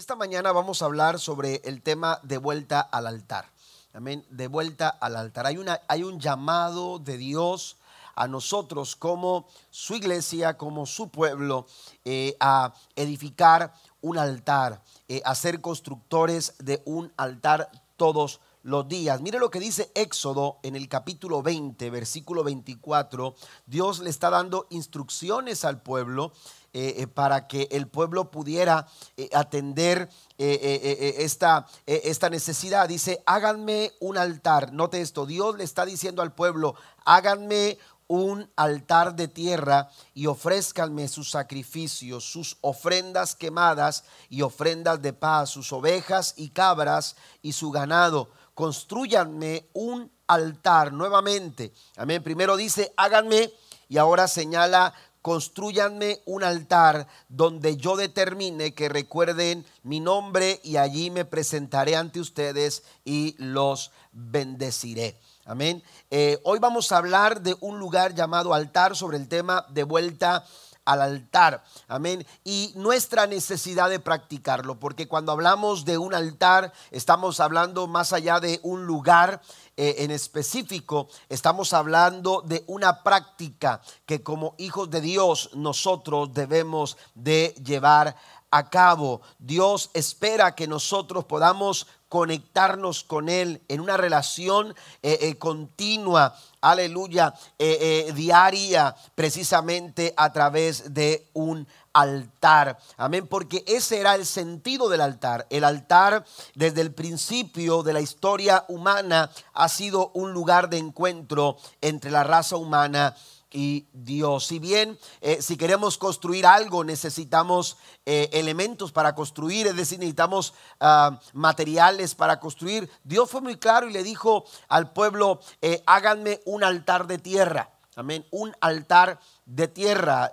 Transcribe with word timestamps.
Esta 0.00 0.16
mañana 0.16 0.50
vamos 0.52 0.80
a 0.80 0.86
hablar 0.86 1.18
sobre 1.18 1.60
el 1.62 1.82
tema 1.82 2.20
de 2.22 2.38
vuelta 2.38 2.80
al 2.80 3.06
altar. 3.06 3.44
Amén, 3.92 4.24
de 4.30 4.46
vuelta 4.46 4.88
al 4.88 5.14
altar. 5.14 5.44
Hay, 5.44 5.58
una, 5.58 5.82
hay 5.88 6.04
un 6.04 6.18
llamado 6.18 6.98
de 6.98 7.18
Dios 7.18 7.76
a 8.14 8.26
nosotros 8.26 8.96
como 8.96 9.46
su 9.68 9.94
iglesia, 9.94 10.56
como 10.56 10.86
su 10.86 11.10
pueblo, 11.10 11.66
eh, 12.06 12.34
a 12.40 12.72
edificar 12.96 13.74
un 14.00 14.16
altar, 14.16 14.80
eh, 15.06 15.20
a 15.22 15.34
ser 15.34 15.60
constructores 15.60 16.54
de 16.58 16.80
un 16.86 17.12
altar 17.18 17.70
todos 17.98 18.40
los 18.62 18.88
días. 18.88 19.20
Mire 19.20 19.38
lo 19.38 19.50
que 19.50 19.60
dice 19.60 19.90
Éxodo 19.94 20.58
en 20.62 20.76
el 20.76 20.88
capítulo 20.88 21.42
20, 21.42 21.90
versículo 21.90 22.44
24. 22.44 23.34
Dios 23.66 24.00
le 24.00 24.10
está 24.10 24.30
dando 24.30 24.66
instrucciones 24.70 25.64
al 25.64 25.82
pueblo 25.82 26.32
eh, 26.72 26.94
eh, 26.98 27.06
para 27.06 27.48
que 27.48 27.68
el 27.72 27.88
pueblo 27.88 28.30
pudiera 28.30 28.86
eh, 29.16 29.28
atender 29.32 30.08
esta, 30.38 31.66
esta 31.86 32.30
necesidad. 32.30 32.88
Dice, 32.88 33.22
háganme 33.26 33.92
un 34.00 34.16
altar. 34.16 34.72
Note 34.72 35.00
esto, 35.00 35.26
Dios 35.26 35.58
le 35.58 35.64
está 35.64 35.84
diciendo 35.84 36.22
al 36.22 36.32
pueblo, 36.32 36.74
háganme 37.04 37.78
un 38.10 38.50
altar 38.56 39.14
de 39.14 39.28
tierra 39.28 39.88
y 40.14 40.26
ofrézcanme 40.26 41.06
sus 41.06 41.30
sacrificios, 41.30 42.24
sus 42.24 42.56
ofrendas 42.60 43.36
quemadas 43.36 44.02
y 44.28 44.42
ofrendas 44.42 45.00
de 45.00 45.12
paz, 45.12 45.50
sus 45.50 45.72
ovejas 45.72 46.34
y 46.36 46.48
cabras 46.48 47.14
y 47.40 47.52
su 47.52 47.70
ganado. 47.70 48.28
Construyanme 48.60 49.70
un 49.72 50.12
altar 50.26 50.92
nuevamente. 50.92 51.72
Amén. 51.96 52.22
Primero 52.22 52.58
dice, 52.58 52.92
háganme 52.94 53.50
y 53.88 53.96
ahora 53.96 54.28
señala 54.28 54.92
construyanme 55.22 56.20
un 56.26 56.44
altar 56.44 57.06
donde 57.30 57.78
yo 57.78 57.96
determine 57.96 58.74
que 58.74 58.90
recuerden 58.90 59.64
mi 59.82 59.98
nombre 59.98 60.60
y 60.62 60.76
allí 60.76 61.10
me 61.10 61.24
presentaré 61.24 61.96
ante 61.96 62.20
ustedes 62.20 62.82
y 63.02 63.34
los 63.38 63.92
bendeciré. 64.12 65.18
Amén. 65.46 65.82
Eh, 66.10 66.38
hoy 66.44 66.58
vamos 66.58 66.92
a 66.92 66.98
hablar 66.98 67.40
de 67.40 67.56
un 67.60 67.78
lugar 67.78 68.14
llamado 68.14 68.52
altar 68.52 68.94
sobre 68.94 69.16
el 69.16 69.26
tema 69.26 69.64
de 69.70 69.84
vuelta 69.84 70.44
al 70.84 71.02
altar. 71.02 71.62
Amén. 71.88 72.26
Y 72.44 72.72
nuestra 72.76 73.26
necesidad 73.26 73.90
de 73.90 74.00
practicarlo, 74.00 74.78
porque 74.78 75.08
cuando 75.08 75.32
hablamos 75.32 75.84
de 75.84 75.98
un 75.98 76.14
altar, 76.14 76.72
estamos 76.90 77.40
hablando 77.40 77.86
más 77.86 78.12
allá 78.12 78.40
de 78.40 78.60
un 78.62 78.86
lugar 78.86 79.40
eh, 79.76 79.96
en 80.04 80.10
específico, 80.10 81.08
estamos 81.28 81.72
hablando 81.72 82.42
de 82.42 82.64
una 82.66 83.02
práctica 83.02 83.80
que 84.04 84.22
como 84.22 84.54
hijos 84.58 84.90
de 84.90 85.00
Dios 85.00 85.50
nosotros 85.54 86.34
debemos 86.34 86.96
de 87.14 87.54
llevar 87.64 88.16
a 88.50 88.68
cabo. 88.68 89.20
Dios 89.38 89.90
espera 89.94 90.54
que 90.54 90.66
nosotros 90.66 91.24
podamos 91.24 91.86
conectarnos 92.08 93.04
con 93.04 93.28
Él 93.28 93.62
en 93.68 93.80
una 93.80 93.96
relación 93.96 94.74
eh, 95.02 95.18
eh, 95.22 95.38
continua, 95.38 96.36
aleluya, 96.60 97.32
eh, 97.58 98.12
diaria, 98.14 98.96
precisamente 99.14 100.12
a 100.16 100.32
través 100.32 100.92
de 100.92 101.28
un 101.34 101.68
altar. 101.92 102.78
Amén, 102.96 103.28
porque 103.28 103.64
ese 103.66 104.00
era 104.00 104.16
el 104.16 104.26
sentido 104.26 104.88
del 104.88 105.00
altar. 105.00 105.46
El 105.50 105.62
altar 105.62 106.24
desde 106.54 106.80
el 106.80 106.92
principio 106.92 107.84
de 107.84 107.92
la 107.92 108.00
historia 108.00 108.64
humana 108.68 109.30
ha 109.54 109.68
sido 109.68 110.10
un 110.14 110.32
lugar 110.32 110.68
de 110.68 110.78
encuentro 110.78 111.58
entre 111.80 112.10
la 112.10 112.24
raza 112.24 112.56
humana 112.56 113.14
y 113.52 113.86
Dios. 113.92 114.46
Si 114.46 114.58
bien, 114.58 114.98
eh, 115.20 115.42
si 115.42 115.56
queremos 115.56 115.98
construir 115.98 116.46
algo, 116.46 116.84
necesitamos 116.84 117.76
eh, 118.06 118.28
elementos 118.32 118.92
para 118.92 119.14
construir, 119.14 119.66
es 119.66 119.76
decir, 119.76 119.98
necesitamos 119.98 120.54
ah, 120.78 121.20
materiales 121.32 122.14
para 122.14 122.40
construir. 122.40 122.90
Dios 123.04 123.30
fue 123.30 123.40
muy 123.40 123.56
claro 123.56 123.88
y 123.88 123.92
le 123.92 124.02
dijo 124.02 124.44
al 124.68 124.92
pueblo, 124.92 125.40
eh, 125.62 125.82
háganme 125.86 126.40
un 126.44 126.64
altar 126.64 127.06
de 127.06 127.18
tierra. 127.18 127.70
Amén, 127.96 128.24
un 128.30 128.54
altar 128.60 129.20
de 129.44 129.68
tierra 129.68 130.32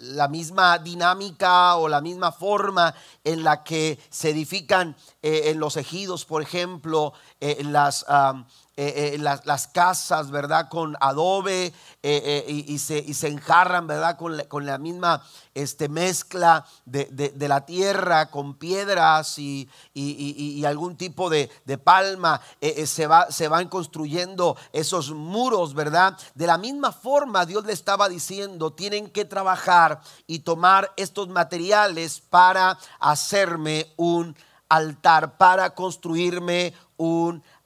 la 0.00 0.28
misma 0.28 0.78
dinámica 0.78 1.74
o 1.74 1.88
la 1.88 2.00
misma 2.00 2.30
forma 2.30 2.94
en 3.24 3.42
la 3.42 3.64
que 3.64 3.98
se 4.10 4.30
edifican 4.30 4.96
en 5.22 5.58
los 5.58 5.76
ejidos, 5.76 6.24
por 6.24 6.40
ejemplo, 6.40 7.14
las, 7.40 8.06
ah, 8.08 8.44
eh, 8.80 9.14
eh, 9.14 9.18
las, 9.18 9.66
casas, 9.66 10.30
¿verdad? 10.30 10.68
Con 10.68 10.96
adobe 11.00 11.72
eh, 12.00 12.44
y, 12.46 12.78
se, 12.78 12.98
y, 13.00 13.12
se, 13.14 13.26
enjarran, 13.26 13.88
¿verdad? 13.88 14.16
Con 14.16 14.36
la, 14.36 14.44
con 14.44 14.66
la 14.66 14.78
misma 14.78 15.20
este, 15.52 15.88
mezcla 15.88 16.64
de, 16.84 17.34
la 17.40 17.66
tierra, 17.66 18.30
con 18.30 18.54
piedras 18.54 19.36
y, 19.40 19.68
y 19.94 20.64
algún 20.64 20.96
tipo 20.96 21.28
de, 21.28 21.50
palma. 21.82 22.40
se, 22.86 23.08
va, 23.08 23.32
se 23.32 23.48
van 23.48 23.66
construyendo 23.66 24.56
esos 24.72 25.10
muros, 25.10 25.74
¿verdad? 25.74 26.16
De 26.36 26.46
la 26.46 26.56
misma 26.56 26.92
forma 26.92 27.46
Dios 27.46 27.64
le 27.64 27.72
estaba 27.72 28.08
diciendo, 28.08 28.74
tienen 28.74 29.10
que 29.10 29.24
trabajar 29.24 30.00
y 30.28 30.38
tomar 30.38 30.92
estos 30.96 31.26
materiales 31.26 32.20
para 32.20 32.78
hacerme 33.00 33.92
un 33.96 34.36
altar, 34.68 35.36
para 35.36 35.70
construirme 35.70 36.74
un 36.96 37.42
altar. 37.42 37.57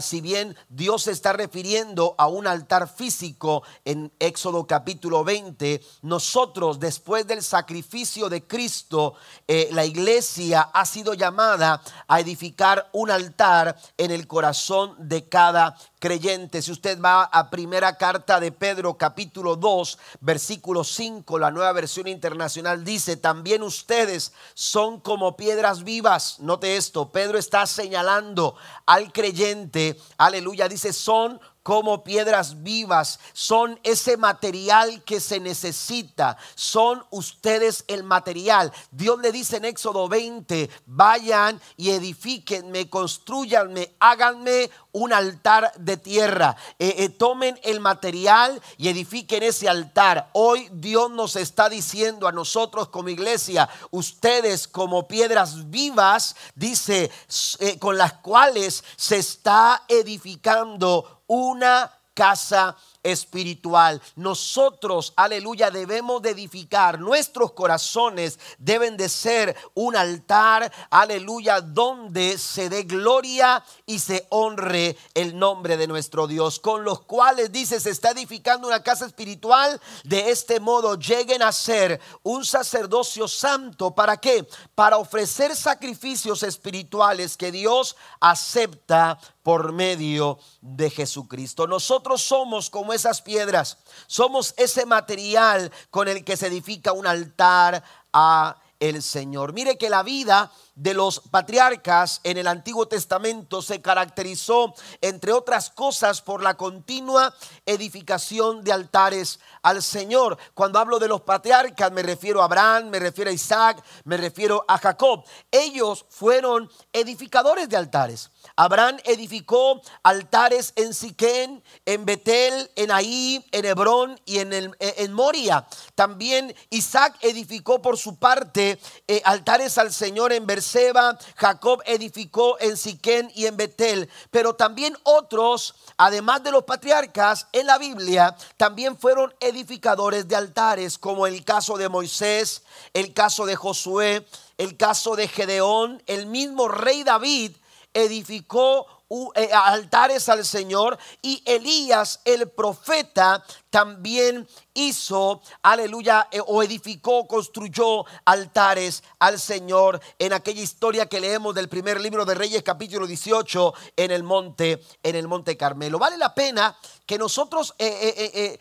Si 0.00 0.20
bien 0.20 0.56
Dios 0.68 1.04
se 1.04 1.12
está 1.12 1.32
refiriendo 1.32 2.16
a 2.18 2.26
un 2.26 2.48
altar 2.48 2.88
físico 2.88 3.62
en 3.84 4.10
Éxodo 4.18 4.66
capítulo 4.66 5.22
20, 5.22 5.80
nosotros 6.02 6.80
después 6.80 7.24
del 7.24 7.44
sacrificio 7.44 8.28
de 8.28 8.42
Cristo, 8.42 9.14
eh, 9.46 9.68
la 9.70 9.84
iglesia 9.84 10.62
ha 10.72 10.84
sido 10.84 11.14
llamada 11.14 11.80
a 12.08 12.18
edificar 12.18 12.90
un 12.92 13.12
altar 13.12 13.78
en 13.96 14.10
el 14.10 14.26
corazón 14.26 14.96
de 14.98 15.28
cada 15.28 15.76
creyente. 15.98 16.62
Si 16.62 16.72
usted 16.72 17.00
va 17.00 17.24
a 17.24 17.50
primera 17.50 17.96
carta 17.96 18.40
de 18.40 18.52
Pedro 18.52 18.96
capítulo 18.96 19.56
2, 19.56 19.98
versículo 20.20 20.84
5, 20.84 21.38
la 21.38 21.50
nueva 21.50 21.72
versión 21.72 22.06
internacional 22.06 22.84
dice, 22.84 23.16
también 23.16 23.62
ustedes 23.62 24.32
son 24.54 25.00
como 25.00 25.36
piedras 25.36 25.84
vivas. 25.84 26.40
Note 26.40 26.76
esto, 26.76 27.10
Pedro 27.10 27.38
está 27.38 27.66
señalando 27.66 28.56
al 28.86 29.12
creyente, 29.12 29.98
aleluya, 30.16 30.68
dice, 30.68 30.92
son 30.92 31.40
como 31.62 32.02
piedras 32.02 32.62
vivas, 32.62 33.20
son 33.32 33.78
ese 33.82 34.16
material 34.16 35.02
que 35.04 35.20
se 35.20 35.40
necesita, 35.40 36.36
son 36.54 37.04
ustedes 37.10 37.84
el 37.88 38.04
material. 38.04 38.72
Dios 38.90 39.18
le 39.20 39.32
dice 39.32 39.58
en 39.58 39.66
Éxodo 39.66 40.08
20, 40.08 40.70
vayan 40.86 41.60
y 41.76 41.90
edifíquenme, 41.90 42.88
construyanme, 42.88 43.94
háganme 44.00 44.70
un 44.92 45.12
altar 45.12 45.72
de 45.76 45.96
tierra. 45.96 46.56
Eh, 46.78 46.94
eh, 46.98 47.08
tomen 47.08 47.58
el 47.62 47.80
material 47.80 48.60
y 48.76 48.88
edifiquen 48.88 49.42
ese 49.42 49.68
altar. 49.68 50.30
Hoy 50.32 50.68
Dios 50.72 51.10
nos 51.10 51.36
está 51.36 51.68
diciendo 51.68 52.26
a 52.26 52.32
nosotros 52.32 52.88
como 52.88 53.08
iglesia, 53.08 53.68
ustedes 53.90 54.66
como 54.66 55.06
piedras 55.06 55.70
vivas, 55.70 56.36
dice, 56.54 57.10
eh, 57.58 57.78
con 57.78 57.98
las 57.98 58.14
cuales 58.14 58.82
se 58.96 59.18
está 59.18 59.84
edificando 59.88 61.17
una 61.28 61.92
casa 62.18 62.76
espiritual. 63.04 64.02
Nosotros, 64.16 65.12
aleluya, 65.14 65.70
debemos 65.70 66.20
de 66.20 66.30
edificar, 66.30 66.98
nuestros 66.98 67.52
corazones 67.52 68.40
deben 68.58 68.96
de 68.96 69.08
ser 69.08 69.56
un 69.74 69.94
altar, 69.94 70.72
aleluya, 70.90 71.60
donde 71.60 72.36
se 72.36 72.68
dé 72.68 72.82
gloria 72.82 73.62
y 73.86 74.00
se 74.00 74.26
honre 74.30 74.96
el 75.14 75.38
nombre 75.38 75.76
de 75.76 75.86
nuestro 75.86 76.26
Dios, 76.26 76.58
con 76.58 76.82
los 76.82 77.02
cuales 77.02 77.52
dice 77.52 77.78
se 77.78 77.90
está 77.90 78.10
edificando 78.10 78.66
una 78.66 78.82
casa 78.82 79.06
espiritual, 79.06 79.80
de 80.02 80.30
este 80.30 80.58
modo 80.58 80.96
lleguen 80.96 81.42
a 81.42 81.52
ser 81.52 82.00
un 82.24 82.44
sacerdocio 82.44 83.28
santo, 83.28 83.94
¿para 83.94 84.16
qué? 84.16 84.44
Para 84.74 84.98
ofrecer 84.98 85.54
sacrificios 85.54 86.42
espirituales 86.42 87.36
que 87.36 87.52
Dios 87.52 87.94
acepta 88.18 89.20
por 89.48 89.72
medio 89.72 90.38
de 90.60 90.90
Jesucristo. 90.90 91.66
Nosotros 91.66 92.20
somos 92.20 92.68
como 92.68 92.92
esas 92.92 93.22
piedras, 93.22 93.78
somos 94.06 94.52
ese 94.58 94.84
material 94.84 95.72
con 95.88 96.06
el 96.06 96.22
que 96.22 96.36
se 96.36 96.48
edifica 96.48 96.92
un 96.92 97.06
altar 97.06 97.82
a 98.12 98.58
el 98.78 99.02
Señor. 99.02 99.54
Mire 99.54 99.78
que 99.78 99.88
la 99.88 100.02
vida 100.02 100.52
de 100.74 100.94
los 100.94 101.20
patriarcas 101.20 102.20
en 102.24 102.36
el 102.36 102.46
Antiguo 102.46 102.86
Testamento 102.88 103.62
se 103.62 103.80
caracterizó, 103.80 104.74
entre 105.00 105.32
otras 105.32 105.70
cosas, 105.70 106.22
por 106.22 106.42
la 106.42 106.58
continua 106.58 107.34
edificación 107.66 108.62
de 108.62 108.72
altares 108.72 109.40
al 109.62 109.82
Señor. 109.82 110.38
Cuando 110.54 110.78
hablo 110.78 110.98
de 110.98 111.08
los 111.08 111.22
patriarcas, 111.22 111.90
me 111.90 112.02
refiero 112.02 112.42
a 112.42 112.44
Abraham, 112.44 112.90
me 112.90 112.98
refiero 112.98 113.30
a 113.30 113.34
Isaac, 113.34 113.82
me 114.04 114.16
refiero 114.16 114.64
a 114.68 114.78
Jacob. 114.78 115.24
Ellos 115.50 116.04
fueron 116.10 116.70
edificadores 116.92 117.68
de 117.68 117.76
altares. 117.76 118.30
Abraham 118.56 118.96
edificó 119.04 119.82
altares 120.02 120.72
en 120.76 120.94
Siquén, 120.94 121.62
en 121.84 122.06
Betel, 122.06 122.70
en 122.76 122.90
Ahí, 122.90 123.44
en 123.52 123.64
Hebrón 123.66 124.18
y 124.24 124.38
en, 124.38 124.52
el, 124.54 124.74
en 124.80 125.12
Moria. 125.12 125.66
También 125.94 126.54
Isaac 126.70 127.16
edificó 127.20 127.82
por 127.82 127.98
su 127.98 128.16
parte 128.16 128.78
eh, 129.06 129.18
eh, 129.18 129.22
altares 129.24 129.78
al 129.78 129.92
Señor 129.92 130.32
en 130.32 130.46
Berseba, 130.46 131.18
Jacob 131.34 131.82
edificó 131.86 132.56
en 132.60 132.76
Siquén 132.76 133.32
y 133.34 133.46
en 133.46 133.56
Betel, 133.56 134.08
pero 134.30 134.54
también 134.54 134.96
otros, 135.02 135.74
además 135.96 136.44
de 136.44 136.52
los 136.52 136.62
patriarcas, 136.62 137.48
en 137.52 137.66
la 137.66 137.78
Biblia 137.78 138.36
también 138.56 138.96
fueron 138.96 139.34
edificadores 139.40 140.28
de 140.28 140.36
altares, 140.36 140.98
como 140.98 141.26
el 141.26 141.44
caso 141.44 141.76
de 141.76 141.88
Moisés, 141.88 142.62
el 142.94 143.12
caso 143.12 143.44
de 143.44 143.56
Josué, 143.56 144.24
el 144.56 144.76
caso 144.76 145.16
de 145.16 145.26
Gedeón, 145.26 146.00
el 146.06 146.26
mismo 146.26 146.68
rey 146.68 147.02
David 147.02 147.56
edificó 147.94 148.86
eh, 149.34 149.50
altares 149.52 150.28
al 150.28 150.44
Señor 150.44 150.98
y 151.22 151.42
Elías 151.46 152.20
el 152.24 152.50
profeta 152.50 153.42
también 153.70 154.48
hizo, 154.74 155.42
aleluya, 155.62 156.28
eh, 156.30 156.40
o 156.46 156.62
edificó, 156.62 157.26
construyó 157.26 158.04
altares 158.24 159.02
al 159.18 159.38
Señor 159.38 160.00
en 160.18 160.32
aquella 160.32 160.62
historia 160.62 161.06
que 161.06 161.20
leemos 161.20 161.54
del 161.54 161.68
primer 161.68 162.00
libro 162.00 162.24
de 162.24 162.34
Reyes 162.34 162.62
capítulo 162.62 163.06
18 163.06 163.74
en 163.96 164.10
el 164.10 164.22
monte, 164.22 164.82
en 165.02 165.16
el 165.16 165.28
monte 165.28 165.56
Carmelo. 165.56 165.98
Vale 165.98 166.16
la 166.16 166.34
pena 166.34 166.76
que 167.06 167.18
nosotros 167.18 167.74
eh, 167.78 168.58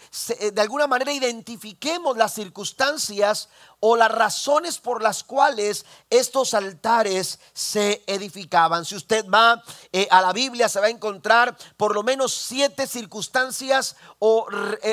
de 0.54 0.62
alguna 0.62 0.88
manera 0.88 1.12
identifiquemos 1.12 2.18
las 2.18 2.34
circunstancias 2.34 3.50
o 3.80 3.96
las 3.96 4.12
razones 4.12 4.80
por 4.80 5.04
las 5.04 5.24
cuales 5.24 5.86
estos 6.10 6.54
altares 6.54 7.40
se 7.54 8.04
edificaban. 8.08 8.86
Si 8.86 8.96
usted 8.96 9.26
va 9.30 9.64
a 10.10 10.22
la 10.22 10.34
Biblia 10.34 10.70
se 10.70 10.80
va 10.80 10.88
a 10.88 10.90
encontrar 10.90 11.56
por 11.76 11.94
lo 11.94 12.04
menos 12.04 12.34
siete 12.34 12.88
circunstancias 12.88 13.96
o, 14.20 14.48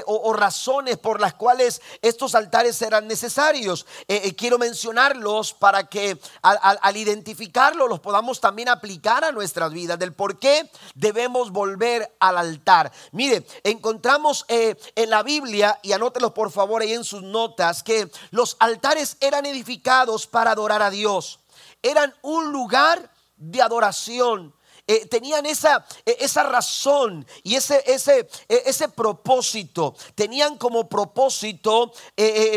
o, 0.06 0.32
razones 0.32 0.98
por 0.98 1.20
las 1.20 1.34
cuales 1.34 1.80
estos 2.02 2.34
altares 2.34 2.80
eran 2.82 3.06
necesarios. 3.06 3.86
Eh, 4.08 4.22
eh, 4.24 4.34
quiero 4.34 4.58
mencionarlos 4.58 5.54
para 5.54 5.88
que 5.88 6.18
al, 6.42 6.96
identificarlos 6.96 7.88
los 7.88 8.00
podamos 8.00 8.40
también 8.40 8.68
aplicar 8.68 9.24
a 9.24 9.32
nuestras 9.32 9.72
vidas, 9.72 9.98
del 9.98 10.12
por 10.12 10.38
qué 10.38 10.70
debemos 10.94 11.50
volver 11.50 12.14
al 12.20 12.38
altar. 12.38 12.92
Mire, 13.12 13.46
encontramos 13.62 14.44
eh, 14.48 14.76
en 14.94 15.10
la 15.10 15.22
Biblia, 15.22 15.78
y 15.82 15.92
anótelos 15.92 16.32
por 16.32 16.50
favor 16.50 16.82
ahí 16.82 16.92
en 16.92 17.04
sus 17.04 17.22
notas, 17.22 17.82
que 17.82 18.10
los 18.30 18.56
altares 18.60 19.16
eran 19.20 19.46
edificados 19.46 20.26
para 20.26 20.52
adorar 20.52 20.82
a 20.82 20.90
Dios. 20.90 21.40
Eran 21.82 22.14
un 22.22 22.52
lugar 22.52 23.10
de 23.36 23.62
adoración 23.62 24.54
eh, 24.86 25.06
tenían 25.06 25.46
esa, 25.46 25.86
eh, 26.04 26.16
esa 26.20 26.42
razón 26.42 27.26
y 27.42 27.54
ese, 27.54 27.82
ese, 27.86 28.28
eh, 28.48 28.62
ese 28.66 28.88
propósito. 28.88 29.94
Tenían 30.14 30.58
como 30.58 30.88
propósito 30.88 31.92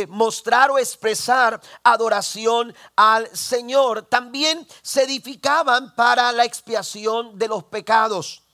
mostrar 0.10 0.72
o 0.72 0.78
expresar 0.78 1.62
adoración 1.84 2.76
al 2.96 3.30
Señor. 3.36 4.04
También 4.04 4.68
se 4.82 5.04
edificaban 5.04 5.96
para 5.96 6.32
la 6.32 6.46
expiación 6.46 7.38
de 7.38 7.48
los 7.48 7.64
pecados. 7.64 8.47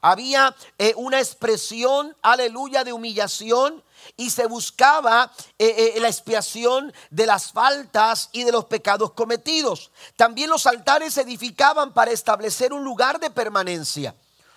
Había 0.00 0.54
una 0.96 1.18
expresión, 1.18 2.16
aleluya, 2.22 2.84
de 2.84 2.92
humillación 2.92 3.82
y 4.16 4.30
se 4.30 4.46
buscaba 4.46 5.32
eh, 5.58 5.92
eh, 5.96 6.00
la 6.00 6.08
expiación 6.08 6.92
de 7.10 7.26
las 7.26 7.52
faltas 7.52 8.28
y 8.32 8.44
de 8.44 8.52
los 8.52 8.66
pecados 8.66 9.12
cometidos. 9.12 9.90
También 10.16 10.50
los 10.50 10.66
altares 10.66 11.14
se 11.14 11.22
edificaban 11.22 11.92
para 11.92 12.10
establecer 12.10 12.72
un 12.72 12.84
lugar 12.84 13.20
de 13.20 13.30
permanencia. 13.30 14.14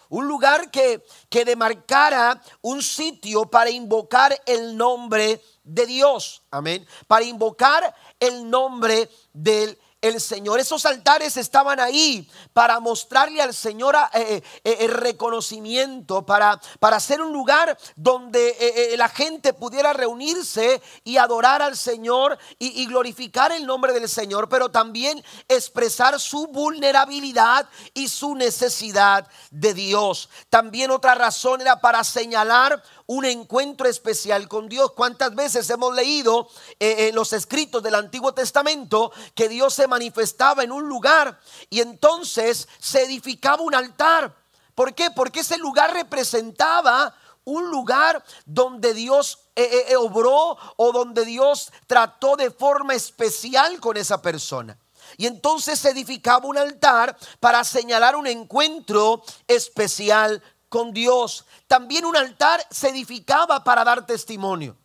Un 0.10 0.28
lugar 0.28 0.70
que, 0.70 1.04
que 1.30 1.44
demarcara 1.44 2.42
un 2.62 2.84
sitio 2.84 3.46
para 3.46 3.72
invocar 3.72 4.40
el 4.46 4.78
nombre 4.78 5.42
de 5.64 5.86
Dios. 5.88 6.44
Amén. 6.52 6.86
Para 7.08 7.26
invocar 7.26 7.96
el 8.20 8.50
nombre 8.50 9.10
del 9.34 9.80
el 10.04 10.20
Señor. 10.20 10.60
Esos 10.60 10.86
altares 10.86 11.38
estaban 11.38 11.80
ahí 11.80 12.30
para 12.52 12.80
mostrarle 12.82 13.42
al 13.42 13.54
Señor 13.54 13.96
eh, 14.14 14.44
eh, 14.64 14.78
el 14.82 14.92
reconocimiento, 14.92 16.26
para, 16.26 16.60
para 16.80 16.98
hacer 16.98 17.22
un 17.22 17.32
lugar 17.32 17.78
donde 17.96 18.56
eh, 18.60 18.98
la 18.98 19.08
gente 19.08 19.54
pudiera 19.54 19.94
reunirse 19.94 20.82
y 21.06 21.18
adorar 21.18 21.62
al 21.62 21.78
Señor 21.78 22.38
y 22.60 22.86
glorificar 22.86 23.52
el 23.54 23.66
nombre 23.66 23.94
del 23.94 24.10
Señor, 24.10 24.50
pero 24.50 24.70
también 24.70 25.24
expresar 25.48 26.20
su 26.20 26.48
vulnerabilidad 26.48 27.68
y 27.94 28.10
su 28.10 28.36
necesidad 28.36 29.28
de 29.52 29.74
Dios. 29.74 30.30
También 30.50 30.92
otra 30.92 31.16
razón 31.16 31.62
era 31.62 31.80
para 31.80 32.04
señalar 32.04 32.84
un 33.08 33.26
encuentro 33.26 33.88
especial 33.88 34.48
con 34.48 34.70
Dios. 34.70 34.94
¿Cuántas 34.94 35.36
veces 35.36 35.70
hemos 35.70 35.94
leído 35.94 36.50
en 36.80 37.16
los 37.16 37.34
escritos 37.34 37.84
del 37.84 37.96
Antiguo 37.96 38.34
Testamento 38.34 39.12
que 39.36 39.50
Dios 39.50 39.74
se 39.74 39.88
manifestaba 39.88 40.64
en 40.64 40.72
un 40.72 40.88
lugar 40.88 41.40
y 41.70 41.82
entonces 41.82 42.68
se 42.80 43.04
edificaba 43.04 43.64
un 43.64 43.76
altar. 43.76 44.34
¿Por 44.76 44.94
qué? 44.94 45.12
Porque 45.12 45.42
ese 45.42 45.58
lugar 45.58 45.94
representaba 45.94 47.16
un 47.46 47.70
lugar 47.70 48.24
donde 48.46 48.94
Dios 48.94 49.40
eh, 49.56 49.64
eh, 49.64 49.86
eh, 49.90 49.96
obró 49.96 50.58
o 50.78 50.92
donde 50.92 51.26
Dios 51.26 51.72
trató 51.88 52.36
de 52.36 52.52
forma 52.52 52.94
especial 52.94 53.80
con 53.80 53.98
esa 53.98 54.22
persona. 54.22 54.78
Y 55.18 55.28
entonces 55.28 55.80
se 55.80 55.90
edificaba 55.90 56.48
un 56.48 56.58
altar 56.58 57.16
para 57.40 57.64
señalar 57.64 58.16
un 58.16 58.26
encuentro 58.26 59.24
especial 59.48 60.42
con 60.74 60.92
Dios. 60.92 61.46
También 61.68 62.04
un 62.04 62.18
altar 62.18 62.66
se 62.72 62.90
edificaba 62.90 63.64
para 63.64 63.84
dar 63.84 64.08
testimonio. 64.08 64.76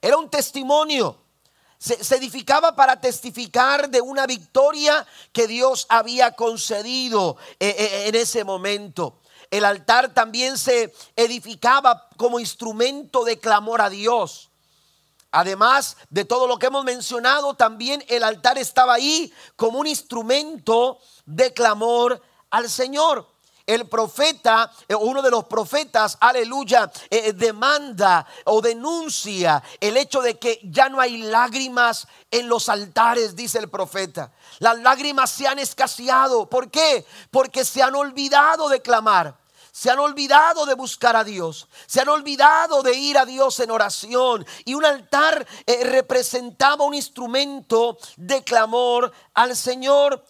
Era 0.00 0.16
un 0.16 0.30
testimonio 0.30 1.18
se, 1.76 2.16
edificaba 2.16 2.74
para 2.74 2.98
testificar 2.98 3.90
de 3.90 4.00
una 4.00 4.26
victoria 4.26 5.06
que 5.30 5.46
Dios 5.46 5.84
había 5.90 6.32
concedido 6.32 7.36
eh, 7.60 7.76
eh, 7.78 8.08
en 8.08 8.14
ese 8.14 8.42
momento. 8.42 9.20
El 9.50 9.66
altar 9.66 10.14
también 10.14 10.56
se 10.56 10.94
edificaba 11.14 12.08
como 12.16 12.40
instrumento 12.40 13.22
de 13.24 13.38
clamor 13.38 13.82
a 13.82 13.90
Dios. 13.90 14.48
Además 15.30 15.98
de 16.08 16.24
todo 16.24 16.46
lo 16.46 16.58
que 16.58 16.68
hemos 16.68 16.86
mencionado, 16.86 17.52
también 17.52 18.02
el 18.08 18.24
altar 18.24 18.56
estaba 18.56 18.94
ahí 18.94 19.30
como 19.56 19.78
un 19.78 19.86
instrumento 19.86 20.98
de 21.26 21.52
clamor 21.52 22.22
al 22.48 22.70
Señor 22.70 23.28
el 23.68 23.86
profeta, 23.86 24.72
eh, 24.88 24.94
uno 24.94 25.20
de 25.20 25.30
los 25.30 25.44
profetas, 25.44 26.16
aleluya, 26.20 26.90
eh, 27.10 27.34
demanda 27.34 28.26
o 28.44 28.62
denuncia 28.62 29.62
el 29.78 29.98
hecho 29.98 30.22
de 30.22 30.38
que 30.38 30.58
ya 30.64 30.88
no 30.88 31.00
hay 31.00 31.18
lágrimas 31.18 32.08
en 32.30 32.48
los 32.48 32.70
altares, 32.70 33.36
dice 33.36 33.58
el 33.58 33.68
profeta. 33.68 34.32
Las 34.58 34.78
lágrimas 34.78 35.30
se 35.30 35.46
han 35.46 35.58
escaseado. 35.58 36.48
¿Por 36.48 36.70
qué? 36.70 37.04
Porque 37.30 37.64
se 37.66 37.82
han 37.82 37.94
olvidado 37.94 38.70
de 38.70 38.80
clamar. 38.80 39.36
Se 39.70 39.90
han 39.90 39.98
olvidado 39.98 40.64
de 40.64 40.74
buscar 40.74 41.14
a 41.14 41.22
Dios. 41.22 41.68
Se 41.86 42.00
han 42.00 42.08
olvidado 42.08 42.82
de 42.82 42.94
ir 42.94 43.18
a 43.18 43.26
Dios 43.26 43.60
en 43.60 43.70
oración. 43.70 44.46
Y 44.64 44.72
un 44.72 44.86
altar 44.86 45.46
eh, 45.66 45.84
representaba 45.84 46.86
un 46.86 46.94
instrumento 46.94 47.98
de 48.16 48.42
clamor 48.42 49.12
al 49.34 49.54
Señor. 49.54 50.24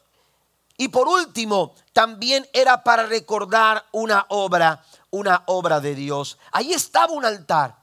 Y 0.76 0.88
por 0.88 1.08
último, 1.08 1.74
también 1.98 2.48
era 2.52 2.84
para 2.84 3.06
recordar 3.06 3.84
una 3.90 4.24
obra, 4.28 4.84
una 5.10 5.42
obra 5.46 5.80
de 5.80 5.96
Dios. 5.96 6.38
Ahí 6.52 6.72
estaba 6.72 7.12
un 7.12 7.24
altar, 7.24 7.74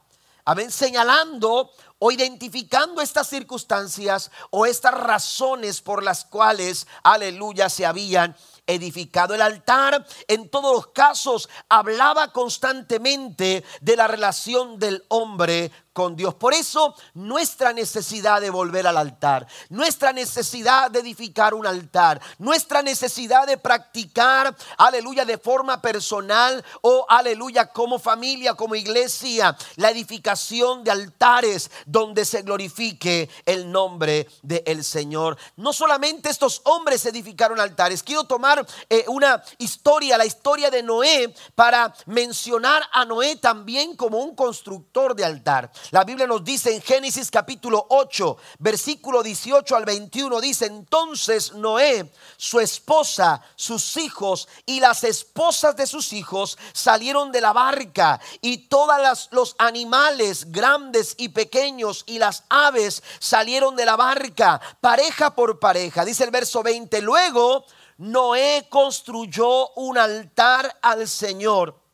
ver, 0.56 0.72
señalando 0.72 1.70
o 2.00 2.12
identificando 2.12 3.02
estas 3.02 3.28
circunstancias 3.28 4.32
o 4.52 4.66
estas 4.66 4.94
razones 4.94 5.82
por 5.82 6.02
las 6.02 6.24
cuales, 6.24 6.88
aleluya, 7.04 7.68
se 7.68 7.86
habían 7.86 8.38
edificado. 8.66 9.34
El 9.34 9.42
altar 9.42 10.08
en 10.30 10.48
todos 10.48 10.74
los 10.74 10.88
casos 10.94 11.50
hablaba 11.68 12.32
constantemente 12.32 13.66
de 13.82 13.96
la 13.98 14.08
relación 14.08 14.80
del 14.80 15.04
hombre 15.10 15.74
con 15.96 16.18
Dios. 16.18 16.36
Por 16.36 16.54
eso 16.54 16.94
nuestra 17.14 17.72
necesidad 17.72 18.42
de 18.42 18.50
volver 18.50 18.86
al 18.86 18.98
altar, 18.98 19.48
nuestra 19.70 20.12
necesidad 20.12 20.92
de 20.92 21.00
edificar 21.00 21.54
un 21.54 21.66
altar, 21.66 22.20
nuestra 22.38 22.82
necesidad 22.82 23.48
de 23.48 23.58
practicar, 23.58 24.54
aleluya, 24.78 25.24
de 25.24 25.38
forma 25.38 25.82
personal 25.82 26.64
o 26.82 27.06
aleluya, 27.08 27.68
como 27.68 27.98
familia, 27.98 28.56
como 28.56 28.76
iglesia, 28.76 29.56
la 29.78 29.90
edificación 29.90 30.84
de 30.84 30.92
altares 30.92 31.72
donde 31.86 32.26
se 32.26 32.42
glorifique 32.42 33.30
el 33.46 33.72
nombre 33.72 34.28
del 34.42 34.84
Señor. 34.84 35.38
No 35.56 35.72
solamente 35.72 36.30
estos 36.30 36.60
hombres 36.66 37.06
edificaron 37.06 37.58
altares, 37.58 38.04
quiero 38.04 38.26
tomar 38.26 38.68
eh, 38.90 39.06
una 39.08 39.42
historia, 39.60 40.18
la 40.18 40.26
historia 40.26 40.70
de 40.70 40.84
Noé, 40.84 41.34
para 41.56 41.94
mencionar 42.06 42.84
a 42.92 43.06
Noé 43.06 43.38
también 43.38 43.96
como 43.96 44.18
un 44.18 44.36
constructor 44.36 45.16
de 45.16 45.24
altar. 45.24 45.72
La 45.92 46.04
Biblia 46.04 46.26
nos 46.26 46.44
dice 46.44 46.74
en 46.74 46.82
Génesis 46.82 47.30
capítulo 47.30 47.86
8, 47.90 48.38
versículo 48.60 49.22
18 49.22 49.76
al 49.76 49.86
21, 49.86 50.42
dice, 50.42 50.66
entonces 50.66 51.54
Noé, 51.54 52.12
su 52.38 52.60
esposa, 52.60 53.42
sus 53.56 53.98
hijos 53.98 54.48
y 54.66 54.80
las 54.80 55.04
esposas 55.04 55.76
de 55.76 55.86
sus 55.86 56.14
hijos 56.14 56.58
salieron 56.74 57.32
de 57.32 57.42
la 57.42 57.54
barca 57.54 58.20
y 58.42 58.68
todos 58.68 59.30
los 59.32 59.56
animales 59.60 60.52
grandes 60.52 61.16
y 61.18 61.30
pequeños 61.30 62.04
y 62.08 62.20
las 62.20 62.44
aves 62.50 63.04
salieron 63.20 63.76
de 63.76 63.86
la 63.86 63.96
barca, 63.96 64.60
pareja 64.82 65.36
por 65.36 65.60
pareja. 65.60 66.04
Dice 66.04 66.24
el 66.24 66.32
verso 66.32 66.64
20, 66.64 67.02
luego 67.02 67.66
Noé 67.98 68.68
construyó 68.70 69.70
un 69.76 69.98
altar 69.98 70.78
al 70.82 71.08
Señor 71.08 71.85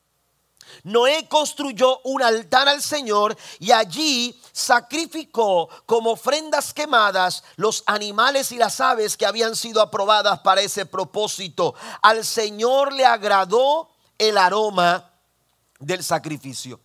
Noé 0.84 1.28
construyó 1.28 2.00
un 2.04 2.22
altar 2.22 2.68
al 2.68 2.82
Señor 2.82 3.38
y 3.60 3.72
allí 3.72 4.40
sacrificó 4.51 5.70
como 5.86 6.12
ofrendas 6.12 6.74
quemadas 6.74 7.44
los 7.56 7.84
animales 7.86 8.51
y 8.51 8.58
las 8.58 8.80
aves 8.80 9.18
que 9.18 9.25
habían 9.25 9.56
sido 9.56 9.82
aprobadas 9.82 10.40
para 10.40 10.62
ese 10.62 10.86
propósito. 10.86 11.75
Al 12.01 12.25
Señor 12.25 12.94
le 12.94 13.06
agradó 13.06 13.90
el 14.18 14.38
aroma 14.38 15.12
del 15.80 16.04
sacrificio. 16.04 16.80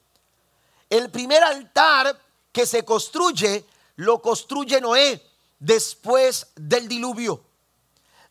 El 0.88 1.10
primer 1.10 1.42
altar 1.42 2.18
que 2.52 2.66
se 2.66 2.84
construye 2.84 3.64
lo 3.96 4.20
construye 4.20 4.80
Noé 4.80 5.22
después 5.58 6.48
del 6.54 6.88
diluvio 6.88 7.45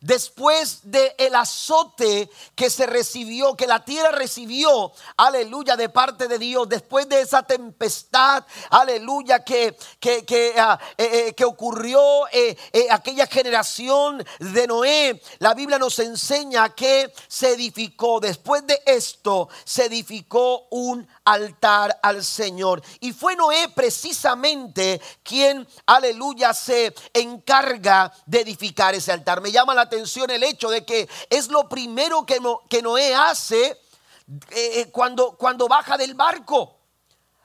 después 0.01 0.79
del 0.83 1.11
el 1.17 1.35
azote 1.35 2.29
que 2.55 2.69
se 2.69 2.85
recibió, 2.85 3.55
que 3.55 3.67
la 3.67 3.83
tierra 3.83 4.11
recibió, 4.11 4.91
aleluya, 5.17 5.75
de 5.75 5.89
parte 5.89 6.27
de 6.27 6.39
Dios, 6.39 6.67
después 6.69 7.07
de 7.09 7.21
esa 7.21 7.43
tempestad, 7.43 8.45
aleluya, 8.69 9.43
que, 9.43 9.75
que, 9.99 10.53
ah, 10.57 10.79
eh, 10.97 11.27
eh, 11.27 11.33
que 11.33 11.45
ocurrió 11.45 12.01
eh, 12.31 12.57
aquella 12.89 13.27
generación 13.27 14.25
de 14.39 14.67
Noé, 14.67 15.21
la 15.39 15.53
Biblia 15.53 15.79
nos 15.79 15.99
enseña 15.99 16.69
que 16.75 17.11
se 17.27 17.51
edificó, 17.53 18.19
después 18.19 18.65
de 18.67 18.81
esto, 18.85 19.49
se 19.63 19.85
edificó 19.85 20.67
un 20.69 21.07
altar 21.25 21.99
al 22.01 22.23
Señor. 22.23 22.81
Y 22.99 23.11
fue 23.11 23.35
Noé 23.35 23.69
precisamente 23.69 25.01
quien, 25.23 25.67
aleluya, 25.85 26.53
se 26.53 26.93
encarga 27.13 28.13
de 28.25 28.41
edificar 28.41 28.95
ese 28.95 29.11
altar. 29.11 29.41
Me 29.41 29.51
llama 29.51 29.73
la 29.73 29.81
atención 29.81 30.29
el 30.29 30.43
hecho 30.43 30.69
de 30.69 30.85
que 30.85 31.09
es 31.29 31.49
lo 31.49 31.67
primero 31.67 32.25
que, 32.25 32.81
Noé 32.81 33.13
hace 33.13 33.65
eh, 33.65 33.77
eh, 34.51 34.89
cuando, 34.91 35.35
cuando 35.35 35.67
baja 35.67 35.97
del 35.97 36.13
barco. 36.13 36.74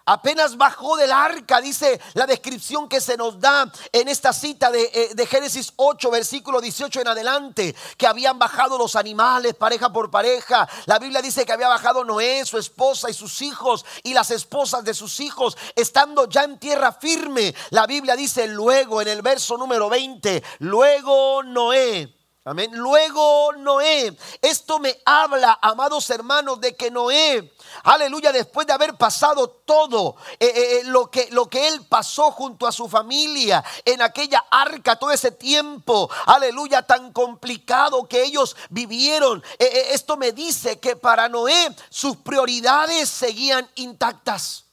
Apenas 0.07 0.57
bajó 0.57 0.97
del 0.97 1.12
arca, 1.12 1.61
dice 1.61 2.00
la 2.14 2.26
descripción 2.26 2.88
que 2.88 3.00
se 3.00 3.16
nos 3.16 3.38
da 3.38 3.71
en 3.92 4.09
esta 4.09 4.33
cita 4.33 4.71
de, 4.71 4.83
eh, 4.92 5.11
de, 5.14 5.26
Génesis 5.26 5.73
8, 5.76 6.11
versículo 6.11 6.61
18 6.61 7.00
en 7.00 7.09
adelante, 7.09 7.76
que 7.97 8.07
habían 8.07 8.38
bajado 8.38 8.78
los 8.78 8.97
animales 8.97 9.54
pareja 9.54 9.92
por 9.92 10.11
pareja. 10.11 10.69
La 10.87 10.99
Biblia 10.99 11.23
dice 11.23 11.45
que 11.45 11.52
había 11.52 11.69
bajado 11.69 12.04
Noé, 12.04 12.45
su 12.45 12.59
esposa 12.59 13.11
y 13.11 13.14
sus 13.14 13.42
hijos 13.42 13.85
y 14.02 14.14
las 14.14 14.30
esposas 14.30 14.85
de 14.85 14.95
sus 14.95 15.21
hijos, 15.21 15.57
estando 15.76 16.28
ya 16.28 16.45
en 16.45 16.59
tierra 16.59 16.92
firme. 16.92 17.54
La 17.71 17.87
Biblia 17.87 18.16
dice 18.16 18.47
luego 18.47 19.02
en 19.02 19.09
el 19.09 19.23
verso 19.23 19.57
número 19.57 19.88
20, 19.88 20.42
luego 20.61 21.42
Noé 21.42 22.19
Amén. 22.44 22.70
Luego 22.73 23.52
Noé, 23.52 24.16
esto 24.40 24.78
me 24.78 24.99
habla, 25.04 25.59
amados 25.61 26.09
hermanos, 26.09 26.59
de 26.59 26.75
que 26.75 26.90
Noé, 26.90 27.52
aleluya, 27.82 28.32
después 28.32 28.66
de 28.66 28.73
haber 28.73 28.94
pasado 28.94 29.47
todo 29.50 30.16
eh, 30.38 30.47
eh, 30.47 30.52
eh, 30.56 30.85
lo, 30.85 31.11
que, 31.11 31.28
lo 31.32 31.50
que 31.50 31.68
él 31.68 31.85
pasó 31.87 32.30
junto 32.30 32.66
a 32.66 32.73
su 32.73 32.88
familia 32.88 33.62
en 33.85 34.00
aquella 34.00 34.42
arca, 34.50 34.97
todo 34.97 35.11
ese 35.11 35.32
tiempo, 35.32 36.09
aleluya, 36.25 36.80
tan 36.80 37.12
complicado 37.12 38.09
que 38.09 38.23
ellos 38.23 38.56
vivieron, 38.70 39.44
esto 39.59 40.16
me 40.16 40.32
dice 40.32 40.80
que 40.80 40.97
para 40.97 41.28
Noé 41.28 41.76
sus 41.90 42.16
prioridades 42.16 43.11
seguían 43.11 43.68
intactas 43.75 44.69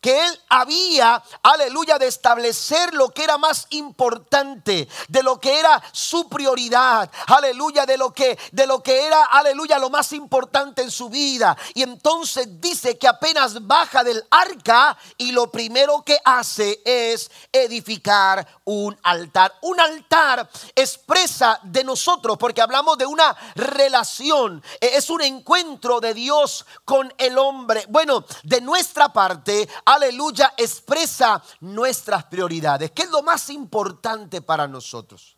que 0.00 0.26
él 0.26 0.40
había, 0.48 1.22
aleluya, 1.42 1.98
de 1.98 2.06
establecer 2.06 2.94
lo 2.94 3.10
que 3.10 3.24
era 3.24 3.38
más 3.38 3.66
importante, 3.70 4.88
de 5.08 5.22
lo 5.22 5.40
que 5.40 5.58
era 5.58 5.82
su 5.92 6.28
prioridad, 6.28 7.10
aleluya, 7.26 7.86
de 7.86 7.96
lo 7.96 8.12
que 8.12 8.38
de 8.52 8.66
lo 8.66 8.82
que 8.82 9.06
era, 9.06 9.24
aleluya, 9.24 9.78
lo 9.78 9.90
más 9.90 10.12
importante 10.12 10.82
en 10.82 10.90
su 10.90 11.08
vida. 11.08 11.56
Y 11.74 11.82
entonces 11.82 12.60
dice 12.60 12.98
que 12.98 13.08
apenas 13.08 13.66
baja 13.66 14.04
del 14.04 14.24
arca 14.30 14.96
y 15.16 15.32
lo 15.32 15.50
primero 15.50 16.02
que 16.02 16.18
hace 16.24 16.80
es 16.84 17.30
edificar 17.52 18.46
un 18.64 18.96
altar. 19.02 19.54
Un 19.62 19.80
altar 19.80 20.48
expresa 20.74 21.60
de 21.62 21.84
nosotros 21.84 22.36
porque 22.38 22.62
hablamos 22.62 22.98
de 22.98 23.06
una 23.06 23.36
relación, 23.54 24.62
e, 24.80 24.96
es 24.96 25.10
un 25.10 25.22
encuentro 25.22 26.00
de 26.00 26.14
Dios 26.14 26.66
con 26.84 27.12
el 27.18 27.38
hombre. 27.38 27.84
Bueno, 27.88 28.24
de 28.42 28.60
nuestra 28.60 29.12
parte, 29.12 29.68
aleluya, 29.96 30.54
expresa 30.56 31.42
nuestras 31.60 32.24
prioridades. 32.24 32.92
¿Qué 32.92 33.02
es 33.02 33.10
lo 33.10 33.22
más 33.22 33.50
importante 33.50 34.40
para 34.40 34.66
nosotros? 34.66 35.36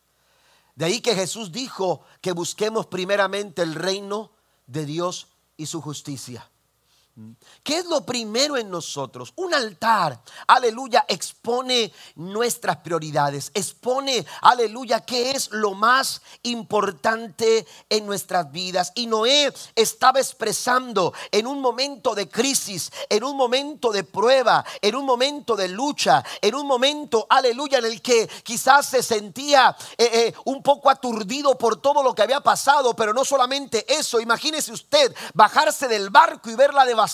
De 0.75 0.85
ahí 0.85 1.01
que 1.01 1.15
Jesús 1.15 1.51
dijo 1.51 2.03
que 2.21 2.33
busquemos 2.33 2.87
primeramente 2.87 3.63
el 3.63 3.75
reino 3.75 4.31
de 4.67 4.87
Dios 4.87 5.27
y 5.57 5.67
su 5.67 5.81
justicia. 5.81 6.49
¿Qué 7.65 7.79
es 7.79 7.87
lo 7.87 8.07
primero 8.07 8.57
en 8.57 8.71
nosotros? 8.71 9.33
Un 9.37 9.53
altar, 9.53 10.23
aleluya, 10.47 11.05
expone 11.09 11.93
nuestras 12.15 12.77
prioridades, 12.77 13.51
expone, 13.55 14.25
aleluya, 14.43 15.01
qué 15.01 15.33
es 15.33 15.51
lo 15.51 15.75
más 15.75 16.23
importante 16.45 17.67
en 17.89 18.07
nuestras 18.07 18.53
vidas. 18.53 18.93
Y 18.95 19.07
Noé 19.07 19.53
estaba 19.75 20.21
expresando 20.21 21.13
en 21.33 21.49
un 21.49 21.61
momento 21.61 22.15
de 22.15 22.29
crisis, 22.29 22.93
en 23.09 23.25
un 23.25 23.37
momento 23.37 23.91
de 23.91 24.05
prueba, 24.05 24.65
en 24.81 24.95
un 24.95 25.05
momento 25.05 25.57
de 25.57 25.69
lucha, 25.69 26.25
en 26.41 26.55
un 26.55 26.69
momento, 26.69 27.27
aleluya, 27.29 27.79
en 27.79 27.87
el 27.87 28.01
que 28.01 28.29
quizás 28.45 28.87
se 28.87 29.03
sentía 29.03 29.77
eh, 29.97 30.11
eh, 30.13 30.35
un 30.45 30.63
poco 30.63 30.89
aturdido 30.89 31.59
por 31.59 31.81
todo 31.81 32.03
lo 32.03 32.15
que 32.15 32.23
había 32.23 32.41
pasado, 32.41 32.95
pero 32.95 33.13
no 33.13 33.25
solamente 33.25 33.85
eso, 33.93 34.21
imagínese 34.21 34.73
usted 34.73 35.15
bajarse 35.35 35.89
del 35.89 36.11
barco 36.11 36.49
y 36.49 36.55
ver 36.55 36.73
la 36.73 36.85
devastación 36.85 37.08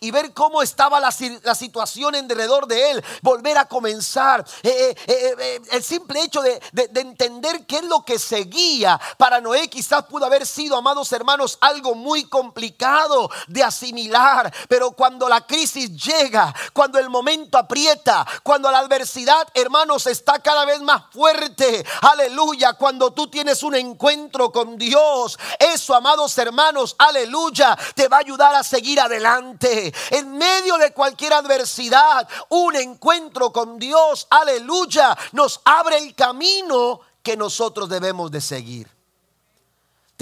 y 0.00 0.10
ver 0.10 0.32
cómo 0.32 0.62
estaba 0.62 1.00
la, 1.00 1.10
situación 1.10 2.14
alrededor 2.14 2.66
de 2.66 2.90
él, 2.90 3.04
volver 3.22 3.58
a 3.58 3.66
comenzar. 3.66 4.44
Eh, 4.62 4.94
eh, 5.06 5.34
eh, 5.38 5.60
el 5.72 5.82
simple 5.82 6.22
hecho 6.22 6.40
de, 6.42 6.60
entender 6.94 7.66
qué 7.66 7.76
es 7.76 7.84
lo 7.84 8.04
que 8.04 8.18
seguía 8.18 9.00
para 9.16 9.40
Noé 9.40 9.68
quizás 9.68 10.04
pudo 10.04 10.26
haber 10.26 10.46
sido, 10.46 10.76
amados 10.76 11.10
hermanos, 11.12 11.58
algo 11.60 11.94
muy 11.94 12.24
complicado 12.24 13.30
de 13.48 13.62
asimilar. 13.62 14.52
Pero 14.68 14.92
cuando 14.92 15.28
la 15.28 15.46
crisis 15.46 15.90
llega, 15.90 16.54
cuando 16.72 16.98
el 16.98 17.10
momento 17.10 17.58
aprieta, 17.58 18.26
cuando 18.42 18.70
la 18.70 18.78
adversidad, 18.78 19.48
hermanos, 19.54 20.06
está 20.06 20.38
cada 20.40 20.64
vez 20.64 20.80
más 20.80 21.04
fuerte, 21.12 21.84
aleluya, 22.02 22.74
cuando 22.74 23.12
tú 23.12 23.28
tienes 23.28 23.62
un 23.62 23.74
encuentro 23.74 24.50
con 24.50 24.76
Dios, 24.76 25.38
eso, 25.58 25.94
amados 25.94 26.36
hermanos, 26.38 26.94
aleluya, 26.98 27.76
te 27.94 28.08
va 28.08 28.18
a 28.18 28.20
ayudar 28.20 28.54
a 28.54 28.62
seguir 28.62 29.00
adelante. 29.04 29.92
En 30.10 30.36
medio 30.36 30.76
de 30.78 30.92
cualquier 30.92 31.32
adversidad, 31.32 32.28
un 32.48 32.76
encuentro 32.76 33.52
con 33.52 33.78
Dios, 33.78 34.26
aleluya, 34.30 35.16
nos 35.32 35.60
abre 35.64 35.98
el 35.98 36.14
camino 36.14 37.00
que 37.22 37.36
nosotros 37.36 37.88
debemos 37.88 38.30
de 38.30 38.40
seguir. 38.40 39.02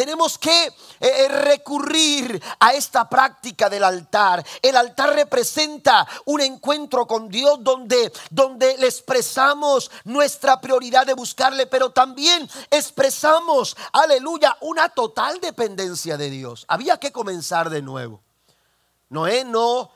Tenemos 0.00 0.38
que 0.38 0.66
eh, 0.66 0.72
eh, 1.00 1.28
recurrir 1.28 2.42
a 2.58 2.72
esta 2.72 3.06
práctica 3.06 3.68
del 3.68 3.84
altar. 3.84 4.42
El 4.62 4.74
altar 4.76 5.14
representa 5.14 6.08
un 6.24 6.40
encuentro 6.40 7.06
con 7.06 7.28
Dios 7.28 7.58
donde, 7.60 8.10
donde 8.30 8.78
le 8.78 8.86
expresamos 8.86 9.90
nuestra 10.04 10.58
prioridad 10.58 11.06
de 11.06 11.12
buscarle, 11.12 11.66
pero 11.66 11.90
también 11.90 12.48
expresamos, 12.70 13.76
aleluya, 13.92 14.56
una 14.62 14.88
total 14.88 15.38
dependencia 15.38 16.16
de 16.16 16.30
Dios. 16.30 16.64
Había 16.68 16.96
que 16.98 17.12
comenzar 17.12 17.68
de 17.68 17.82
nuevo. 17.82 18.22
Noé 19.10 19.44
no, 19.44 19.90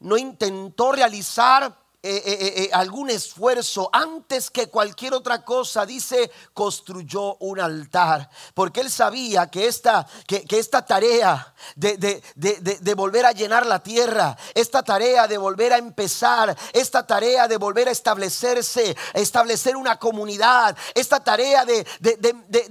no 0.00 0.16
intentó 0.16 0.92
realizar 0.92 1.81
eh, 2.04 2.20
eh, 2.26 2.64
eh, 2.64 2.70
algún 2.72 3.10
esfuerzo, 3.10 3.88
antes 3.92 4.50
que 4.50 4.66
cualquier 4.66 5.14
otra 5.14 5.44
cosa, 5.44 5.86
dice, 5.86 6.32
construyó 6.52 7.36
un 7.36 7.60
altar. 7.60 8.28
Porque 8.54 8.80
él 8.80 8.90
sabía 8.90 9.46
que 9.46 9.68
esta, 9.68 10.04
que, 10.26 10.44
esta 10.50 10.84
tarea 10.84 11.54
de, 11.76 11.96
de, 12.34 12.94
volver 12.94 13.24
a 13.24 13.30
llenar 13.30 13.66
la 13.66 13.84
tierra, 13.84 14.36
esta 14.52 14.82
tarea 14.82 15.28
de 15.28 15.38
volver 15.38 15.72
a 15.72 15.78
empezar, 15.78 16.58
esta 16.72 17.06
tarea 17.06 17.46
de 17.46 17.56
volver 17.56 17.86
a 17.86 17.92
establecerse, 17.92 18.96
establecer 19.14 19.76
una 19.76 19.96
comunidad, 20.00 20.76
esta 20.96 21.22
tarea 21.22 21.64
de, 21.64 21.86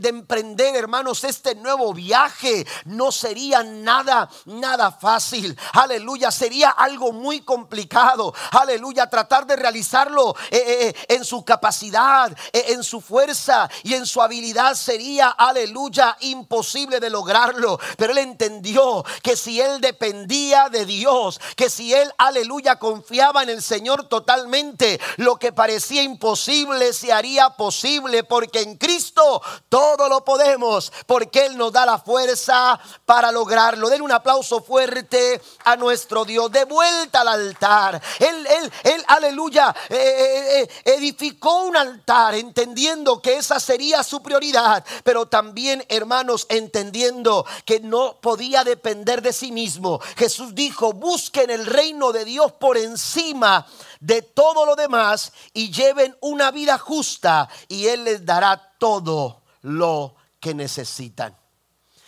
emprender, 0.03 0.75
hermanos, 0.75 1.23
este 1.23 1.55
nuevo 1.55 1.93
viaje, 1.93 2.67
no 2.83 3.13
sería 3.13 3.63
nada, 3.63 4.29
nada 4.43 4.91
fácil. 4.91 5.57
Aleluya, 5.71 6.31
sería 6.31 6.71
algo 6.71 7.13
muy 7.13 7.39
complicado. 7.43 8.33
Aleluya, 8.51 9.09
tratar 9.21 9.45
de 9.45 9.55
realizarlo 9.55 10.35
eh, 10.49 10.57
eh, 10.57 10.87
eh, 10.87 11.15
en 11.15 11.23
su 11.23 11.45
capacidad, 11.45 12.35
en 12.53 12.83
su 12.83 13.01
fuerza 13.01 13.69
y 13.83 13.93
en 13.93 14.07
su 14.07 14.21
habilidad 14.21 14.73
sería, 14.73 15.29
aleluya, 15.29 16.17
imposible 16.21 16.99
de 16.99 17.09
lograrlo. 17.09 17.79
Pero 17.97 18.13
él 18.13 18.17
entendió 18.17 19.05
que 19.21 19.35
si 19.35 19.61
él 19.61 19.79
dependía 19.79 20.69
de 20.69 20.85
Dios, 20.85 21.39
que 21.55 21.69
si 21.69 21.93
él, 21.93 22.11
aleluya, 22.17 22.77
confiaba 22.77 23.43
en 23.43 23.49
el 23.49 23.61
Señor 23.61 24.07
totalmente, 24.07 24.99
lo 25.17 25.37
que 25.37 25.51
parecía 25.51 26.01
imposible 26.01 26.93
se 26.93 27.13
haría 27.13 27.51
posible 27.51 28.23
porque 28.23 28.61
en 28.61 28.77
Cristo 28.77 29.41
todo 29.69 30.09
lo 30.09 30.25
podemos, 30.25 30.91
porque 31.05 31.45
Él 31.45 31.57
nos 31.57 31.71
da 31.71 31.85
la 31.85 31.99
fuerza 31.99 32.79
para 33.05 33.31
lograrlo. 33.31 33.89
Den 33.89 34.01
un 34.01 34.11
aplauso 34.11 34.61
fuerte 34.61 35.41
a 35.63 35.75
nuestro 35.75 36.25
Dios. 36.25 36.51
De 36.51 36.65
vuelta 36.65 37.21
al 37.21 37.27
altar. 37.27 38.01
Él, 38.19 38.47
él, 38.47 38.71
él, 38.83 39.05
aleluya, 39.13 39.75
eh, 39.89 39.96
eh, 39.96 40.62
eh, 40.62 40.70
edificó 40.86 41.63
un 41.63 41.75
altar 41.75 42.36
entendiendo 42.36 43.22
que 43.22 43.38
esa 43.38 43.60
sería 43.60 44.03
su 44.03 44.22
prioridad, 44.22 44.86
pero 45.03 45.27
también, 45.27 45.84
hermanos, 45.89 46.46
entendiendo 46.50 47.46
que 47.65 47.80
no 47.80 48.20
podía 48.22 48.63
depender 48.63 49.22
de 49.22 49.34
sí 49.34 49.51
mismo. 49.51 50.00
Jesús 50.15 50.56
dijo, 50.56 50.94
busquen 50.94 51.50
el 51.50 51.65
reino 51.65 52.12
de 52.12 52.25
Dios 52.25 52.53
por 52.53 52.77
encima 52.77 53.68
de 54.00 54.22
todo 54.22 54.65
lo 54.65 54.75
demás 54.75 55.34
y 55.53 55.72
lleven 55.72 56.15
una 56.22 56.51
vida 56.51 56.77
justa 56.77 57.50
y 57.68 57.88
Él 57.88 58.06
les 58.06 58.25
dará 58.25 58.74
todo 58.77 59.41
lo 59.62 60.15
que 60.39 60.53
necesitan. 60.53 61.38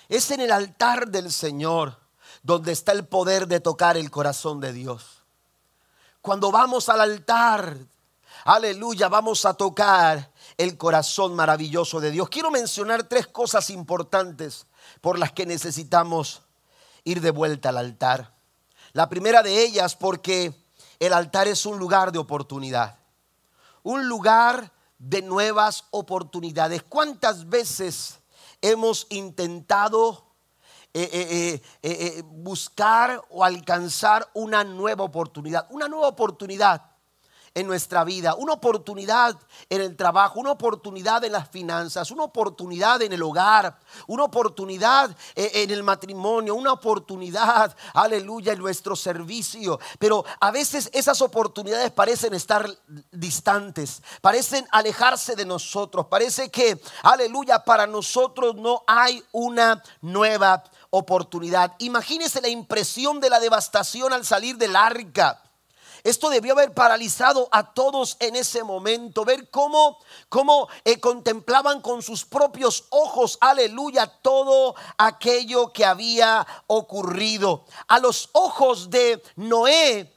Es 0.10 0.32
en 0.32 0.42
el 0.42 0.52
altar 0.52 1.08
del 1.08 1.32
Señor 1.32 2.00
donde 2.44 2.72
está 2.72 2.92
el 2.92 3.06
poder 3.06 3.48
de 3.48 3.60
tocar 3.60 3.98
el 3.98 4.12
corazón 4.12 4.60
de 4.60 4.74
Dios. 4.74 5.23
Cuando 6.24 6.52
vamos 6.52 6.88
al 6.88 7.02
altar, 7.02 7.78
aleluya, 8.46 9.10
vamos 9.10 9.44
a 9.44 9.56
tocar 9.56 10.32
el 10.56 10.78
corazón 10.78 11.36
maravilloso 11.36 12.00
de 12.00 12.12
Dios. 12.12 12.30
Quiero 12.30 12.50
mencionar 12.50 13.04
tres 13.04 13.28
cosas 13.28 13.70
importantes 13.70 14.66
por 15.02 15.20
las 15.20 15.34
que 15.34 15.46
necesitamos 15.46 16.44
ir 17.04 17.20
de 17.20 17.30
vuelta 17.30 17.68
al 17.68 17.78
altar. 17.78 18.34
La 18.94 19.10
primera 19.10 19.44
de 19.44 19.66
ellas 19.66 19.98
porque 19.98 20.54
el 20.98 21.12
altar 21.12 21.50
es 21.50 21.66
un 21.66 21.78
lugar 21.78 22.14
de 22.14 22.20
oportunidad, 22.20 23.00
un 23.84 24.08
lugar 24.08 24.72
de 25.00 25.24
nuevas 25.24 25.84
oportunidades. 25.92 26.84
¿Cuántas 26.84 27.50
veces 27.50 28.22
hemos 28.62 29.08
intentado 29.10 30.33
eh, 30.96 31.10
eh, 31.12 31.62
eh, 31.82 32.24
buscar 32.24 33.20
o 33.32 33.44
alcanzar 33.44 34.30
una 34.36 34.64
nueva 34.64 35.04
oportunidad. 35.04 35.66
Una 35.72 35.88
nueva 35.88 36.08
oportunidad 36.08 36.84
en 37.56 37.66
nuestra 37.66 38.04
vida, 38.04 38.36
una 38.36 38.54
oportunidad 38.54 39.36
en 39.70 39.82
el 39.82 39.96
trabajo, 39.96 40.40
una 40.40 40.52
oportunidad 40.52 41.24
en 41.24 41.32
las 41.32 41.50
finanzas, 41.50 42.12
una 42.12 42.24
oportunidad 42.24 43.02
en 43.02 43.12
el 43.14 43.24
hogar, 43.24 43.80
una 44.08 44.24
oportunidad 44.24 45.16
en 45.36 45.70
el 45.70 45.84
matrimonio, 45.84 46.56
una 46.56 46.74
oportunidad, 46.74 47.76
aleluya, 47.94 48.54
en 48.54 48.60
nuestro 48.60 48.96
servicio. 48.96 49.80
Pero 50.00 50.26
a 50.40 50.50
veces 50.50 50.90
esas 50.94 51.22
oportunidades 51.22 51.92
parecen 51.92 52.34
estar 52.34 52.68
distantes, 53.12 54.02
parecen 54.22 54.68
alejarse 54.72 55.36
de 55.36 55.46
nosotros, 55.46 56.08
parece 56.08 56.50
que, 56.50 56.82
aleluya, 57.04 57.64
para 57.64 57.86
nosotros 57.86 58.56
no 58.56 58.84
hay 58.88 59.24
una 59.32 59.84
nueva 60.02 60.54
oportunidad. 60.56 60.74
Imagínese 61.80 62.42
la 62.42 62.50
impresión 62.50 63.20
de 63.20 63.30
la 63.30 63.40
devastación 63.40 64.14
al 64.14 64.26
salir 64.26 64.58
del 64.58 64.76
arca. 64.76 65.42
Esto 66.04 66.30
debió 66.30 66.54
haber 66.54 66.74
paralizado 66.74 67.48
a 67.52 67.74
todos 67.74 68.18
en 68.20 68.36
ese 68.36 68.64
momento, 68.64 69.24
ver 69.24 69.50
cómo, 69.50 70.00
cómo 70.28 70.68
eh, 70.84 71.00
contemplaban 71.00 71.82
con 71.82 72.04
sus 72.04 72.26
propios 72.26 72.86
ojos, 72.90 73.38
aleluya, 73.40 74.08
todo 74.08 74.76
aquello 74.98 75.72
que 75.72 75.86
había 75.86 76.46
ocurrido. 76.68 77.66
A 77.88 78.00
los 78.00 78.30
ojos 78.34 78.90
de 78.90 79.24
Noé 79.38 80.14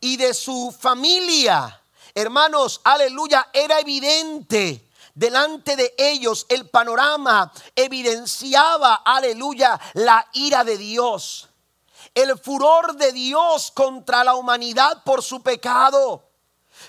y 0.00 0.16
de 0.16 0.32
su 0.32 0.74
familia, 0.76 1.82
hermanos, 2.14 2.80
aleluya, 2.82 3.50
era 3.52 3.78
evidente 3.78 4.85
delante 5.16 5.76
de 5.76 5.94
ellos 5.98 6.46
el 6.48 6.68
panorama 6.68 7.50
evidenciaba, 7.74 8.96
aleluya, 8.96 9.80
la 9.94 10.28
ira 10.34 10.62
de 10.62 10.78
Dios. 10.78 11.48
El 12.14 12.38
furor 12.38 12.96
de 12.96 13.12
Dios 13.12 13.72
contra 13.72 14.22
la 14.22 14.34
humanidad 14.36 15.02
por 15.04 15.22
su 15.22 15.42
pecado. 15.42 16.30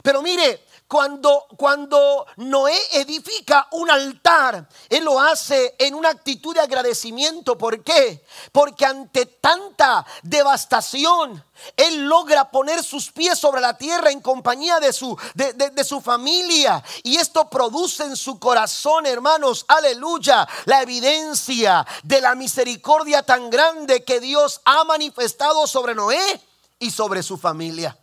Pero 0.04 0.22
mire, 0.22 0.66
cuando, 0.88 1.48
cuando 1.58 2.26
Noé 2.38 2.78
edifica 2.94 3.68
un 3.72 3.92
altar, 3.92 4.70
él 4.88 5.04
lo 5.04 5.20
hace 5.20 5.76
en 5.80 5.94
una 5.94 6.10
actitud 6.10 6.54
de 6.54 6.62
agradecimiento. 6.62 7.58
¿Por 7.58 7.84
qué? 7.84 8.26
Porque 8.54 8.86
ante 8.86 9.26
tanta 9.26 10.06
devastación, 10.24 11.44
él 11.76 12.06
logra 12.06 12.50
poner 12.50 12.82
sus 12.84 13.12
pies 13.12 13.38
sobre 13.38 13.60
la 13.60 13.78
tierra 13.78 14.12
en 14.12 14.22
compañía 14.22 14.80
de 14.80 14.94
su, 14.94 15.18
de, 15.34 15.54
de, 15.54 15.84
su 15.84 16.00
familia. 16.00 16.82
Y 17.04 17.18
esto 17.18 17.50
produce 17.50 18.06
en 18.06 18.16
su 18.16 18.40
corazón, 18.40 19.06
hermanos, 19.06 19.66
aleluya, 19.68 20.48
la 20.66 20.84
evidencia 20.84 21.86
de 22.04 22.22
la 22.22 22.34
misericordia 22.36 23.24
tan 23.24 23.50
grande 23.50 24.06
que 24.06 24.22
Dios 24.22 24.62
ha 24.64 24.86
manifestado 24.86 25.68
sobre 25.68 25.96
Noé 25.96 26.42
y 26.80 26.92
sobre 26.92 27.24
su 27.24 27.38
familia. 27.38 27.98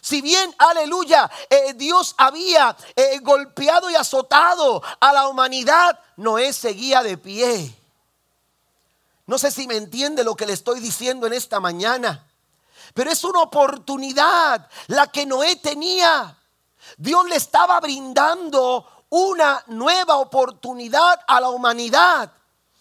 Si 0.00 0.20
bien, 0.20 0.54
aleluya, 0.58 1.30
eh, 1.50 1.74
Dios 1.74 2.14
había 2.18 2.76
eh, 2.94 3.18
golpeado 3.20 3.90
y 3.90 3.96
azotado 3.96 4.82
a 5.00 5.12
la 5.12 5.28
humanidad, 5.28 5.98
Noé 6.16 6.52
seguía 6.52 7.02
de 7.02 7.18
pie. 7.18 7.74
No 9.26 9.38
sé 9.38 9.50
si 9.50 9.66
me 9.66 9.76
entiende 9.76 10.24
lo 10.24 10.34
que 10.34 10.46
le 10.46 10.54
estoy 10.54 10.80
diciendo 10.80 11.26
en 11.26 11.34
esta 11.34 11.60
mañana, 11.60 12.26
pero 12.94 13.10
es 13.10 13.24
una 13.24 13.40
oportunidad 13.40 14.68
la 14.86 15.08
que 15.08 15.26
Noé 15.26 15.56
tenía. 15.56 16.36
Dios 16.96 17.28
le 17.28 17.36
estaba 17.36 17.78
brindando 17.80 19.04
una 19.10 19.62
nueva 19.66 20.16
oportunidad 20.16 21.20
a 21.26 21.40
la 21.40 21.50
humanidad. 21.50 22.32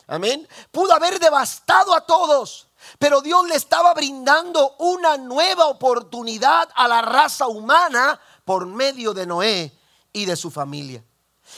Amén. 0.08 0.48
Pudo 0.72 0.94
haber 0.94 1.20
devastado 1.20 1.94
a 1.94 2.02
todos. 2.02 2.67
Pero 3.00 3.22
Dios 3.22 3.48
le 3.48 3.56
estaba 3.56 3.94
brindando 3.94 4.76
una 4.80 5.18
nueva 5.18 5.68
oportunidad 5.68 6.70
a 6.76 6.88
la 6.88 7.02
raza 7.02 7.48
humana 7.48 8.20
por 8.46 8.66
medio 8.66 9.13
de 9.13 9.26
Noé 9.26 9.78
y 10.13 10.26
de 10.26 10.36
su 10.36 10.52
familia. 10.52 11.04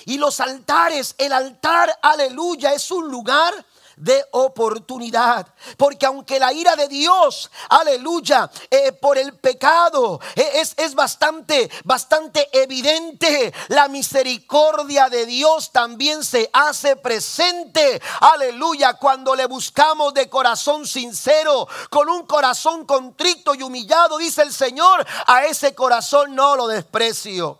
Y 0.06 0.18
los 0.18 0.40
altares, 0.40 1.16
el 1.18 1.34
altar, 1.34 1.98
aleluya, 2.02 2.74
es 2.74 2.92
un 2.92 3.10
lugar 3.10 3.54
de 4.00 4.26
oportunidad. 4.32 5.46
Porque 5.78 6.06
aunque 6.06 6.40
la 6.40 6.52
ira 6.52 6.76
de 6.76 6.88
Dios, 6.88 7.52
aleluya, 7.70 8.50
eh, 8.72 8.94
por 8.94 9.18
el 9.18 9.34
pecado 9.38 10.20
eh, 10.36 10.52
es, 10.56 10.74
es 10.78 10.96
bastante, 10.96 11.70
bastante 11.84 12.50
evidente, 12.54 13.54
la 13.68 13.88
misericordia 13.88 15.10
de 15.10 15.26
Dios 15.26 15.72
también 15.72 16.24
se 16.24 16.50
hace 16.54 16.96
presente. 16.96 18.02
Aleluya, 18.22 18.94
cuando 18.94 19.36
le 19.36 19.46
buscamos 19.46 20.14
de 20.14 20.30
corazón 20.30 20.88
sincero, 20.88 21.68
con 21.90 22.10
un 22.10 22.26
corazón 22.26 22.86
contrito 22.86 23.54
y 23.54 23.64
humillado, 23.64 24.18
dice 24.18 24.42
el 24.42 24.54
Señor, 24.54 25.06
a 25.28 25.46
ese 25.46 25.76
corazón 25.76 26.34
no 26.34 26.56
lo 26.56 26.68
desprecio. 26.68 27.60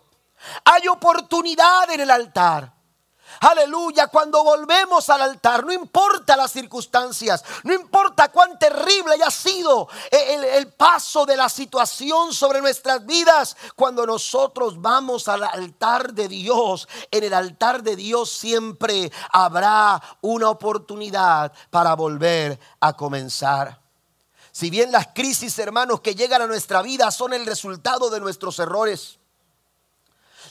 Hay 0.64 0.88
oportunidad 0.88 1.90
en 1.90 2.00
el 2.00 2.10
altar. 2.10 2.79
Aleluya, 3.40 4.08
cuando 4.08 4.44
volvemos 4.44 5.08
al 5.08 5.22
altar, 5.22 5.64
no 5.64 5.72
importa 5.72 6.36
las 6.36 6.52
circunstancias, 6.52 7.42
no 7.62 7.72
importa 7.72 8.30
cuán 8.30 8.58
terrible 8.58 9.14
haya 9.14 9.30
sido 9.30 9.88
el, 10.10 10.68
paso 10.74 11.24
de 11.24 11.38
la 11.38 11.48
situación 11.48 12.34
sobre 12.34 12.60
nuestras 12.60 13.06
vidas, 13.06 13.56
cuando 13.74 14.04
nosotros 14.04 14.78
vamos 14.78 15.26
al 15.26 15.42
altar 15.42 16.12
de 16.12 16.28
Dios, 16.28 16.86
en 17.10 17.24
el 17.24 17.32
altar 17.32 17.82
de 17.82 17.96
Dios 17.96 18.30
siempre 18.30 19.10
habrá 19.32 20.02
una 20.20 20.50
oportunidad 20.50 21.50
para 21.70 21.94
volver 21.94 22.60
a 22.80 22.92
comenzar. 22.92 23.80
Si 24.52 24.68
bien 24.68 24.92
las 24.92 25.08
crisis, 25.14 25.58
hermanos, 25.58 26.02
que 26.02 26.14
llegan 26.14 26.42
a 26.42 26.46
nuestra 26.46 26.82
vida 26.82 27.10
son 27.10 27.32
el 27.32 27.46
resultado 27.46 28.10
de 28.10 28.20
nuestros 28.20 28.58
errores. 28.58 29.18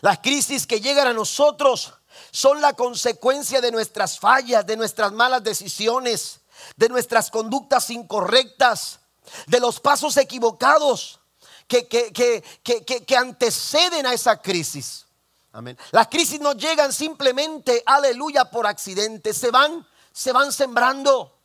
Las 0.02 0.20
crisis 0.20 0.66
que 0.66 0.82
llegan 0.82 1.06
a 1.06 1.14
nosotros 1.14 1.94
son 2.32 2.62
la 2.62 2.74
consecuencia 2.74 3.62
de 3.62 3.72
nuestras 3.72 4.20
fallas, 4.20 4.66
de 4.66 4.78
nuestras 4.78 5.12
malas 5.12 5.44
decisiones, 5.44 6.40
de 6.76 6.90
nuestras 6.90 7.30
conductas 7.32 7.90
incorrectas, 7.90 9.00
de 9.48 9.60
los 9.60 9.80
pasos 9.80 10.18
equivocados 10.18 11.20
que, 11.68 11.88
que, 11.88 13.18
anteceden 13.18 14.06
a 14.06 14.14
esa 14.14 14.42
crisis. 14.42 15.06
Amén. 15.52 15.78
Las 15.92 16.08
crisis 16.08 16.40
no 16.40 16.54
llegan 16.54 16.94
simplemente, 16.94 17.84
aleluya, 17.86 18.46
por 18.46 18.68
accidente, 18.68 19.34
se 19.34 19.52
van, 19.52 19.88
se 20.12 20.32
van 20.32 20.52
sembrando. 20.52 21.36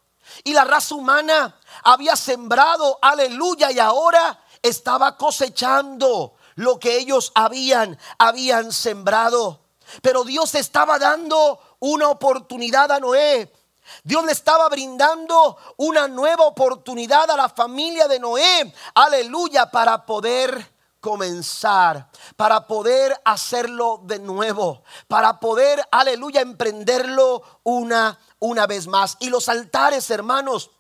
Y 0.43 0.53
la 0.55 0.65
raza 0.65 0.95
humana 0.95 1.59
había 1.83 2.17
sembrado, 2.17 2.99
aleluya, 3.03 3.71
y 3.71 3.79
ahora 3.79 4.43
estaba 4.63 5.17
cosechando 5.17 6.35
lo 6.55 6.79
que 6.79 6.97
ellos 6.97 7.33
habían, 7.35 7.99
habían 8.19 8.73
sembrado. 8.73 9.64
Pero 10.03 10.25
Dios 10.25 10.55
estaba 10.55 10.99
dando 10.99 11.61
una 11.81 12.09
oportunidad 12.09 12.91
a 12.93 13.01
Noé. 13.01 13.53
Dios 14.03 14.25
le 14.25 14.33
estaba 14.33 14.69
brindando 14.69 15.57
una 15.77 16.09
nueva 16.09 16.45
oportunidad 16.45 17.31
a 17.31 17.37
la 17.37 17.49
familia 17.49 18.09
de 18.09 18.19
Noé. 18.19 18.73
Aleluya, 18.95 19.71
para 19.71 20.05
poder 20.07 20.75
comenzar, 21.01 22.09
para 22.35 22.67
poder 22.67 23.21
hacerlo 23.27 24.01
de 24.05 24.19
nuevo, 24.19 24.83
para 25.07 25.39
poder, 25.39 25.87
aleluya, 25.91 26.41
emprenderlo 26.41 27.43
una, 27.63 28.19
una 28.39 28.67
vez 28.67 28.87
más. 28.87 29.19
Y 29.21 29.29
los 29.29 29.51
altares, 29.51 30.09
hermanos, 30.09 30.71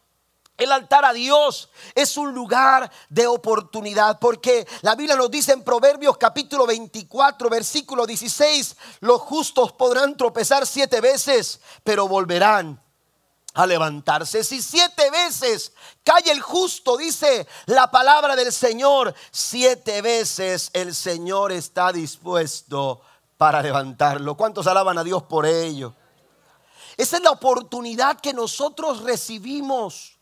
el 0.57 0.71
altar 0.71 1.05
a 1.05 1.13
Dios 1.13 1.69
es 1.95 2.17
un 2.17 2.33
lugar 2.33 2.91
de 3.09 3.27
oportunidad 3.27 4.19
porque 4.21 4.67
la 4.83 4.95
Biblia 4.95 5.17
nos 5.17 5.31
dice 5.31 5.53
en 5.53 5.65
Proverbios 5.65 6.17
capítulo 6.17 6.67
24 6.67 7.51
versículo 7.51 8.07
16, 8.07 8.77
los 9.01 9.21
justos 9.21 9.73
podrán 9.73 10.17
tropezar 10.17 10.67
siete 10.67 11.01
veces, 11.01 11.61
pero 11.83 12.07
volverán 12.07 12.81
a 13.55 13.67
levantarse. 13.67 14.45
Si 14.45 14.63
siete 14.63 15.11
veces 15.11 15.73
cae 16.03 16.31
el 16.31 16.41
justo, 16.41 16.97
dice 16.97 17.47
la 17.67 17.91
palabra 17.91 18.37
del 18.37 18.53
Señor, 18.53 19.15
siete 19.31 20.03
veces 20.03 20.71
el 20.73 20.95
Señor 20.95 21.51
está 21.53 21.93
dispuesto 21.93 23.01
para 23.37 23.61
levantarlo. 23.61 24.37
¿Cuántos 24.37 24.67
alaban 24.67 24.99
a 24.99 25.05
Dios 25.05 25.25
por 25.25 25.47
ello? 25.47 25.95
Esa 26.97 27.17
es 27.17 27.23
la 27.25 27.31
oportunidad 27.31 28.21
que 28.21 28.33
nosotros 28.33 29.03
recibimos 29.03 30.14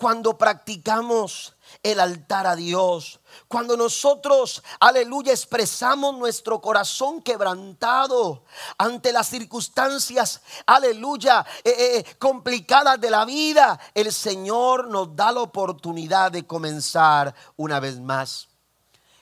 cuando 0.00 0.38
practicamos 0.38 1.54
el 1.82 2.00
altar 2.00 2.46
a 2.46 2.56
Dios, 2.56 3.20
cuando 3.48 3.76
nosotros, 3.76 4.62
aleluya, 4.80 5.30
expresamos 5.30 6.16
nuestro 6.16 6.58
corazón 6.58 7.20
quebrantado 7.20 8.44
ante 8.78 9.12
las 9.12 9.28
circunstancias, 9.28 10.40
aleluya, 10.64 11.44
eh, 11.62 11.74
eh, 11.78 12.16
complicadas 12.18 12.98
de 12.98 13.10
la 13.10 13.26
vida, 13.26 13.78
el 13.92 14.10
Señor 14.10 14.88
nos 14.88 15.14
da 15.14 15.32
la 15.32 15.42
oportunidad 15.42 16.32
de 16.32 16.46
comenzar 16.46 17.34
una 17.58 17.78
vez 17.78 18.00
más. 18.00 18.48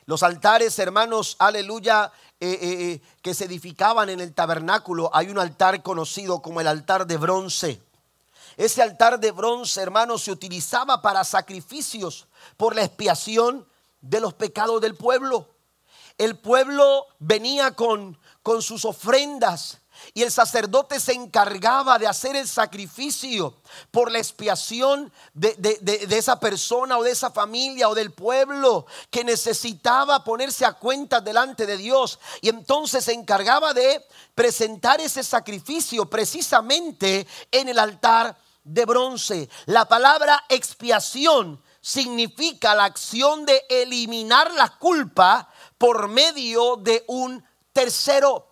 Los 0.07 0.23
altares, 0.23 0.79
hermanos, 0.79 1.35
aleluya, 1.41 2.13
eh, 2.39 3.03
que 3.21 3.35
se 3.35 3.47
edificaban 3.47 4.11
en 4.11 4.21
el 4.21 4.33
tabernáculo, 4.33 5.11
hay 5.13 5.29
un 5.29 5.41
altar 5.41 5.83
conocido 5.83 6.41
como 6.41 6.61
el 6.61 6.69
altar 6.69 7.05
de 7.09 7.17
bronce. 7.17 7.88
Ese 8.57 8.83
altar 8.83 9.21
de 9.21 9.31
bronce, 9.31 9.81
hermanos, 9.81 10.23
se 10.23 10.33
utilizaba 10.33 11.03
para 11.03 11.25
sacrificios 11.25 12.27
por 12.57 12.75
la 12.75 12.85
expiación 12.85 13.67
de 14.01 14.21
los 14.21 14.35
pecados 14.35 14.81
del 14.81 14.95
pueblo. 14.95 15.49
El 16.17 16.39
pueblo 16.39 17.07
venía 17.19 17.73
con, 17.73 18.19
con 18.43 18.63
sus 18.63 18.85
ofrendas 18.85 19.81
y 20.15 20.23
el 20.23 20.31
sacerdote 20.31 21.01
se 21.01 21.13
encargaba 21.13 21.99
de 21.99 22.07
hacer 22.07 22.37
el 22.37 22.49
sacrificio 22.49 23.55
por 23.91 24.11
la 24.11 24.19
expiación 24.19 25.13
de, 25.35 25.55
de, 25.55 26.17
esa 26.17 26.41
persona 26.41 26.99
o 26.99 27.03
de 27.03 27.11
esa 27.11 27.31
familia 27.31 27.89
o 27.89 27.95
del 27.95 28.13
pueblo 28.13 28.87
que 29.11 29.25
necesitaba 29.25 30.25
ponerse 30.25 30.65
a 30.65 30.73
cuenta 30.73 31.21
delante 31.21 31.67
de 31.67 31.77
Dios. 31.77 32.19
Y 32.41 32.49
entonces 32.49 33.05
se 33.05 33.13
encargaba 33.13 33.75
de 33.75 34.05
presentar 34.35 35.01
ese 35.01 35.23
sacrificio 35.23 36.07
precisamente 36.07 37.27
en 37.51 37.69
el 37.69 37.79
altar 37.79 38.37
de 38.65 38.85
bronce. 38.85 39.49
La 39.67 39.87
palabra 39.87 40.45
expiación 40.49 41.63
significa 41.81 42.75
la 42.75 42.85
acción 42.85 43.47
de 43.47 43.65
eliminar 43.69 44.53
la 44.53 44.69
culpa 44.77 45.49
por 45.79 46.09
medio 46.09 46.77
de 46.77 47.05
un 47.07 47.43
tercero. 47.73 48.48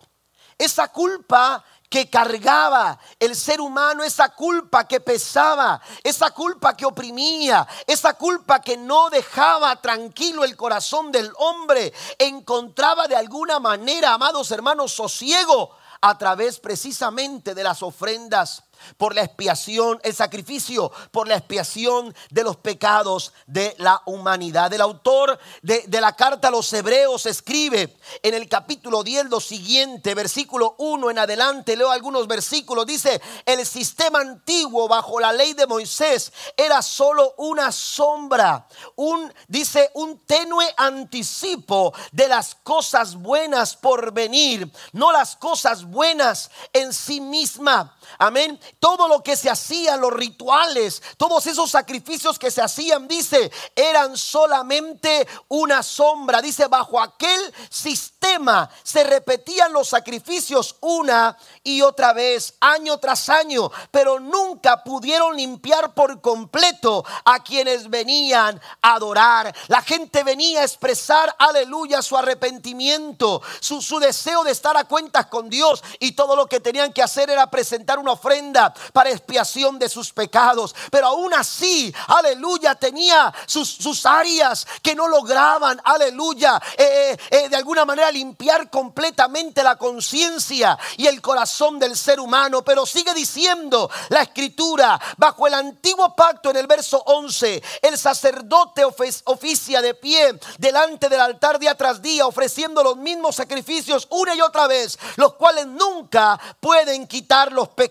Esa 0.59 0.89
culpa 0.89 1.65
que 1.89 2.11
cargaba 2.11 2.99
el 3.21 3.37
ser 3.37 3.61
humano, 3.61 4.03
esa 4.03 4.31
culpa 4.31 4.87
que 4.87 5.01
pesaba, 5.01 5.81
esa 6.03 6.31
culpa 6.31 6.77
que 6.77 6.85
oprimía, 6.85 7.67
esa 7.87 8.15
culpa 8.15 8.61
que 8.61 8.77
no 8.77 9.09
dejaba 9.09 9.81
tranquilo 9.81 10.45
el 10.45 10.57
corazón 10.57 11.13
del 11.13 11.33
hombre, 11.39 11.93
encontraba 12.19 13.07
de 13.07 13.17
alguna 13.17 13.61
manera, 13.61 14.15
amados 14.15 14.51
hermanos, 14.51 14.93
sosiego 14.93 15.77
a 16.01 16.19
través 16.19 16.59
precisamente 16.59 17.55
de 17.55 17.65
las 17.65 17.83
ofrendas 17.83 18.63
por 18.97 19.15
la 19.15 19.23
expiación, 19.23 20.01
el 20.03 20.15
sacrificio 20.15 20.93
por 21.11 21.29
la 21.29 21.37
expiación 21.37 22.15
de 22.31 22.45
los 22.45 22.57
pecados 22.57 23.33
de 23.47 23.75
la 23.79 24.03
humanidad. 24.07 24.73
El 24.73 24.81
autor 24.81 25.39
de, 25.63 25.85
la 26.01 26.15
carta 26.15 26.49
a 26.49 26.51
los 26.51 26.73
hebreos 26.73 27.27
escribe 27.27 27.97
en 28.23 28.35
el 28.35 28.49
capítulo 28.49 29.03
10 29.03 29.27
lo 29.27 29.41
siguiente, 29.41 30.15
versículo 30.15 30.75
1 30.79 31.11
en 31.11 31.19
adelante, 31.19 31.77
leo 31.77 31.91
algunos 31.91 32.27
versículos, 32.27 32.87
dice, 32.87 33.21
el 33.45 33.65
sistema 33.67 34.21
antiguo 34.21 34.89
bajo 34.89 35.21
la 35.21 35.33
ley 35.33 35.55
de 35.55 35.67
Moisés 35.67 36.33
era 36.57 36.83
solo 36.83 37.35
una 37.39 37.73
sombra, 37.73 38.67
un, 38.97 39.33
dice, 39.49 39.91
un 39.95 40.19
tenue 40.21 40.67
anticipo 40.77 41.93
de 42.13 42.29
las 42.29 42.55
cosas 42.55 43.17
buenas 43.17 43.77
por 43.77 44.13
venir, 44.13 44.71
no 44.93 45.13
las 45.13 45.37
cosas 45.37 45.85
buenas 45.85 46.51
en 46.73 46.93
sí 46.93 47.21
misma. 47.21 47.96
Amén 48.19 48.59
todo 48.79 49.09
lo 49.09 49.23
que 49.23 49.37
se 49.37 49.51
hacía, 49.51 49.97
los 49.97 50.13
rituales, 50.13 51.03
todos 51.17 51.47
esos 51.47 51.71
sacrificios 51.71 52.39
que 52.39 52.51
se 52.51 52.63
hacían, 52.63 53.09
dice, 53.09 53.51
eran 53.75 54.17
solamente 54.17 55.27
una 55.49 55.83
sombra. 55.83 56.43
Dice, 56.43 56.67
bajo 56.67 57.01
aquel 57.01 57.55
sistema 57.71 58.69
se 58.83 59.05
repetían 59.05 59.73
los 59.73 59.89
sacrificios 59.89 60.77
una 60.81 61.37
y 61.63 61.83
otra 61.83 62.13
vez, 62.13 62.55
año 62.61 62.99
tras 62.99 63.29
año, 63.29 63.71
pero 63.91 64.21
nunca 64.21 64.83
pudieron 64.83 65.37
limpiar 65.37 65.95
por 65.95 66.21
completo 66.21 67.05
a 67.25 67.43
quienes 67.43 67.89
venían 67.89 68.61
a 68.83 68.95
adorar. 68.95 69.55
La 69.69 69.83
gente 69.83 70.23
venía 70.23 70.61
a 70.61 70.65
expresar, 70.65 71.35
aleluya, 71.39 72.03
su 72.03 72.17
arrepentimiento, 72.17 73.43
su, 73.61 73.83
su 73.83 73.99
deseo 73.99 74.45
de 74.45 74.53
estar 74.53 74.77
a 74.77 74.85
cuentas 74.85 75.27
con 75.27 75.49
Dios 75.49 75.83
y 75.99 76.13
todo 76.13 76.37
lo 76.37 76.47
que 76.47 76.61
tenían 76.61 76.93
que 76.93 77.03
hacer 77.03 77.31
era 77.31 77.51
presentar 77.51 77.96
una 77.99 78.13
ofrenda 78.13 78.73
para 78.93 79.11
expiación 79.11 79.79
de 79.79 79.89
sus 79.89 80.13
pecados. 80.13 80.75
Pero 80.91 81.09
aún 81.09 81.35
así, 81.35 81.95
aleluya, 82.09 82.75
tenía 82.75 83.33
sus, 83.47 83.69
sus 83.69 84.07
áreas 84.07 84.67
que 84.83 84.95
no 84.95 85.09
lograban, 85.09 85.81
aleluya, 85.85 86.61
eh, 86.77 86.87
eh, 86.97 87.19
eh, 87.31 87.49
de 87.49 87.57
alguna 87.57 87.85
manera 87.85 88.11
limpiar 88.11 88.71
completamente 88.71 89.63
la 89.63 89.77
conciencia 89.77 90.79
y 90.97 91.07
el 91.07 91.21
corazón 91.21 91.79
del 91.79 91.97
ser 91.97 92.21
humano. 92.21 92.63
Pero 92.63 92.87
sigue 92.87 93.13
diciendo 93.15 93.91
la 94.09 94.23
escritura, 94.23 95.01
bajo 95.17 95.47
el 95.47 95.55
antiguo 95.55 96.15
pacto 96.15 96.51
en 96.51 96.57
el 96.57 96.67
verso 96.67 97.03
11, 97.07 97.63
el 97.83 97.99
sacerdote 97.99 98.85
oficia 98.85 99.83
de 99.83 99.95
pie 99.95 100.39
delante 100.59 101.09
del 101.09 101.21
altar 101.21 101.59
día 101.59 101.75
tras 101.75 102.01
día, 102.01 102.27
ofreciendo 102.27 102.83
los 102.83 102.97
mismos 102.97 103.37
sacrificios 103.37 104.07
una 104.11 104.35
y 104.35 104.41
otra 104.41 104.67
vez, 104.67 104.99
los 105.17 105.35
cuales 105.35 105.67
nunca 105.67 106.39
pueden 106.61 107.07
quitar 107.07 107.53
los 107.53 107.69
pecados. 107.69 107.86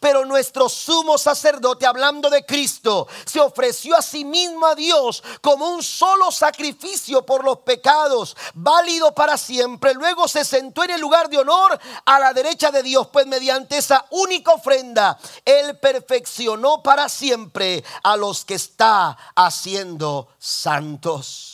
Pero 0.00 0.24
nuestro 0.24 0.68
sumo 0.68 1.18
sacerdote, 1.18 1.86
hablando 1.86 2.30
de 2.30 2.44
Cristo, 2.44 3.06
se 3.24 3.40
ofreció 3.40 3.96
a 3.96 4.02
sí 4.02 4.24
mismo 4.24 4.66
a 4.66 4.74
Dios 4.74 5.22
como 5.40 5.68
un 5.68 5.82
solo 5.82 6.30
sacrificio 6.30 7.24
por 7.24 7.44
los 7.44 7.58
pecados, 7.58 8.36
válido 8.54 9.14
para 9.14 9.36
siempre. 9.36 9.94
Luego 9.94 10.28
se 10.28 10.44
sentó 10.44 10.84
en 10.84 10.90
el 10.90 11.00
lugar 11.00 11.28
de 11.28 11.38
honor 11.38 11.78
a 12.04 12.18
la 12.18 12.32
derecha 12.32 12.70
de 12.70 12.82
Dios, 12.82 13.08
pues 13.12 13.26
mediante 13.26 13.78
esa 13.78 14.06
única 14.10 14.52
ofrenda, 14.52 15.18
Él 15.44 15.78
perfeccionó 15.78 16.82
para 16.82 17.08
siempre 17.08 17.84
a 18.02 18.16
los 18.16 18.44
que 18.44 18.54
está 18.54 19.16
haciendo 19.34 20.28
santos. 20.38 21.47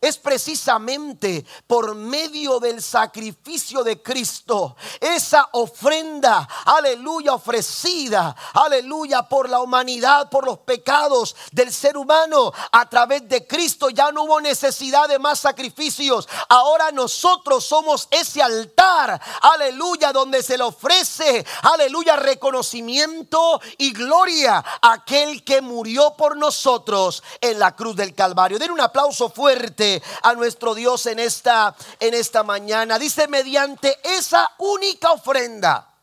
Es 0.00 0.18
precisamente 0.18 1.44
por 1.66 1.94
medio 1.94 2.60
del 2.60 2.82
sacrificio 2.82 3.82
de 3.82 4.02
Cristo, 4.02 4.76
esa 5.00 5.48
ofrenda, 5.52 6.48
aleluya, 6.64 7.34
ofrecida, 7.34 8.34
aleluya, 8.54 9.22
por 9.22 9.48
la 9.48 9.60
humanidad, 9.60 10.30
por 10.30 10.46
los 10.46 10.58
pecados 10.58 11.34
del 11.52 11.72
ser 11.72 11.96
humano, 11.96 12.52
a 12.72 12.88
través 12.88 13.28
de 13.28 13.46
Cristo 13.46 13.90
ya 13.90 14.12
no 14.12 14.24
hubo 14.24 14.40
necesidad 14.40 15.08
de 15.08 15.18
más 15.18 15.40
sacrificios. 15.40 16.28
Ahora 16.48 16.90
nosotros 16.92 17.64
somos 17.64 18.08
ese 18.10 18.42
altar, 18.42 19.20
aleluya, 19.42 20.12
donde 20.12 20.42
se 20.42 20.56
le 20.56 20.64
ofrece, 20.64 21.44
aleluya, 21.62 22.16
reconocimiento 22.16 23.60
y 23.76 23.92
gloria 23.92 24.64
a 24.80 24.92
aquel 24.92 25.44
que 25.44 25.60
murió 25.60 26.14
por 26.16 26.36
nosotros 26.36 27.22
en 27.40 27.58
la 27.58 27.74
cruz 27.74 27.96
del 27.96 28.14
Calvario. 28.14 28.58
Den 28.58 28.70
un 28.70 28.80
aplauso 28.80 29.30
fuerte 29.30 29.87
a 30.22 30.34
nuestro 30.34 30.74
Dios 30.74 31.06
en 31.06 31.18
esta, 31.18 31.74
en 32.00 32.14
esta 32.14 32.42
mañana. 32.42 32.98
Dice, 32.98 33.28
mediante 33.28 33.98
esa 34.04 34.50
única 34.58 35.12
ofrenda, 35.12 35.94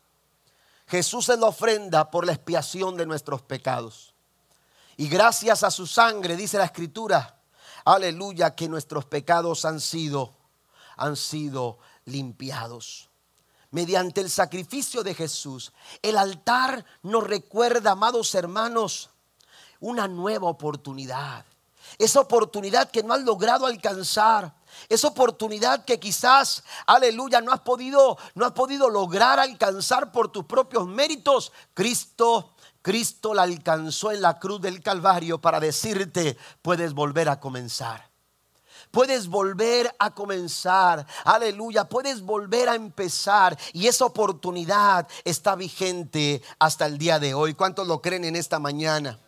Jesús 0.86 1.28
es 1.28 1.38
la 1.38 1.46
ofrenda 1.46 2.10
por 2.10 2.26
la 2.26 2.32
expiación 2.32 2.96
de 2.96 3.06
nuestros 3.06 3.42
pecados. 3.42 4.14
Y 4.96 5.08
gracias 5.08 5.62
a 5.62 5.70
su 5.70 5.86
sangre, 5.86 6.36
dice 6.36 6.58
la 6.58 6.64
escritura, 6.64 7.36
aleluya, 7.84 8.54
que 8.54 8.68
nuestros 8.68 9.04
pecados 9.04 9.64
han 9.64 9.80
sido, 9.80 10.34
han 10.96 11.16
sido 11.16 11.78
limpiados. 12.04 13.10
Mediante 13.70 14.20
el 14.20 14.30
sacrificio 14.30 15.02
de 15.02 15.14
Jesús, 15.14 15.72
el 16.00 16.16
altar 16.16 16.84
nos 17.02 17.24
recuerda, 17.24 17.90
amados 17.90 18.34
hermanos, 18.34 19.10
una 19.80 20.08
nueva 20.08 20.48
oportunidad 20.48 21.44
esa 21.98 22.20
oportunidad 22.20 22.90
que 22.90 23.02
no 23.02 23.14
has 23.14 23.22
logrado 23.22 23.66
alcanzar, 23.66 24.54
esa 24.88 25.08
oportunidad 25.08 25.84
que 25.84 25.98
quizás, 25.98 26.62
aleluya, 26.86 27.40
no 27.40 27.52
has 27.52 27.60
podido, 27.60 28.18
no 28.34 28.44
has 28.44 28.52
podido 28.52 28.88
lograr 28.88 29.40
alcanzar 29.40 30.12
por 30.12 30.30
tus 30.30 30.44
propios 30.44 30.86
méritos. 30.86 31.52
Cristo, 31.74 32.54
Cristo 32.82 33.34
la 33.34 33.42
alcanzó 33.42 34.12
en 34.12 34.22
la 34.22 34.38
cruz 34.38 34.60
del 34.60 34.82
Calvario 34.82 35.40
para 35.40 35.60
decirte, 35.60 36.36
puedes 36.62 36.92
volver 36.92 37.28
a 37.28 37.40
comenzar. 37.40 38.10
Puedes 38.90 39.28
volver 39.28 39.94
a 39.98 40.14
comenzar, 40.14 41.06
aleluya, 41.24 41.88
puedes 41.88 42.22
volver 42.22 42.68
a 42.68 42.76
empezar 42.76 43.58
y 43.72 43.88
esa 43.88 44.06
oportunidad 44.06 45.06
está 45.24 45.54
vigente 45.54 46.40
hasta 46.58 46.86
el 46.86 46.96
día 46.96 47.18
de 47.18 47.34
hoy. 47.34 47.54
¿Cuántos 47.54 47.86
lo 47.86 48.00
creen 48.00 48.24
en 48.24 48.36
esta 48.36 48.58
mañana? 48.58 49.18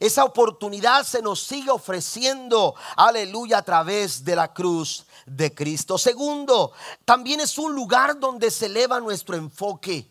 Esa 0.00 0.24
oportunidad 0.24 1.04
se 1.04 1.22
nos 1.22 1.42
sigue 1.42 1.70
ofreciendo, 1.70 2.74
aleluya, 2.96 3.58
a 3.58 3.62
través 3.62 4.24
de 4.24 4.36
la 4.36 4.52
cruz 4.52 5.06
de 5.26 5.54
Cristo. 5.54 5.98
Segundo, 5.98 6.72
también 7.04 7.40
es 7.40 7.58
un 7.58 7.74
lugar 7.74 8.18
donde 8.18 8.50
se 8.50 8.66
eleva 8.66 9.00
nuestro 9.00 9.36
enfoque. 9.36 10.10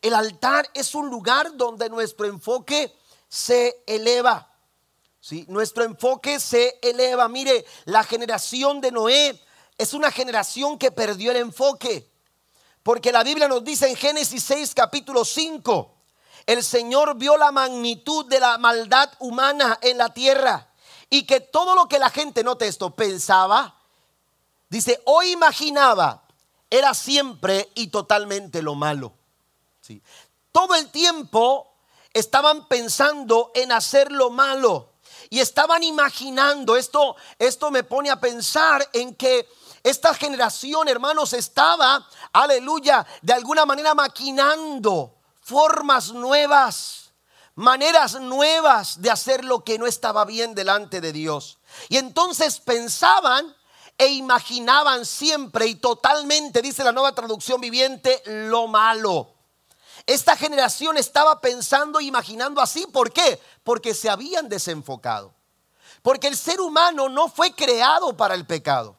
El 0.00 0.14
altar 0.14 0.68
es 0.74 0.94
un 0.94 1.08
lugar 1.08 1.56
donde 1.56 1.88
nuestro 1.88 2.26
enfoque 2.26 2.94
se 3.28 3.82
eleva. 3.86 4.50
¿sí? 5.20 5.44
Nuestro 5.48 5.84
enfoque 5.84 6.40
se 6.40 6.78
eleva. 6.82 7.28
Mire, 7.28 7.64
la 7.84 8.02
generación 8.02 8.80
de 8.80 8.90
Noé 8.90 9.40
es 9.78 9.94
una 9.94 10.10
generación 10.10 10.78
que 10.78 10.90
perdió 10.90 11.30
el 11.30 11.38
enfoque. 11.38 12.10
Porque 12.82 13.12
la 13.12 13.22
Biblia 13.22 13.46
nos 13.46 13.62
dice 13.62 13.88
en 13.88 13.96
Génesis 13.96 14.42
6, 14.42 14.74
capítulo 14.74 15.24
5, 15.24 15.91
el 16.46 16.62
Señor 16.64 17.16
vio 17.16 17.36
la 17.36 17.52
magnitud 17.52 18.26
de 18.26 18.40
la 18.40 18.58
maldad 18.58 19.10
humana 19.18 19.78
en 19.82 19.98
la 19.98 20.12
tierra 20.12 20.68
y 21.10 21.24
que 21.24 21.40
todo 21.40 21.74
lo 21.74 21.88
que 21.88 21.98
la 21.98 22.10
gente, 22.10 22.42
note 22.42 22.66
esto, 22.66 22.90
pensaba, 22.94 23.76
dice, 24.68 25.00
o 25.04 25.22
imaginaba, 25.22 26.22
era 26.70 26.94
siempre 26.94 27.70
y 27.74 27.88
totalmente 27.88 28.62
lo 28.62 28.74
malo. 28.74 29.12
¿Sí? 29.82 30.00
Todo 30.52 30.74
el 30.74 30.90
tiempo 30.90 31.74
estaban 32.12 32.66
pensando 32.66 33.50
en 33.54 33.72
hacer 33.72 34.10
lo 34.10 34.30
malo 34.30 34.92
y 35.28 35.40
estaban 35.40 35.82
imaginando, 35.82 36.76
esto, 36.76 37.16
esto 37.38 37.70
me 37.70 37.84
pone 37.84 38.10
a 38.10 38.20
pensar 38.20 38.88
en 38.92 39.14
que 39.14 39.48
esta 39.82 40.14
generación, 40.14 40.88
hermanos, 40.88 41.32
estaba, 41.32 42.06
aleluya, 42.32 43.06
de 43.20 43.32
alguna 43.32 43.66
manera 43.66 43.94
maquinando 43.94 45.21
formas 45.42 46.12
nuevas, 46.12 47.12
maneras 47.54 48.20
nuevas 48.20 49.02
de 49.02 49.10
hacer 49.10 49.44
lo 49.44 49.64
que 49.64 49.78
no 49.78 49.86
estaba 49.86 50.24
bien 50.24 50.54
delante 50.54 51.00
de 51.00 51.12
Dios. 51.12 51.58
Y 51.88 51.98
entonces 51.98 52.60
pensaban 52.60 53.54
e 53.98 54.06
imaginaban 54.08 55.04
siempre 55.04 55.66
y 55.66 55.74
totalmente, 55.74 56.62
dice 56.62 56.84
la 56.84 56.92
nueva 56.92 57.14
traducción 57.14 57.60
viviente, 57.60 58.22
lo 58.24 58.68
malo. 58.68 59.34
Esta 60.06 60.36
generación 60.36 60.96
estaba 60.96 61.40
pensando 61.40 62.00
e 62.00 62.04
imaginando 62.04 62.60
así. 62.60 62.86
¿Por 62.86 63.12
qué? 63.12 63.40
Porque 63.62 63.94
se 63.94 64.10
habían 64.10 64.48
desenfocado. 64.48 65.34
Porque 66.02 66.26
el 66.26 66.36
ser 66.36 66.60
humano 66.60 67.08
no 67.08 67.28
fue 67.28 67.54
creado 67.54 68.16
para 68.16 68.34
el 68.34 68.46
pecado. 68.46 68.96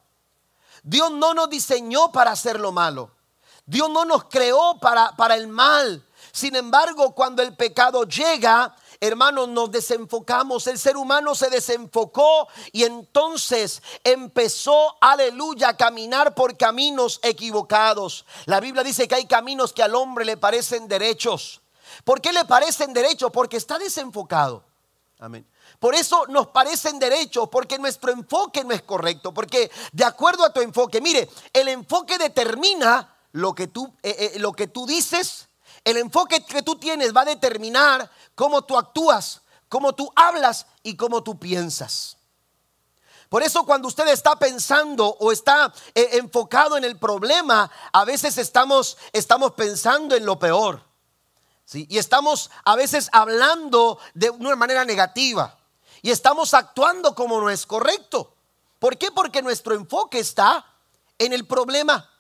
Dios 0.84 1.12
no 1.12 1.34
nos 1.34 1.50
diseñó 1.50 2.12
para 2.12 2.32
hacer 2.32 2.60
lo 2.60 2.72
malo. 2.72 3.12
Dios 3.66 3.90
no 3.90 4.06
nos 4.06 4.26
creó 4.26 4.78
para, 4.80 5.16
para 5.16 5.36
el 5.36 5.48
mal. 5.48 6.06
Sin 6.34 6.56
embargo, 6.56 7.14
cuando 7.14 7.44
el 7.44 7.56
pecado 7.56 8.06
llega, 8.06 8.76
hermanos, 9.00 9.50
nos 9.50 9.70
desenfocamos. 9.70 10.66
El 10.66 10.80
ser 10.80 10.98
humano 10.98 11.36
se 11.36 11.52
desenfocó 11.52 12.48
y 12.72 12.86
entonces 12.86 13.84
empezó, 14.04 14.98
aleluya, 15.00 15.70
a 15.70 15.78
caminar 15.78 16.34
por 16.34 16.58
caminos 16.58 17.20
equivocados. 17.22 18.26
La 18.46 18.60
Biblia 18.60 18.84
dice 18.84 19.08
que 19.08 19.14
hay 19.14 19.28
caminos 19.28 19.74
que 19.74 19.84
al 19.84 19.94
hombre 19.94 20.26
le 20.26 20.36
parecen 20.36 20.88
derechos. 20.88 21.62
¿Por 22.04 22.20
qué 22.20 22.34
le 22.34 22.46
parecen 22.46 22.94
derechos? 22.94 23.30
Porque 23.32 23.58
está 23.58 23.78
desenfocado. 23.78 24.64
Amén. 25.20 25.48
Por 25.80 25.94
eso 25.94 26.26
nos 26.30 26.48
parecen 26.48 26.98
derechos, 26.98 27.48
porque 27.52 27.78
nuestro 27.78 28.12
enfoque 28.12 28.64
no 28.64 28.74
es 28.74 28.82
correcto, 28.82 29.36
porque 29.36 29.70
de 29.92 30.04
acuerdo 30.04 30.44
a 30.44 30.52
tu 30.52 30.62
enfoque, 30.62 31.00
mire, 31.00 31.30
el 31.54 31.68
enfoque 31.68 32.18
determina 32.18 33.16
lo 33.34 33.54
que 33.54 33.68
tú, 33.68 33.94
eh, 34.02 34.32
eh, 34.34 34.40
lo 34.40 34.54
que 34.54 34.66
tú 34.68 34.88
dices 34.88 35.48
el 35.84 35.98
enfoque 35.98 36.46
que 36.46 36.64
tú 36.64 36.76
tienes 36.76 37.16
va 37.16 37.22
a 37.22 37.26
determinar 37.26 38.10
cómo 38.36 38.64
tú 38.64 38.78
actúas, 38.78 39.42
cómo 39.68 39.94
tú 39.94 40.12
hablas 40.16 40.66
y 40.82 40.96
cómo 40.96 41.24
tú 41.24 41.38
piensas. 41.38 42.18
Por 43.30 43.42
eso 43.42 43.66
cuando 43.66 43.88
usted 43.88 44.08
está 44.10 44.38
pensando 44.38 45.08
o 45.20 45.32
está 45.32 45.74
eh, 45.96 46.10
enfocado 46.14 46.78
en 46.78 46.84
el 46.84 47.00
problema, 47.00 47.70
a 47.92 48.06
veces 48.06 48.38
estamos, 48.38 48.98
estamos 49.12 49.54
pensando 49.54 50.16
en 50.16 50.26
lo 50.26 50.38
peor. 50.38 50.84
¿sí? 51.66 51.88
Y 51.90 51.98
estamos 51.98 52.52
a 52.64 52.76
veces 52.76 53.10
hablando 53.12 53.98
de 54.14 54.30
una 54.30 54.56
manera 54.56 54.86
negativa. 54.86 55.58
Y 56.04 56.12
estamos 56.12 56.54
actuando 56.54 57.16
como 57.16 57.42
no 57.42 57.50
es 57.50 57.66
correcto. 57.66 58.36
¿Por 58.78 58.98
qué? 58.98 59.10
Porque 59.10 59.42
nuestro 59.42 59.74
enfoque 59.74 60.20
está 60.20 60.64
en 61.18 61.34
el 61.34 61.48
problema 61.48 62.13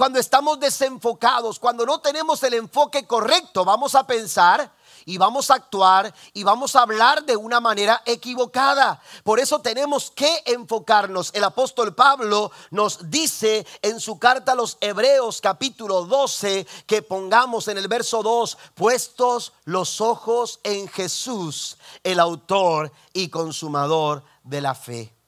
cuando 0.00 0.18
estamos 0.18 0.58
desenfocados, 0.58 1.58
cuando 1.58 1.84
no 1.84 2.00
tenemos 2.00 2.42
el 2.42 2.54
enfoque 2.54 3.06
correcto, 3.06 3.66
vamos 3.66 3.94
a 3.94 4.06
pensar 4.06 4.72
y 5.04 5.18
vamos 5.18 5.50
a 5.50 5.56
actuar 5.56 6.14
y 6.32 6.42
vamos 6.42 6.74
a 6.74 6.80
hablar 6.80 7.22
de 7.26 7.36
una 7.36 7.60
manera 7.60 8.00
equivocada. 8.06 9.02
Por 9.24 9.40
eso 9.40 9.58
tenemos 9.58 10.10
que 10.10 10.42
enfocarnos. 10.46 11.30
El 11.34 11.44
apóstol 11.44 11.94
Pablo 11.94 12.50
nos 12.70 13.10
dice 13.10 13.66
en 13.82 14.00
su 14.00 14.18
carta 14.18 14.52
a 14.52 14.54
los 14.54 14.78
Hebreos 14.80 15.42
capítulo 15.42 16.06
12 16.06 16.66
que 16.86 17.02
pongamos 17.02 17.68
en 17.68 17.76
el 17.76 17.86
verso 17.86 18.22
2, 18.22 18.56
puestos 18.72 19.52
los 19.66 20.00
ojos 20.00 20.60
en 20.62 20.88
Jesús, 20.88 21.76
el 22.02 22.20
autor 22.20 22.90
y 23.12 23.28
consumador 23.28 24.24
de 24.44 24.62
la 24.62 24.74
fe. 24.74 25.19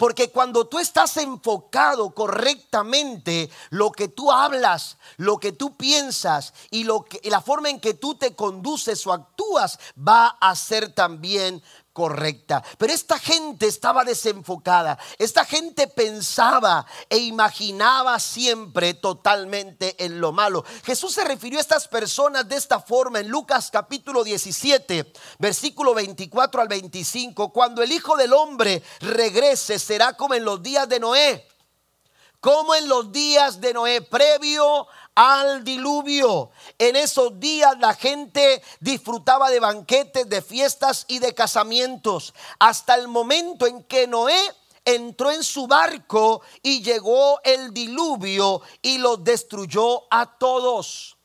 Porque 0.00 0.30
cuando 0.30 0.66
tú 0.66 0.78
estás 0.78 1.18
enfocado 1.18 2.14
correctamente, 2.14 3.50
lo 3.68 3.92
que 3.92 4.08
tú 4.08 4.32
hablas, 4.32 4.96
lo 5.18 5.36
que 5.36 5.52
tú 5.52 5.76
piensas 5.76 6.54
y 6.70 6.88
que, 7.10 7.28
la 7.28 7.42
forma 7.42 7.68
en 7.68 7.80
que 7.80 7.92
tú 7.92 8.14
te 8.14 8.34
conduces 8.34 9.06
o 9.06 9.12
actúas 9.12 9.78
va 9.98 10.38
a 10.40 10.56
ser 10.56 10.94
también 10.94 11.62
correcta. 12.00 12.64
Pero 12.78 12.94
esta 12.94 13.18
gente 13.18 13.66
estaba 13.66 14.04
desenfocada. 14.04 14.98
Esta 15.18 15.44
gente 15.44 15.86
pensaba 15.86 16.86
e 17.10 17.18
imaginaba 17.18 18.18
siempre 18.18 18.94
totalmente 18.94 20.02
en 20.02 20.18
lo 20.18 20.32
malo. 20.32 20.64
Jesús 20.82 21.12
se 21.12 21.24
refirió 21.24 21.58
a 21.58 21.60
estas 21.60 21.88
personas 21.88 22.48
de 22.48 22.56
esta 22.56 22.80
forma 22.80 23.20
en 23.20 23.28
Lucas 23.28 23.68
capítulo 23.70 24.24
17, 24.24 25.12
versículo 25.38 25.92
24 25.92 26.62
al 26.62 26.68
25. 26.68 27.52
Cuando 27.52 27.82
el 27.82 27.92
Hijo 27.92 28.16
del 28.16 28.32
Hombre 28.32 28.82
regrese 29.00 29.78
será 29.78 30.14
como 30.14 30.32
en 30.32 30.46
los 30.46 30.62
días 30.62 30.88
de 30.88 31.00
Noé. 31.00 31.46
Como 32.40 32.74
en 32.74 32.88
los 32.88 33.12
días 33.12 33.60
de 33.60 33.74
Noé, 33.74 34.00
previo 34.00 34.86
al 35.20 35.62
diluvio. 35.64 36.50
En 36.78 36.96
esos 36.96 37.38
días 37.38 37.78
la 37.78 37.92
gente 37.92 38.62
disfrutaba 38.80 39.50
de 39.50 39.60
banquetes, 39.60 40.26
de 40.26 40.40
fiestas 40.40 41.04
y 41.08 41.18
de 41.18 41.34
casamientos, 41.34 42.32
hasta 42.58 42.94
el 42.94 43.06
momento 43.06 43.66
en 43.66 43.84
que 43.84 44.06
Noé 44.06 44.40
entró 44.82 45.30
en 45.30 45.44
su 45.44 45.66
barco 45.66 46.40
y 46.62 46.80
llegó 46.80 47.38
el 47.44 47.74
diluvio 47.74 48.62
y 48.80 48.96
los 48.96 49.22
destruyó 49.22 50.04
a 50.10 50.38
todos. 50.38 51.18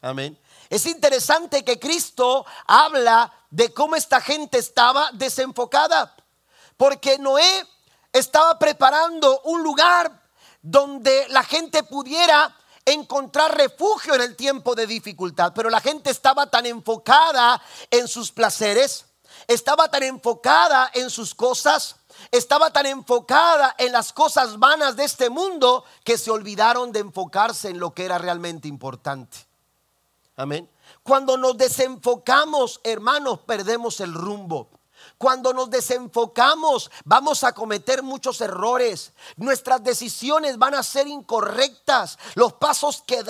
Amén. 0.00 0.38
Es 0.70 0.86
interesante 0.86 1.62
que 1.62 1.78
Cristo 1.78 2.46
habla 2.66 3.30
de 3.50 3.70
cómo 3.74 3.96
esta 3.96 4.22
gente 4.22 4.56
estaba 4.56 5.10
desenfocada, 5.12 6.16
porque 6.78 7.18
Noé 7.18 7.66
estaba 8.14 8.58
preparando 8.58 9.42
un 9.42 9.62
lugar 9.62 10.22
donde 10.62 11.28
la 11.28 11.42
gente 11.42 11.82
pudiera 11.82 12.56
encontrar 12.84 13.56
refugio 13.56 14.14
en 14.14 14.22
el 14.22 14.36
tiempo 14.36 14.74
de 14.74 14.86
dificultad, 14.86 15.52
pero 15.54 15.70
la 15.70 15.80
gente 15.80 16.10
estaba 16.10 16.50
tan 16.50 16.66
enfocada 16.66 17.62
en 17.90 18.08
sus 18.08 18.32
placeres, 18.32 19.06
estaba 19.46 19.88
tan 19.88 20.02
enfocada 20.02 20.90
en 20.94 21.10
sus 21.10 21.34
cosas, 21.34 21.96
estaba 22.30 22.72
tan 22.72 22.86
enfocada 22.86 23.74
en 23.78 23.92
las 23.92 24.12
cosas 24.12 24.58
vanas 24.58 24.96
de 24.96 25.04
este 25.04 25.30
mundo 25.30 25.84
que 26.04 26.18
se 26.18 26.30
olvidaron 26.30 26.92
de 26.92 27.00
enfocarse 27.00 27.70
en 27.70 27.78
lo 27.78 27.94
que 27.94 28.04
era 28.04 28.18
realmente 28.18 28.68
importante. 28.68 29.38
Amén. 30.36 30.68
Cuando 31.02 31.36
nos 31.36 31.56
desenfocamos, 31.56 32.80
hermanos, 32.84 33.40
perdemos 33.40 34.00
el 34.00 34.14
rumbo. 34.14 34.68
Cuando 35.22 35.52
nos 35.52 35.70
desenfocamos, 35.70 36.90
vamos 37.04 37.44
a 37.44 37.52
cometer 37.52 38.02
muchos 38.02 38.40
errores. 38.40 39.12
Nuestras 39.36 39.80
decisiones 39.84 40.58
van 40.58 40.74
a 40.74 40.82
ser 40.82 41.06
incorrectas. 41.06 42.18
Los 42.34 42.54
pasos 42.54 43.04
que, 43.06 43.22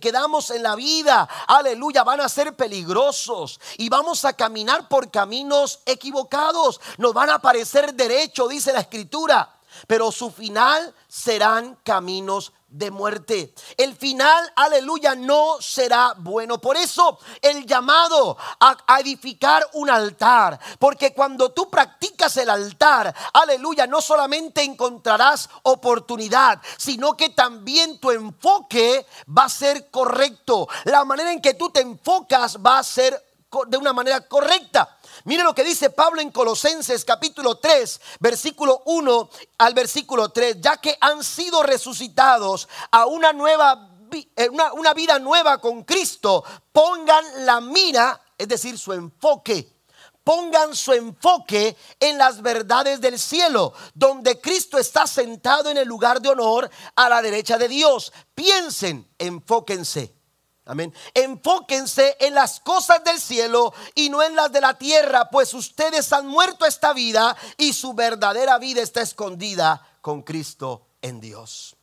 que, 0.00 0.10
damos 0.10 0.48
en 0.48 0.62
la 0.62 0.74
vida, 0.74 1.28
aleluya, 1.46 2.02
van 2.02 2.22
a 2.22 2.30
ser 2.30 2.56
peligrosos. 2.56 3.60
Y 3.76 3.90
vamos 3.90 4.24
a 4.24 4.32
caminar 4.32 4.88
por 4.88 5.10
caminos 5.10 5.80
equivocados. 5.84 6.80
Nos 6.96 7.12
van 7.12 7.28
a 7.28 7.40
parecer 7.40 7.92
derecho, 7.92 8.48
dice 8.48 8.72
la 8.72 8.80
escritura. 8.80 9.54
Pero 9.86 10.12
su 10.12 10.30
final 10.30 10.94
serán 11.08 11.76
caminos 11.84 12.54
de 12.74 12.90
muerte. 12.90 13.54
El 13.76 13.94
final, 13.94 14.52
aleluya, 14.56 15.14
no 15.14 15.58
será 15.60 16.14
bueno. 16.18 16.60
Por 16.60 16.76
eso 16.76 17.20
el 17.40 17.64
llamado 17.66 18.36
a, 18.58 18.76
edificar 18.98 19.64
un 19.74 19.90
altar. 19.90 20.58
Porque 20.78 21.14
cuando 21.14 21.52
tú 21.52 21.70
practicas 21.70 22.36
el 22.36 22.50
altar, 22.50 23.14
aleluya, 23.32 23.86
no 23.86 24.00
solamente 24.00 24.62
encontrarás 24.62 25.48
oportunidad, 25.62 26.60
sino 26.76 27.16
que 27.16 27.28
también 27.28 27.98
tu 27.98 28.10
enfoque 28.10 29.06
va 29.26 29.44
a 29.44 29.48
ser 29.48 29.88
correcto. 29.90 30.68
La 30.84 31.04
manera 31.04 31.30
en 31.30 31.40
que 31.40 31.54
tú 31.54 31.70
te 31.70 31.80
enfocas 31.80 32.58
va 32.58 32.78
a 32.78 32.82
ser 32.82 33.24
de 33.68 33.76
una 33.76 33.92
manera 33.92 34.26
correcta. 34.26 34.93
Mire 35.24 35.42
lo 35.42 35.54
que 35.54 35.64
dice 35.64 35.90
Pablo 35.90 36.20
en 36.20 36.30
Colosenses 36.30 37.04
capítulo 37.04 37.56
3, 37.56 38.00
versículo 38.20 38.82
1 38.86 39.30
al 39.58 39.74
versículo 39.74 40.30
3, 40.30 40.56
ya 40.60 40.76
que 40.78 40.96
han 41.00 41.22
sido 41.22 41.62
resucitados 41.62 42.68
a 42.90 43.06
una 43.06 43.32
nueva 43.32 43.90
eh, 44.36 44.48
una, 44.48 44.72
una 44.72 44.94
vida 44.94 45.18
nueva 45.18 45.58
con 45.58 45.82
Cristo, 45.82 46.44
pongan 46.72 47.46
la 47.46 47.60
mira, 47.60 48.20
es 48.38 48.48
decir, 48.48 48.78
su 48.78 48.92
enfoque. 48.92 49.72
Pongan 50.22 50.74
su 50.74 50.92
enfoque 50.94 51.76
en 52.00 52.16
las 52.16 52.40
verdades 52.40 53.00
del 53.00 53.18
cielo, 53.18 53.74
donde 53.92 54.40
Cristo 54.40 54.78
está 54.78 55.06
sentado 55.06 55.68
en 55.68 55.76
el 55.76 55.86
lugar 55.86 56.22
de 56.22 56.30
honor 56.30 56.70
a 56.96 57.08
la 57.10 57.20
derecha 57.20 57.58
de 57.58 57.68
Dios. 57.68 58.10
Piensen, 58.34 59.06
enfóquense 59.18 60.14
Amén. 60.66 60.94
Enfóquense 61.12 62.16
en 62.20 62.34
las 62.34 62.58
cosas 62.60 63.04
del 63.04 63.20
cielo 63.20 63.74
y 63.94 64.08
no 64.08 64.22
en 64.22 64.34
las 64.34 64.50
de 64.50 64.62
la 64.62 64.78
tierra, 64.78 65.28
pues 65.28 65.52
ustedes 65.52 66.10
han 66.12 66.26
muerto 66.26 66.64
esta 66.64 66.94
vida 66.94 67.36
y 67.58 67.74
su 67.74 67.92
verdadera 67.92 68.58
vida 68.58 68.80
está 68.80 69.02
escondida 69.02 69.86
con 70.00 70.22
Cristo 70.22 70.86
en 71.02 71.20
Dios. 71.20 71.76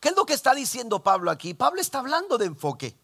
¿Qué 0.00 0.10
es 0.10 0.16
lo 0.16 0.26
que 0.26 0.34
está 0.34 0.54
diciendo 0.54 1.02
Pablo 1.02 1.30
aquí? 1.30 1.54
Pablo 1.54 1.80
está 1.80 2.00
hablando 2.00 2.36
de 2.36 2.44
enfoque. 2.44 2.98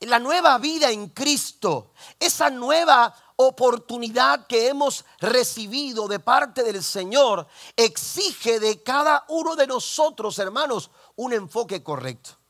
La 0.00 0.18
nueva 0.18 0.58
vida 0.58 0.90
en 0.90 1.10
Cristo, 1.10 1.92
esa 2.18 2.50
nueva 2.50 3.14
oportunidad 3.36 4.48
que 4.48 4.66
hemos 4.66 5.04
recibido 5.20 6.08
de 6.08 6.18
parte 6.18 6.64
del 6.64 6.82
Señor, 6.82 7.46
exige 7.76 8.58
de 8.58 8.82
cada 8.82 9.24
uno 9.28 9.54
de 9.54 9.68
nosotros, 9.68 10.40
hermanos, 10.40 10.90
un 11.14 11.32
enfoque 11.32 11.84
correcto. 11.84 12.41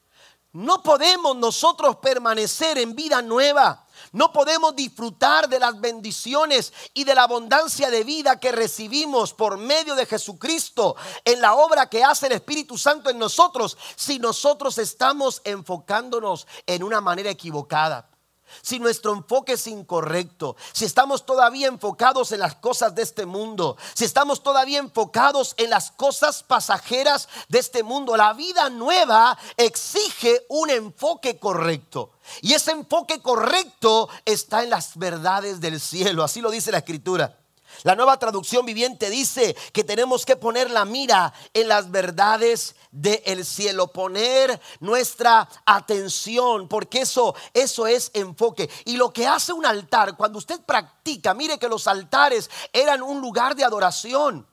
No 0.52 0.82
podemos 0.82 1.34
nosotros 1.36 1.96
permanecer 1.96 2.76
en 2.76 2.94
vida 2.94 3.22
nueva. 3.22 3.86
No 4.12 4.32
podemos 4.32 4.76
disfrutar 4.76 5.48
de 5.48 5.58
las 5.58 5.80
bendiciones 5.80 6.72
y 6.92 7.04
de 7.04 7.14
la 7.14 7.22
abundancia 7.22 7.90
de 7.90 8.04
vida 8.04 8.38
que 8.38 8.52
recibimos 8.52 9.32
por 9.32 9.56
medio 9.56 9.94
de 9.94 10.04
Jesucristo 10.04 10.96
en 11.24 11.40
la 11.40 11.54
obra 11.54 11.88
que 11.88 12.04
hace 12.04 12.26
el 12.26 12.32
Espíritu 12.32 12.76
Santo 12.76 13.08
en 13.08 13.18
nosotros 13.18 13.78
si 13.96 14.18
nosotros 14.18 14.76
estamos 14.76 15.40
enfocándonos 15.44 16.46
en 16.66 16.82
una 16.82 17.00
manera 17.00 17.30
equivocada 17.30 18.11
si 18.60 18.78
nuestro 18.78 19.12
enfoque 19.12 19.54
es 19.54 19.66
incorrecto, 19.66 20.56
si 20.72 20.84
estamos 20.84 21.24
todavía 21.24 21.68
enfocados 21.68 22.32
en 22.32 22.40
las 22.40 22.56
cosas 22.56 22.94
de 22.94 23.02
este 23.02 23.26
mundo, 23.26 23.76
si 23.94 24.04
estamos 24.04 24.42
todavía 24.42 24.78
enfocados 24.78 25.54
en 25.56 25.70
las 25.70 25.90
cosas 25.90 26.42
pasajeras 26.42 27.28
de 27.48 27.58
este 27.58 27.82
mundo, 27.82 28.16
la 28.16 28.32
vida 28.34 28.68
nueva 28.70 29.38
exige 29.56 30.44
un 30.48 30.70
enfoque 30.70 31.38
correcto. 31.38 32.10
Y 32.40 32.52
ese 32.52 32.72
enfoque 32.72 33.20
correcto 33.20 34.08
está 34.24 34.62
en 34.62 34.70
las 34.70 34.96
verdades 34.96 35.60
del 35.60 35.80
cielo, 35.80 36.22
así 36.22 36.40
lo 36.40 36.50
dice 36.50 36.72
la 36.72 36.78
escritura. 36.78 37.41
La 37.82 37.96
nueva 37.96 38.18
traducción 38.18 38.64
viviente 38.64 39.10
dice 39.10 39.56
que 39.72 39.84
tenemos 39.84 40.24
que 40.24 40.36
poner 40.36 40.70
la 40.70 40.84
mira 40.84 41.32
en 41.52 41.68
las 41.68 41.90
verdades 41.90 42.76
del 42.90 43.44
cielo, 43.44 43.88
poner 43.88 44.60
nuestra 44.80 45.48
atención, 45.66 46.68
porque 46.68 47.00
eso, 47.00 47.34
eso 47.54 47.86
es 47.86 48.10
enfoque. 48.14 48.70
Y 48.84 48.96
lo 48.96 49.12
que 49.12 49.26
hace 49.26 49.52
un 49.52 49.66
altar, 49.66 50.16
cuando 50.16 50.38
usted 50.38 50.60
practica, 50.60 51.34
mire 51.34 51.58
que 51.58 51.68
los 51.68 51.86
altares 51.86 52.50
eran 52.72 53.02
un 53.02 53.20
lugar 53.20 53.56
de 53.56 53.64
adoración. 53.64 54.46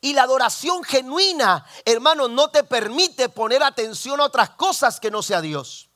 Y 0.00 0.12
la 0.12 0.22
adoración 0.22 0.84
genuina, 0.84 1.64
hermano, 1.84 2.28
no 2.28 2.50
te 2.50 2.64
permite 2.64 3.28
poner 3.28 3.62
atención 3.62 4.20
a 4.20 4.24
otras 4.24 4.50
cosas 4.50 5.00
que 5.00 5.10
no 5.10 5.22
sea 5.22 5.40
Dios. 5.40 5.88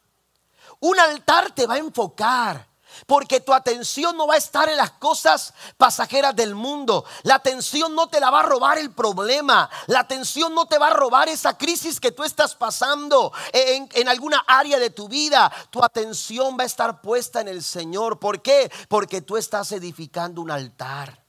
Un 0.80 0.98
altar 0.98 1.54
te 1.54 1.66
va 1.66 1.74
a 1.74 1.78
enfocar. 1.78 2.71
Porque 3.06 3.40
tu 3.40 3.52
atención 3.52 4.16
no 4.16 4.26
va 4.26 4.34
a 4.34 4.38
estar 4.38 4.68
en 4.68 4.76
las 4.76 4.92
cosas 4.92 5.54
pasajeras 5.76 6.34
del 6.34 6.54
mundo. 6.54 7.04
La 7.22 7.36
atención 7.36 7.94
no 7.94 8.08
te 8.08 8.20
la 8.20 8.30
va 8.30 8.40
a 8.40 8.44
robar 8.44 8.78
el 8.78 8.92
problema. 8.92 9.68
La 9.86 10.00
atención 10.00 10.54
no 10.54 10.66
te 10.66 10.78
va 10.78 10.88
a 10.88 10.94
robar 10.94 11.28
esa 11.28 11.56
crisis 11.56 12.00
que 12.00 12.12
tú 12.12 12.24
estás 12.24 12.54
pasando 12.54 13.32
en, 13.52 14.08
alguna 14.08 14.44
área 14.46 14.78
de 14.78 14.90
tu 14.90 15.08
vida. 15.08 15.52
Tu 15.70 15.82
atención 15.82 16.56
va 16.58 16.64
a 16.64 16.66
estar 16.66 17.00
puesta 17.00 17.40
en 17.40 17.48
el 17.48 17.62
Señor. 17.62 18.18
¿Por 18.18 18.42
qué? 18.42 18.70
Porque 18.88 19.22
tú 19.22 19.36
estás 19.36 19.72
edificando 19.72 20.40
un 20.40 20.50
altar. 20.50 21.22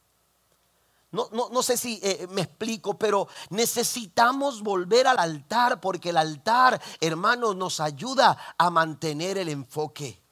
No, 1.12 1.62
sé 1.62 1.78
si 1.78 1.99
eh, 2.02 2.26
me 2.32 2.41
explico, 2.41 2.97
pero 2.97 3.28
necesitamos 3.52 4.63
volver 4.63 5.06
al 5.06 5.19
altar 5.19 5.80
porque 5.80 6.10
el 6.10 6.17
altar, 6.17 6.82
hermanos, 6.99 7.56
nos 7.56 7.80
ayuda 7.80 8.36
a 8.58 8.71
mantener 8.71 9.38
el 9.38 9.49
enfoque. 9.49 10.23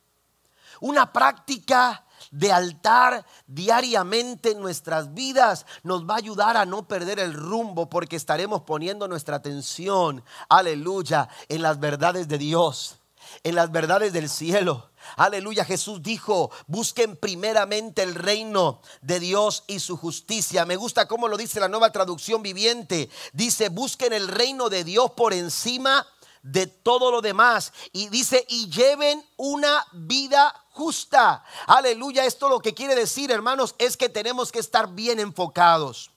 Una 0.82 1.14
práctica 1.14 2.06
de 2.32 2.52
altar 2.52 3.26
diariamente 3.48 4.52
en 4.52 4.62
nuestras 4.62 5.14
vidas 5.14 5.66
nos 5.84 6.08
va 6.08 6.16
a 6.16 6.18
ayudar 6.18 6.58
a 6.58 6.66
no 6.66 6.88
perder 6.88 7.20
el 7.20 7.34
rumbo 7.34 7.90
porque 7.90 8.16
estaremos 8.16 8.64
poniendo 8.64 9.08
nuestra 9.08 9.38
atención, 9.38 10.24
aleluya, 10.50 11.30
en 11.50 11.62
las 11.62 11.80
verdades 11.80 12.28
de 12.28 12.38
Dios, 12.38 13.00
en 13.44 13.56
las 13.56 13.72
verdades 13.72 14.12
del 14.12 14.30
cielo. 14.30 14.92
Aleluya, 15.18 15.66
Jesús 15.66 16.02
dijo, 16.02 16.52
busquen 16.68 17.16
primeramente 17.16 18.04
el 18.04 18.16
reino 18.16 18.82
de 19.02 19.20
Dios 19.20 19.64
y 19.68 19.80
su 19.80 19.98
justicia. 19.98 20.66
Me 20.66 20.76
gusta 20.76 21.08
cómo 21.08 21.28
lo 21.28 21.38
dice 21.38 21.60
la 21.60 21.68
nueva 21.68 21.92
traducción 21.92 22.42
viviente. 22.42 23.10
Dice, 23.34 23.70
busquen 23.70 24.14
el 24.14 24.28
reino 24.28 24.70
de 24.70 24.84
Dios 24.84 25.12
por 25.12 25.34
encima 25.34 26.06
de 26.44 26.68
todo 26.68 27.12
lo 27.12 27.22
demás. 27.22 27.74
Y 27.92 28.10
dice, 28.10 28.46
y 28.50 28.70
lleven 28.70 29.24
una 29.38 29.86
vida 29.92 30.54
justa. 30.72 31.44
Aleluya, 31.68 32.26
esto 32.26 32.50
lo 32.50 32.60
que 32.60 32.74
quiere 32.74 32.96
decir, 32.96 33.32
hermanos, 33.32 33.76
es 33.78 33.98
que 33.98 34.10
tenemos 34.10 34.52
que 34.52 34.60
estar 34.60 34.90
bien 34.90 35.20
enfocados. 35.20 36.12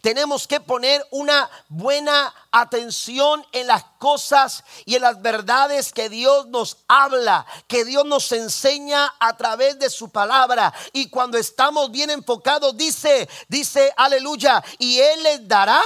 Tenemos 0.00 0.46
que 0.46 0.60
poner 0.60 1.06
una 1.10 1.50
buena 1.68 2.32
atención 2.50 3.44
en 3.52 3.66
las 3.66 3.84
cosas 3.98 4.64
y 4.84 4.94
en 4.94 5.02
las 5.02 5.20
verdades 5.20 5.92
que 5.92 6.08
Dios 6.08 6.46
nos 6.48 6.78
habla, 6.88 7.46
que 7.66 7.84
Dios 7.84 8.04
nos 8.04 8.30
enseña 8.32 9.14
a 9.18 9.36
través 9.36 9.78
de 9.78 9.90
su 9.90 10.10
palabra. 10.10 10.72
Y 10.92 11.10
cuando 11.10 11.36
estamos 11.36 11.90
bien 11.90 12.10
enfocados, 12.10 12.76
dice, 12.76 13.28
dice, 13.48 13.92
aleluya, 13.96 14.62
y 14.78 15.00
Él 15.00 15.22
les 15.22 15.46
dará 15.46 15.82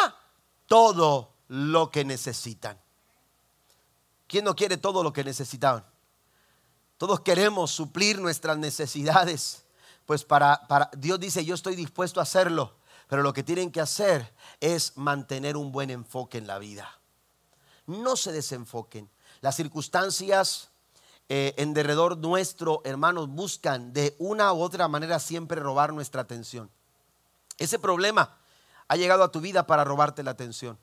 todo 0.66 1.34
lo 1.48 1.90
que 1.90 2.04
necesitan. 2.04 2.78
¿Quién 4.26 4.44
no 4.44 4.54
quiere 4.54 4.76
todo 4.76 5.02
lo 5.02 5.12
que 5.12 5.24
necesitaban? 5.24 5.87
Todos 6.98 7.20
queremos 7.20 7.70
suplir 7.70 8.20
nuestras 8.20 8.58
necesidades. 8.58 9.64
Pues 10.04 10.24
para, 10.24 10.66
para 10.68 10.90
Dios 10.96 11.20
dice, 11.20 11.44
yo 11.44 11.54
estoy 11.54 11.76
dispuesto 11.76 12.18
a 12.20 12.24
hacerlo 12.24 12.74
Pero 13.08 13.22
lo 13.22 13.32
que 13.32 13.42
tienen 13.42 13.70
que 13.70 13.80
hacer 13.80 14.34
es 14.60 14.96
mantener 14.96 15.56
un 15.56 15.72
buen 15.72 15.90
enfoque 15.90 16.38
en 16.38 16.46
la 16.46 16.58
vida. 16.58 16.98
No 17.86 18.16
se 18.16 18.32
desenfoquen. 18.32 19.08
Las 19.40 19.56
circunstancias 19.56 20.70
eh, 21.28 21.54
en 21.58 21.74
derredor 21.74 22.16
nuestro, 22.18 22.80
hermanos, 22.84 23.28
buscan 23.28 23.92
de 23.92 24.16
una 24.18 24.52
u 24.52 24.60
otra 24.60 24.88
manera 24.88 25.18
siempre 25.18 25.60
robar 25.60 25.92
nuestra 25.92 26.22
atención. 26.22 26.70
Ese 27.58 27.78
problema 27.78 28.38
ha 28.88 28.96
llegado 28.96 29.22
a 29.22 29.30
tu 29.30 29.40
vida 29.40 29.66
para 29.66 29.84
robarte 29.84 30.22
la 30.22 30.30
atención. 30.30 30.78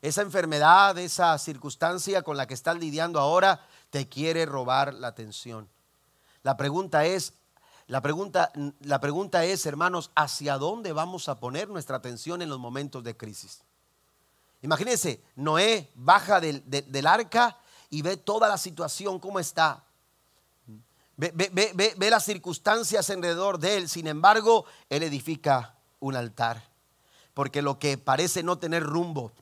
Esa 0.00 0.22
enfermedad, 0.22 0.96
esa 0.98 1.36
circunstancia 1.38 2.22
con 2.22 2.36
la 2.36 2.46
que 2.46 2.54
estás 2.54 2.76
lidiando 2.78 3.18
ahora, 3.20 3.66
te 3.92 4.08
quiere 4.08 4.46
robar 4.46 4.94
la 4.94 5.08
atención. 5.08 5.68
La 6.42 6.56
pregunta 6.56 7.04
es, 7.04 7.34
la 7.86 8.00
pregunta, 8.00 8.50
la 8.80 9.00
pregunta 9.00 9.44
es, 9.44 9.66
hermanos, 9.66 10.10
¿hacia 10.14 10.56
dónde 10.56 10.94
vamos 10.94 11.28
a 11.28 11.38
poner 11.38 11.68
nuestra 11.68 11.98
atención 11.98 12.40
en 12.40 12.48
los 12.48 12.58
momentos 12.58 13.04
de 13.04 13.14
crisis? 13.14 13.60
Imagínense, 14.62 15.22
Noé 15.36 15.90
baja 15.94 16.40
del, 16.40 17.06
arca 17.06 17.58
y 17.90 18.00
ve 18.00 18.16
toda 18.16 18.48
la 18.48 18.56
situación, 18.56 19.18
cómo 19.18 19.38
está. 19.38 19.84
Ve, 21.18 21.94
ve, 21.94 22.10
las 22.10 22.24
circunstancias 22.24 23.10
alrededor 23.10 23.58
de 23.58 23.76
él. 23.76 23.90
Sin 23.90 24.06
embargo, 24.06 24.64
él 24.88 25.02
edifica 25.02 25.74
un 26.00 26.16
altar. 26.16 26.64
Porque 27.34 27.60
lo 27.60 27.78
que 27.78 27.98
parece 27.98 28.42
no 28.42 28.56
tener 28.56 28.84
rumbo, 28.84 29.32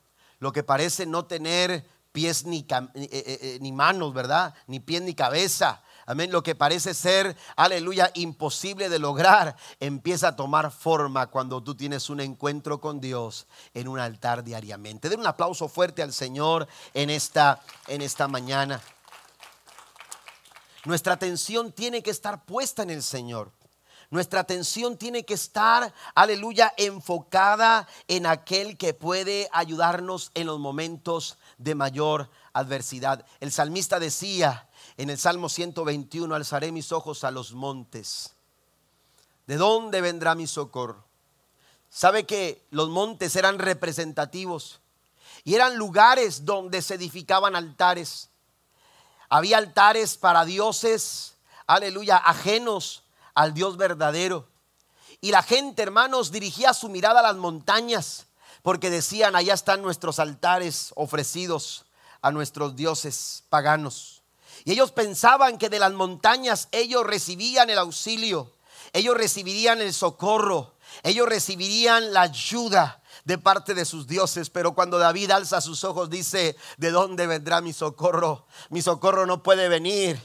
lo 0.41 0.51
que 0.51 0.65
parece 0.65 1.07
no 1.07 1.25
tener 1.27 1.87
pies 2.13 2.45
ni, 2.45 2.59
eh, 2.59 2.89
eh, 2.95 3.09
eh, 3.13 3.59
ni 3.61 3.73
manos, 3.73 4.13
¿verdad? 4.13 4.55
Ni 4.67 4.81
pies 4.81 5.03
ni 5.03 5.15
cabeza, 5.15 5.83
amén, 6.07 6.33
lo 6.33 6.43
que 6.43 6.55
parece 6.55 6.95
ser, 6.95 7.37
aleluya, 7.57 8.11
imposible 8.15 8.89
de 8.89 8.99
lograr, 8.99 9.57
empieza 9.79 10.29
a 10.29 10.37
tomar 10.37 10.71
forma 10.71 11.29
cuando 11.29 11.63
tú 11.63 11.75
tienes 11.75 12.11
un 12.11 12.21
encuentro 12.21 12.81
con 12.81 13.01
Dios 13.01 13.47
en 13.75 13.89
un 13.89 13.99
altar 13.99 14.43
diariamente. 14.43 15.09
Den 15.09 15.21
un 15.21 15.27
aplauso 15.27 15.69
fuerte 15.69 16.03
al 16.03 16.13
Señor 16.13 16.67
en 16.95 17.11
esta, 17.11 17.61
en 17.87 18.03
esta 18.03 18.29
mañana. 18.29 18.81
Nuestra 20.85 21.13
atención 21.13 21.73
tiene 21.73 22.03
que 22.03 22.11
estar 22.11 22.45
puesta 22.45 22.83
en 22.83 22.91
el 22.91 23.03
Señor. 23.03 23.53
Nuestra 24.11 24.41
atención 24.41 24.97
tiene 24.97 25.25
que 25.25 25.35
estar, 25.35 25.95
aleluya, 26.17 26.75
enfocada 26.77 27.87
en 28.09 28.27
aquel 28.27 28.77
que 28.77 28.93
puede 28.93 29.49
ayudarnos 29.53 30.33
en 30.35 30.49
los 30.49 30.59
momentos 30.59 31.39
de 31.59 31.77
mayor 31.77 32.29
adversidad. 32.53 33.25
El 33.39 33.53
salmista 33.53 34.01
decía, 34.01 34.69
en 34.97 35.11
el 35.11 35.19
Salmo 35.19 35.49
121, 35.49 36.35
alzaré 36.35 36.73
mis 36.73 36.91
ojos 36.91 37.23
a 37.23 37.31
los 37.31 37.53
montes. 37.53 38.35
¿De 39.47 39.57
dónde 39.57 40.01
vendrá 40.01 40.35
mi 40.35 40.49
socorro? 40.49 41.05
Sabe 41.89 42.27
que 42.27 42.67
los 42.71 42.89
montes 42.89 43.37
eran 43.37 43.61
representativos 43.61 44.81
y 45.45 45.55
eran 45.55 45.77
lugares 45.77 46.45
donde 46.45 46.83
se 46.83 46.95
edificaban 46.95 47.55
altares. 47.55 48.29
Había 49.29 49.59
altares 49.59 50.17
para 50.17 50.45
dioses, 50.45 51.37
aleluya, 51.69 52.17
ajenos 52.17 53.05
al 53.41 53.55
Dios 53.55 53.78
verdadero. 53.78 54.47
Y 55.22 55.30
la 55.30 55.43
gente, 55.43 55.82
hermanos, 55.82 56.30
dirigía 56.30 56.74
su 56.74 56.91
mirada 56.91 57.20
a 57.20 57.22
las 57.22 57.36
montañas 57.36 58.26
porque 58.61 58.91
decían, 58.91 59.34
allá 59.34 59.55
están 59.55 59.80
nuestros 59.80 60.18
altares 60.18 60.93
ofrecidos 60.95 61.86
a 62.20 62.30
nuestros 62.32 62.76
dioses 62.76 63.45
paganos. 63.49 64.22
Y 64.64 64.72
ellos 64.72 64.93
pensaban 64.93 65.57
que 65.57 65.70
de 65.70 65.78
las 65.78 65.93
montañas 65.93 66.68
ellos 66.70 67.07
recibían 67.07 67.70
el 67.70 67.78
auxilio, 67.78 68.53
ellos 68.93 69.16
recibirían 69.16 69.80
el 69.80 69.95
socorro, 69.95 70.74
ellos 71.03 71.26
recibirían 71.26 72.12
la 72.12 72.22
ayuda 72.22 73.01
de 73.24 73.38
parte 73.38 73.72
de 73.72 73.86
sus 73.86 74.07
dioses. 74.07 74.51
Pero 74.51 74.74
cuando 74.74 74.99
David 74.99 75.30
alza 75.30 75.62
sus 75.62 75.82
ojos 75.84 76.11
dice, 76.11 76.57
¿de 76.76 76.91
dónde 76.91 77.26
vendrá 77.26 77.62
mi 77.62 77.72
socorro? 77.72 78.47
Mi 78.68 78.82
socorro 78.82 79.24
no 79.24 79.43
puede 79.43 79.70
venir 79.70 80.20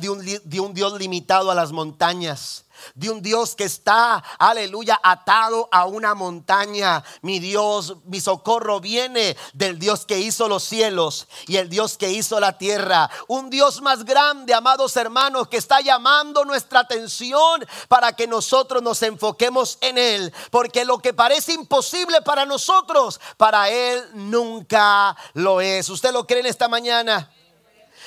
de 0.00 0.08
un, 0.08 0.20
un 0.66 0.74
Dios 0.74 0.98
limitado 0.98 1.50
a 1.50 1.54
las 1.54 1.72
montañas 1.72 2.66
de 2.94 3.10
un 3.10 3.22
Dios 3.22 3.54
que 3.54 3.64
está, 3.64 4.22
aleluya, 4.38 4.98
atado 5.02 5.68
a 5.72 5.86
una 5.86 6.14
montaña. 6.14 7.02
Mi 7.22 7.38
Dios, 7.38 7.96
mi 8.04 8.20
socorro 8.20 8.80
viene 8.80 9.36
del 9.52 9.78
Dios 9.78 10.06
que 10.06 10.18
hizo 10.18 10.48
los 10.48 10.64
cielos 10.64 11.26
y 11.46 11.56
el 11.56 11.68
Dios 11.68 11.96
que 11.96 12.10
hizo 12.10 12.40
la 12.40 12.58
tierra. 12.58 13.10
Un 13.28 13.50
Dios 13.50 13.80
más 13.82 14.04
grande, 14.04 14.54
amados 14.54 14.96
hermanos, 14.96 15.48
que 15.48 15.56
está 15.56 15.80
llamando 15.80 16.44
nuestra 16.44 16.80
atención 16.80 17.64
para 17.88 18.14
que 18.14 18.26
nosotros 18.26 18.82
nos 18.82 19.02
enfoquemos 19.02 19.78
en 19.80 19.98
Él. 19.98 20.32
Porque 20.50 20.84
lo 20.84 20.98
que 20.98 21.14
parece 21.14 21.52
imposible 21.52 22.22
para 22.22 22.44
nosotros, 22.44 23.20
para 23.36 23.68
Él 23.70 24.02
nunca 24.14 25.16
lo 25.34 25.60
es. 25.60 25.88
¿Usted 25.88 26.12
lo 26.12 26.26
cree 26.26 26.40
en 26.40 26.46
esta 26.46 26.68
mañana? 26.68 27.30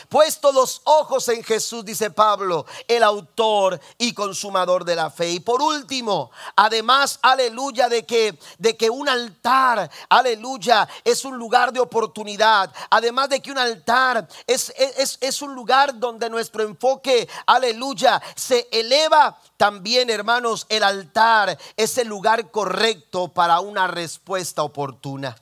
Puesto 0.09 0.51
los 0.51 0.81
ojos 0.85 1.27
en 1.29 1.43
Jesús, 1.43 1.85
dice 1.85 2.09
Pablo, 2.09 2.65
el 2.87 3.03
autor 3.03 3.79
y 3.99 4.11
consumador 4.15 4.83
de 4.83 4.95
la 4.95 5.11
fe. 5.11 5.29
Y 5.29 5.39
por 5.39 5.61
último, 5.61 6.31
además, 6.55 7.19
aleluya, 7.21 7.87
de 7.87 8.07
que, 8.07 8.39
de 8.57 8.75
que 8.75 8.89
un 8.89 9.07
altar, 9.07 9.87
aleluya, 10.09 10.89
es 11.03 11.23
un 11.25 11.37
lugar 11.37 11.71
de 11.71 11.79
oportunidad. 11.79 12.73
Además 12.89 13.29
de 13.29 13.39
que 13.39 13.51
un 13.51 13.59
altar 13.59 14.27
es, 14.47 14.73
es, 14.75 15.19
es 15.21 15.41
un 15.43 15.53
lugar 15.53 15.99
donde 15.99 16.27
nuestro 16.27 16.63
enfoque, 16.63 17.29
aleluya, 17.45 18.19
se 18.35 18.67
eleva. 18.71 19.39
También, 19.57 20.09
hermanos, 20.09 20.65
el 20.69 20.81
altar 20.81 21.55
es 21.77 21.99
el 21.99 22.07
lugar 22.07 22.49
correcto 22.49 23.27
para 23.27 23.59
una 23.59 23.85
respuesta 23.85 24.63
oportuna. 24.63 25.35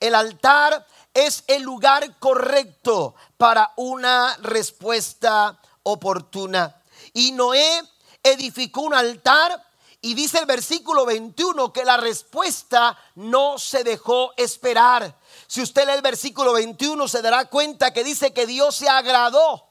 El 0.00 0.14
altar 0.14 0.86
es 1.16 1.44
el 1.46 1.62
lugar 1.62 2.18
correcto 2.18 3.14
para 3.38 3.72
una 3.76 4.36
respuesta 4.42 5.58
oportuna. 5.82 6.82
Y 7.14 7.32
Noé 7.32 7.82
edificó 8.22 8.82
un 8.82 8.92
altar 8.92 9.64
y 10.02 10.12
dice 10.12 10.38
el 10.38 10.44
versículo 10.44 11.06
21 11.06 11.72
que 11.72 11.86
la 11.86 11.96
respuesta 11.96 12.98
no 13.14 13.58
se 13.58 13.82
dejó 13.82 14.34
esperar. 14.36 15.18
Si 15.46 15.62
usted 15.62 15.86
lee 15.86 15.94
el 15.94 16.02
versículo 16.02 16.52
21 16.52 17.08
se 17.08 17.22
dará 17.22 17.46
cuenta 17.46 17.94
que 17.94 18.04
dice 18.04 18.34
que 18.34 18.46
Dios 18.46 18.76
se 18.76 18.88
agradó. 18.90 19.70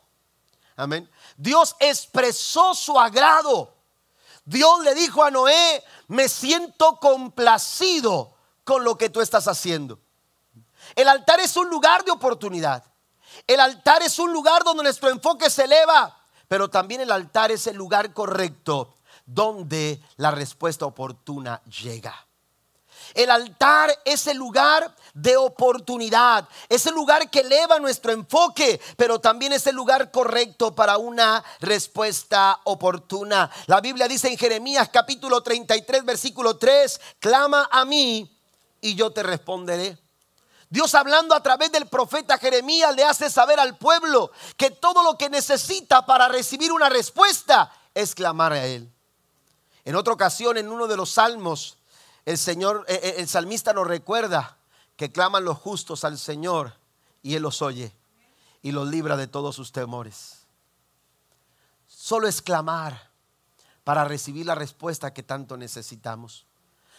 Amén. 0.76 1.08
Dios 1.38 1.76
expresó 1.80 2.74
su 2.74 3.00
agrado. 3.00 3.72
Dios 4.46 4.84
le 4.84 4.96
dijo 4.96 5.24
a 5.24 5.30
Noé, 5.30 5.84
me 6.08 6.28
siento 6.28 7.00
complacido 7.00 8.36
con 8.64 8.84
lo 8.84 8.98
que 8.98 9.12
tú 9.12 9.22
estás 9.22 9.48
haciendo. 9.48 10.00
El 10.94 11.08
altar 11.08 11.40
es 11.40 11.56
un 11.58 11.70
lugar 11.70 12.04
de 12.04 12.12
oportunidad. 12.12 12.84
El 13.48 13.60
altar 13.60 14.02
es 14.02 14.20
un 14.20 14.32
lugar 14.32 14.64
donde 14.64 14.84
nuestro 14.84 15.10
enfoque 15.10 15.50
se 15.50 15.64
eleva, 15.64 16.18
pero 16.48 16.70
también 16.70 17.02
el 17.02 17.12
altar 17.12 17.52
es 17.52 17.68
el 17.68 17.76
lugar 17.76 18.14
correcto 18.14 18.96
donde 19.26 20.00
la 20.18 20.32
respuesta 20.32 20.86
oportuna 20.86 21.62
llega. 21.64 22.14
El 23.14 23.30
altar 23.30 23.98
es 24.04 24.28
el 24.28 24.38
lugar 24.38 24.94
de 25.14 25.38
oportunidad, 25.38 26.48
es 26.68 26.86
el 26.86 26.96
lugar 26.96 27.30
que 27.30 27.42
eleva 27.42 27.80
nuestro 27.80 28.12
enfoque, 28.12 28.82
pero 28.98 29.20
también 29.20 29.54
es 29.54 29.68
el 29.68 29.76
lugar 29.76 30.12
correcto 30.12 30.74
para 30.76 30.98
una 30.98 31.44
respuesta 31.60 32.60
oportuna. 32.64 33.50
La 33.68 33.80
Biblia 33.80 34.08
dice 34.08 34.28
en 34.28 34.38
Jeremías 34.38 34.90
capítulo 34.92 35.42
33, 35.42 36.04
versículo 36.04 36.58
3, 36.58 37.00
clama 37.20 37.70
a 37.72 37.86
mí 37.86 38.30
y 38.82 38.96
yo 38.96 39.12
te 39.12 39.24
responderé. 39.24 39.98
Dios 40.76 40.94
hablando 40.94 41.34
a 41.34 41.42
través 41.42 41.72
del 41.72 41.88
profeta 41.88 42.38
Jeremías 42.38 42.94
le 42.98 43.06
hace 43.06 43.30
saber 43.30 43.62
al 43.62 43.78
pueblo 43.78 44.32
que 44.58 44.72
todo 44.72 45.04
lo 45.04 45.18
que 45.18 45.30
necesita 45.30 46.06
para 46.06 46.28
recibir 46.28 46.74
una 46.74 46.90
respuesta 46.90 47.72
es 47.94 48.14
clamar 48.14 48.52
a 48.52 48.66
Él. 48.66 48.92
En 49.86 49.96
otra 49.96 50.12
ocasión, 50.12 50.58
en 50.58 50.70
uno 50.70 50.88
de 50.88 50.98
los 50.98 51.12
salmos, 51.12 51.78
el 52.26 52.38
Señor, 52.38 52.84
eh, 52.90 53.00
eh, 53.02 53.16
el 53.20 53.30
salmista 53.30 53.72
nos 53.72 53.88
recuerda 53.88 54.58
que 54.98 55.14
claman 55.14 55.46
los 55.46 55.58
justos 55.58 56.04
al 56.04 56.18
Señor 56.18 56.74
y 57.24 57.36
Él 57.36 57.44
los 57.44 57.62
oye 57.62 57.96
y 58.62 58.74
los 58.74 58.90
libra 58.90 59.16
de 59.16 59.28
todos 59.28 59.56
sus 59.56 59.72
temores. 59.72 60.40
Solo 61.88 62.28
es 62.28 62.42
clamar 62.42 63.12
para 63.86 64.04
recibir 64.04 64.46
la 64.46 64.56
respuesta 64.56 65.14
que 65.14 65.24
tanto 65.24 65.56
necesitamos. 65.56 66.46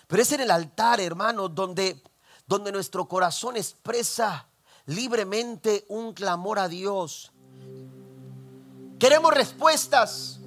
Pero 0.06 0.22
es 0.22 0.32
en 0.32 0.40
el 0.40 0.50
altar, 0.50 0.98
hermanos, 0.98 1.54
donde 1.54 2.02
donde 2.46 2.72
nuestro 2.72 3.06
corazón 3.06 3.56
expresa 3.56 4.46
libremente 4.86 5.84
un 5.88 6.12
clamor 6.12 6.58
a 6.58 6.68
Dios. 6.68 7.32
Queremos 8.98 9.32
respuestas. 9.32 10.40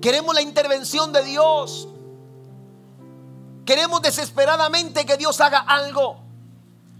Queremos 0.00 0.34
la 0.34 0.42
intervención 0.42 1.12
de 1.12 1.24
Dios. 1.24 1.88
Queremos 3.64 4.00
desesperadamente 4.02 5.04
que 5.04 5.16
Dios 5.16 5.40
haga 5.40 5.58
algo. 5.60 6.18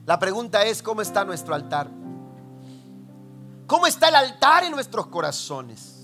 La 0.05 0.19
pregunta 0.19 0.65
es, 0.65 0.83
¿cómo 0.83 1.03
está 1.03 1.25
nuestro 1.25 1.55
altar? 1.55 1.89
¿Cómo 3.67 3.87
está 3.87 4.09
el 4.09 4.15
altar 4.15 4.65
en 4.65 4.73
nuestros 4.73 5.07
corazones? 5.09 5.95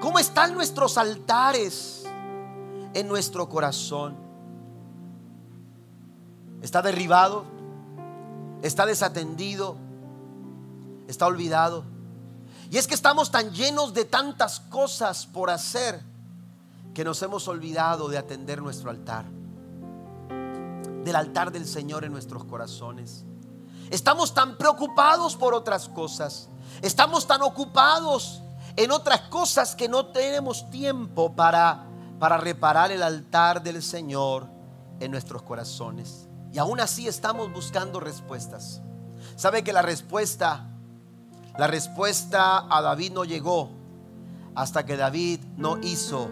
¿Cómo 0.00 0.18
están 0.18 0.52
nuestros 0.52 0.98
altares 0.98 2.04
en 2.94 3.08
nuestro 3.08 3.48
corazón. 3.48 4.16
Está 6.64 6.80
derribado, 6.80 7.44
está 8.62 8.86
desatendido, 8.86 9.76
está 11.06 11.26
olvidado. 11.26 11.84
Y 12.70 12.78
es 12.78 12.86
que 12.86 12.94
estamos 12.94 13.30
tan 13.30 13.52
llenos 13.52 13.92
de 13.92 14.06
tantas 14.06 14.60
cosas 14.60 15.26
por 15.26 15.50
hacer 15.50 16.00
que 16.94 17.04
nos 17.04 17.20
hemos 17.20 17.48
olvidado 17.48 18.08
de 18.08 18.16
atender 18.16 18.62
nuestro 18.62 18.88
altar. 18.88 19.26
Del 21.04 21.14
altar 21.14 21.52
del 21.52 21.66
Señor 21.66 22.02
en 22.02 22.12
nuestros 22.12 22.44
corazones. 22.44 23.26
Estamos 23.90 24.32
tan 24.32 24.56
preocupados 24.56 25.36
por 25.36 25.52
otras 25.52 25.90
cosas. 25.90 26.48
Estamos 26.80 27.26
tan 27.26 27.42
ocupados 27.42 28.40
en 28.76 28.90
otras 28.90 29.20
cosas 29.28 29.76
que 29.76 29.86
no 29.86 30.06
tenemos 30.06 30.70
tiempo 30.70 31.36
para, 31.36 31.84
para 32.18 32.38
reparar 32.38 32.90
el 32.90 33.02
altar 33.02 33.62
del 33.62 33.82
Señor 33.82 34.48
en 34.98 35.10
nuestros 35.10 35.42
corazones. 35.42 36.26
Y 36.54 36.58
aún 36.60 36.78
así 36.78 37.08
estamos 37.08 37.52
buscando 37.52 37.98
respuestas. 37.98 38.80
¿Sabe 39.34 39.64
que 39.64 39.72
la 39.72 39.82
respuesta, 39.82 40.70
la 41.58 41.66
respuesta 41.66 42.64
a 42.70 42.80
David 42.80 43.10
no 43.10 43.24
llegó 43.24 43.72
hasta 44.54 44.86
que 44.86 44.96
David 44.96 45.40
no 45.56 45.78
hizo 45.82 46.30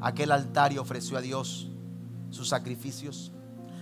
aquel 0.00 0.30
altar 0.30 0.72
y 0.72 0.78
ofreció 0.78 1.18
a 1.18 1.20
Dios 1.20 1.66
sus 2.30 2.50
sacrificios? 2.50 3.32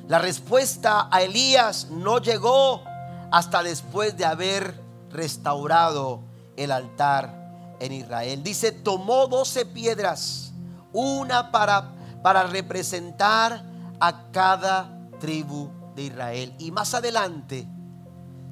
La 0.08 0.18
respuesta 0.18 1.08
a 1.10 1.20
Elías 1.20 1.88
no 1.90 2.20
llegó 2.20 2.82
hasta 3.30 3.62
después 3.62 4.16
de 4.16 4.24
haber 4.24 4.80
restaurado 5.10 6.22
el 6.56 6.72
altar 6.72 7.76
en 7.80 7.92
Israel. 7.92 8.42
Dice, 8.42 8.72
tomó 8.72 9.26
doce 9.26 9.66
piedras, 9.66 10.54
una 10.94 11.50
para, 11.50 11.92
para 12.22 12.44
representar 12.44 13.62
a 14.00 14.30
cada 14.30 14.88
tribu 15.20 15.81
de 15.94 16.02
Israel. 16.04 16.54
Y 16.58 16.70
más 16.70 16.94
adelante, 16.94 17.68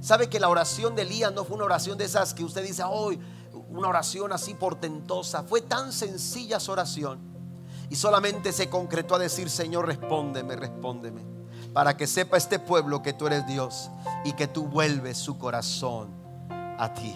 sabe 0.01 0.28
que 0.28 0.41
la 0.41 0.49
oración 0.49 0.95
de 0.95 1.03
Elías 1.03 1.32
no 1.32 1.45
fue 1.45 1.57
una 1.57 1.64
oración 1.64 1.99
de 1.99 2.05
esas 2.05 2.34
que 2.34 2.45
usted 2.45 2.62
dice, 2.64 2.82
hoy, 2.84 3.20
una 3.68 3.88
oración 3.88 4.32
así 4.32 4.55
portentosa. 4.55 5.43
Fue 5.43 5.61
tan 5.61 5.93
sencilla 5.93 6.61
su 6.61 6.72
oración. 6.72 7.20
Y 7.88 7.97
solamente 7.97 8.53
se 8.53 8.68
concretó 8.68 9.16
a 9.16 9.18
decir, 9.18 9.51
Señor, 9.51 9.86
respóndeme, 9.86 10.57
respóndeme 10.57 11.41
para 11.72 11.97
que 11.97 12.07
sepa 12.07 12.36
este 12.36 12.59
pueblo 12.59 13.03
que 13.03 13.12
tú 13.12 13.26
eres 13.26 13.47
Dios 13.47 13.91
y 14.24 14.32
que 14.32 14.49
tú 14.49 14.66
vuelves 14.66 15.18
su 15.18 15.38
corazón 15.38 16.11
a 16.51 16.93
ti. 16.95 17.14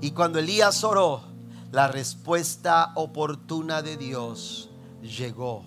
Y 0.00 0.12
cuando 0.12 0.38
Elías 0.38 0.82
oró, 0.82 1.22
la 1.70 1.88
respuesta 1.88 2.92
oportuna 2.94 3.82
de 3.82 3.96
Dios 3.96 4.70
llegó, 5.02 5.64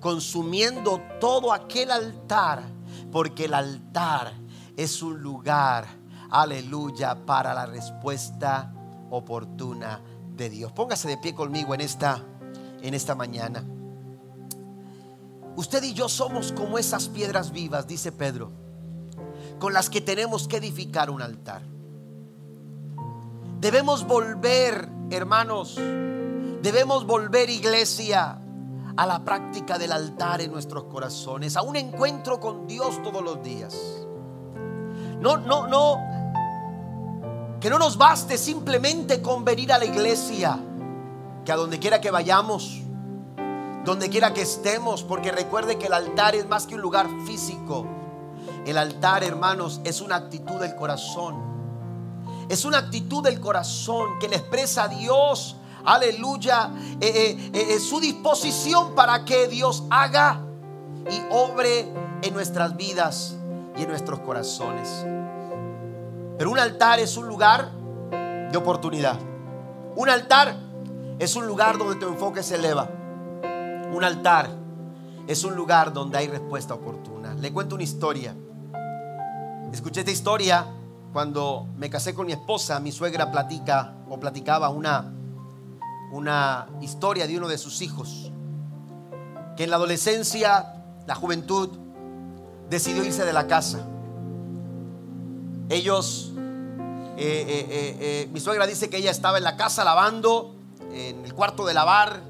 consumiendo 0.00 1.00
todo 1.20 1.52
aquel 1.52 1.90
altar, 1.90 2.62
porque 3.10 3.46
el 3.46 3.54
altar 3.54 4.32
es 4.76 5.02
un 5.02 5.20
lugar, 5.20 5.86
aleluya, 6.30 7.24
para 7.26 7.54
la 7.54 7.66
respuesta 7.66 8.72
oportuna 9.10 10.00
de 10.36 10.50
Dios. 10.50 10.72
Póngase 10.72 11.08
de 11.08 11.18
pie 11.18 11.34
conmigo 11.34 11.74
en 11.74 11.82
esta 11.82 12.22
en 12.82 12.94
esta 12.94 13.14
mañana. 13.14 13.64
Usted 15.56 15.82
y 15.82 15.94
yo 15.94 16.08
somos 16.08 16.52
como 16.52 16.78
esas 16.78 17.08
piedras 17.08 17.52
vivas, 17.52 17.86
dice 17.86 18.10
Pedro, 18.12 18.52
con 19.58 19.72
las 19.72 19.88
que 19.88 20.00
tenemos 20.00 20.48
que 20.48 20.56
edificar 20.56 21.10
un 21.10 21.22
altar. 21.22 21.62
Debemos 23.60 24.06
volver, 24.06 24.88
hermanos, 25.10 25.76
debemos 26.62 27.06
volver, 27.06 27.48
iglesia, 27.48 28.40
a 28.96 29.06
la 29.06 29.24
práctica 29.24 29.78
del 29.78 29.92
altar 29.92 30.40
en 30.40 30.52
nuestros 30.52 30.84
corazones, 30.84 31.56
a 31.56 31.62
un 31.62 31.76
encuentro 31.76 32.40
con 32.40 32.66
Dios 32.66 33.02
todos 33.02 33.22
los 33.22 33.42
días. 33.42 33.74
No, 35.20 35.36
no, 35.36 35.66
no, 35.66 35.98
que 37.60 37.70
no 37.70 37.78
nos 37.78 37.96
baste 37.96 38.36
simplemente 38.36 39.22
con 39.22 39.44
venir 39.44 39.72
a 39.72 39.78
la 39.78 39.84
iglesia, 39.84 40.58
que 41.44 41.52
a 41.52 41.56
donde 41.56 41.78
quiera 41.78 42.00
que 42.00 42.10
vayamos, 42.10 42.80
donde 43.84 44.10
quiera 44.10 44.34
que 44.34 44.42
estemos, 44.42 45.02
porque 45.02 45.32
recuerde 45.32 45.78
que 45.78 45.86
el 45.86 45.92
altar 45.92 46.34
es 46.34 46.48
más 46.48 46.66
que 46.66 46.74
un 46.74 46.80
lugar 46.80 47.08
físico. 47.26 47.86
El 48.66 48.78
altar, 48.78 49.24
hermanos, 49.24 49.80
es 49.84 50.00
una 50.00 50.16
actitud 50.16 50.60
del 50.60 50.74
corazón. 50.74 51.36
Es 52.48 52.64
una 52.64 52.78
actitud 52.78 53.22
del 53.22 53.40
corazón 53.40 54.18
que 54.20 54.28
le 54.28 54.36
expresa 54.36 54.84
a 54.84 54.88
Dios, 54.88 55.56
aleluya, 55.84 56.70
eh, 57.00 57.36
eh, 57.52 57.52
eh, 57.54 57.78
su 57.78 58.00
disposición 58.00 58.94
para 58.94 59.24
que 59.24 59.48
Dios 59.48 59.84
haga 59.90 60.40
y 61.10 61.20
obre 61.30 61.88
en 62.22 62.34
nuestras 62.34 62.76
vidas 62.76 63.36
y 63.76 63.82
en 63.82 63.88
nuestros 63.88 64.20
corazones. 64.20 65.04
Pero 66.38 66.50
un 66.50 66.58
altar 66.58 66.98
es 66.98 67.16
un 67.16 67.26
lugar 67.26 67.70
de 68.10 68.56
oportunidad. 68.56 69.18
Un 69.96 70.08
altar 70.08 70.56
es 71.18 71.36
un 71.36 71.46
lugar 71.46 71.78
donde 71.78 71.96
tu 71.96 72.06
enfoque 72.06 72.42
se 72.42 72.56
eleva. 72.56 72.88
Un 73.92 74.04
altar 74.04 74.50
es 75.26 75.44
un 75.44 75.54
lugar 75.54 75.92
donde 75.92 76.18
hay 76.18 76.28
respuesta 76.28 76.74
oportuna. 76.74 77.34
Le 77.34 77.52
cuento 77.52 77.74
una 77.74 77.84
historia. 77.84 78.34
Escuché 79.72 80.00
esta 80.00 80.12
historia 80.12 80.66
cuando 81.12 81.68
me 81.76 81.90
casé 81.90 82.14
con 82.14 82.26
mi 82.26 82.32
esposa. 82.32 82.80
Mi 82.80 82.92
suegra 82.92 83.30
platica 83.30 83.94
o 84.08 84.18
platicaba 84.18 84.68
una, 84.68 85.12
una 86.12 86.68
historia 86.80 87.26
de 87.26 87.36
uno 87.36 87.48
de 87.48 87.58
sus 87.58 87.80
hijos 87.80 88.30
que 89.56 89.64
en 89.64 89.70
la 89.70 89.76
adolescencia, 89.76 90.74
la 91.06 91.14
juventud, 91.14 91.70
decidió 92.68 93.04
irse 93.04 93.24
de 93.24 93.32
la 93.32 93.46
casa. 93.46 93.80
Ellos, 95.68 96.32
eh, 96.36 97.16
eh, 97.16 97.96
eh, 98.00 98.28
mi 98.32 98.40
suegra 98.40 98.66
dice 98.66 98.88
que 98.88 98.98
ella 98.98 99.10
estaba 99.10 99.38
en 99.38 99.44
la 99.44 99.56
casa 99.56 99.84
lavando, 99.84 100.54
en 100.92 101.24
el 101.24 101.34
cuarto 101.34 101.66
de 101.66 101.74
lavar, 101.74 102.20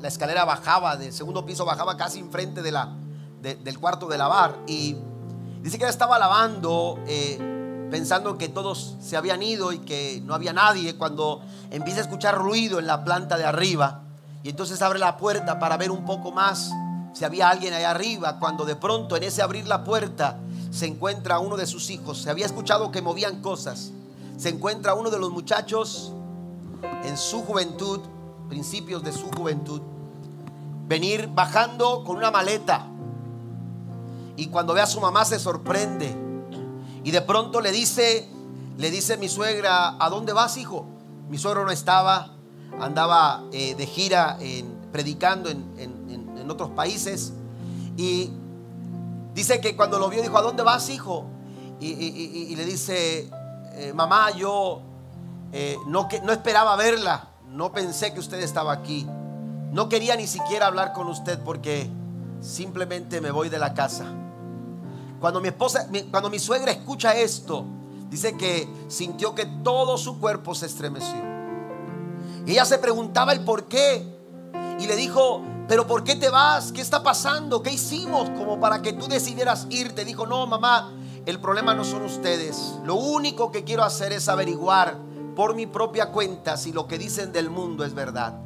la 0.00 0.08
escalera 0.08 0.44
bajaba, 0.44 0.96
del 0.96 1.12
segundo 1.12 1.46
piso 1.46 1.64
bajaba 1.64 1.96
casi 1.96 2.18
enfrente 2.18 2.60
de 2.62 2.72
la, 2.72 2.94
del 3.40 3.78
cuarto 3.78 4.08
de 4.08 4.18
lavar. 4.18 4.58
Y 4.66 4.96
dice 5.62 5.78
que 5.78 5.84
ella 5.84 5.90
estaba 5.90 6.18
lavando, 6.18 6.98
pensando 7.90 8.38
que 8.38 8.48
todos 8.48 8.96
se 9.00 9.16
habían 9.16 9.42
ido 9.42 9.72
y 9.72 9.78
que 9.78 10.22
no 10.24 10.34
había 10.34 10.52
nadie, 10.52 10.96
cuando 10.96 11.42
empieza 11.70 12.00
a 12.00 12.02
escuchar 12.02 12.38
ruido 12.38 12.78
en 12.78 12.86
la 12.86 13.04
planta 13.04 13.36
de 13.36 13.44
arriba. 13.44 14.02
Y 14.42 14.50
entonces 14.50 14.80
abre 14.82 14.98
la 14.98 15.16
puerta 15.16 15.58
para 15.58 15.76
ver 15.76 15.90
un 15.90 16.04
poco 16.04 16.32
más 16.32 16.70
si 17.12 17.24
había 17.24 17.50
alguien 17.50 17.74
allá 17.74 17.90
arriba. 17.90 18.38
Cuando 18.38 18.64
de 18.64 18.76
pronto 18.76 19.16
en 19.16 19.24
ese 19.24 19.42
abrir 19.42 19.66
la 19.66 19.84
puerta 19.84 20.38
se 20.70 20.86
encuentra 20.86 21.38
uno 21.38 21.56
de 21.56 21.66
sus 21.66 21.90
hijos. 21.90 22.22
Se 22.22 22.30
había 22.30 22.46
escuchado 22.46 22.90
que 22.90 23.02
movían 23.02 23.42
cosas. 23.42 23.92
Se 24.38 24.48
encuentra 24.48 24.94
uno 24.94 25.10
de 25.10 25.18
los 25.18 25.30
muchachos 25.30 26.12
en 27.04 27.18
su 27.18 27.42
juventud 27.42 28.00
principios 28.50 29.02
de 29.04 29.12
su 29.12 29.30
juventud, 29.30 29.80
venir 30.86 31.30
bajando 31.32 32.04
con 32.04 32.16
una 32.16 32.30
maleta. 32.30 32.84
Y 34.36 34.48
cuando 34.48 34.74
ve 34.74 34.82
a 34.82 34.86
su 34.86 35.00
mamá 35.00 35.24
se 35.24 35.38
sorprende. 35.38 36.29
Y 37.04 37.10
de 37.10 37.22
pronto 37.22 37.60
le 37.60 37.72
dice, 37.72 38.28
le 38.78 38.90
dice 38.90 39.16
mi 39.16 39.28
suegra, 39.28 39.96
¿a 39.98 40.08
dónde 40.10 40.32
vas, 40.32 40.56
hijo? 40.56 40.86
Mi 41.28 41.38
suegro 41.38 41.64
no 41.64 41.70
estaba, 41.70 42.34
andaba 42.78 43.44
eh, 43.52 43.74
de 43.74 43.86
gira 43.86 44.36
en, 44.40 44.74
predicando 44.92 45.48
en, 45.48 45.70
otros 46.50 46.70
países. 46.70 47.32
Y 47.96 48.28
dice 49.34 49.60
que 49.60 49.76
cuando 49.76 50.00
lo 50.00 50.08
vio 50.08 50.20
dijo, 50.20 50.36
¿a 50.36 50.42
dónde 50.42 50.64
vas, 50.64 50.90
hijo? 50.90 51.26
Y, 51.78 52.56
le 52.56 52.64
dice, 52.64 53.30
eh, 53.74 53.92
mamá, 53.94 54.32
yo 54.32 54.82
eh, 55.52 55.76
no, 55.86 56.08
no 56.24 56.32
esperaba 56.32 56.74
verla 56.74 57.30
no 57.50 57.72
pensé 57.72 58.12
que 58.12 58.20
usted 58.20 58.40
estaba 58.40 58.72
aquí. 58.72 59.06
No 59.72 59.88
quería 59.88 60.16
ni 60.16 60.26
siquiera 60.26 60.66
hablar 60.66 60.92
con 60.92 61.08
usted 61.08 61.38
porque 61.40 61.90
simplemente 62.40 63.20
me 63.20 63.30
voy 63.30 63.48
de 63.48 63.58
la 63.58 63.74
casa. 63.74 64.06
Cuando 65.20 65.40
mi 65.40 65.48
esposa, 65.48 65.86
cuando 66.10 66.30
mi 66.30 66.38
suegra 66.38 66.72
escucha 66.72 67.14
esto, 67.14 67.66
dice 68.08 68.36
que 68.36 68.68
sintió 68.88 69.34
que 69.34 69.46
todo 69.62 69.98
su 69.98 70.18
cuerpo 70.18 70.54
se 70.54 70.66
estremeció. 70.66 71.20
Ella 72.46 72.64
se 72.64 72.78
preguntaba 72.78 73.32
el 73.32 73.44
por 73.44 73.64
qué. 73.66 74.18
Y 74.78 74.86
le 74.86 74.96
dijo, 74.96 75.42
pero 75.68 75.86
¿por 75.86 76.04
qué 76.04 76.16
te 76.16 76.30
vas? 76.30 76.72
¿Qué 76.72 76.80
está 76.80 77.02
pasando? 77.02 77.62
¿Qué 77.62 77.70
hicimos 77.70 78.30
como 78.30 78.58
para 78.58 78.80
que 78.80 78.94
tú 78.94 79.08
decidieras 79.08 79.66
irte? 79.68 80.06
Dijo, 80.06 80.26
no, 80.26 80.46
mamá, 80.46 80.92
el 81.26 81.38
problema 81.38 81.74
no 81.74 81.84
son 81.84 82.02
ustedes. 82.02 82.76
Lo 82.84 82.94
único 82.94 83.52
que 83.52 83.62
quiero 83.62 83.84
hacer 83.84 84.12
es 84.12 84.28
averiguar 84.28 84.96
por 85.36 85.54
mi 85.54 85.66
propia 85.66 86.10
cuenta 86.10 86.56
si 86.56 86.72
lo 86.72 86.86
que 86.88 86.98
dicen 86.98 87.30
del 87.32 87.50
mundo 87.50 87.84
es 87.84 87.94
verdad. 87.94 88.40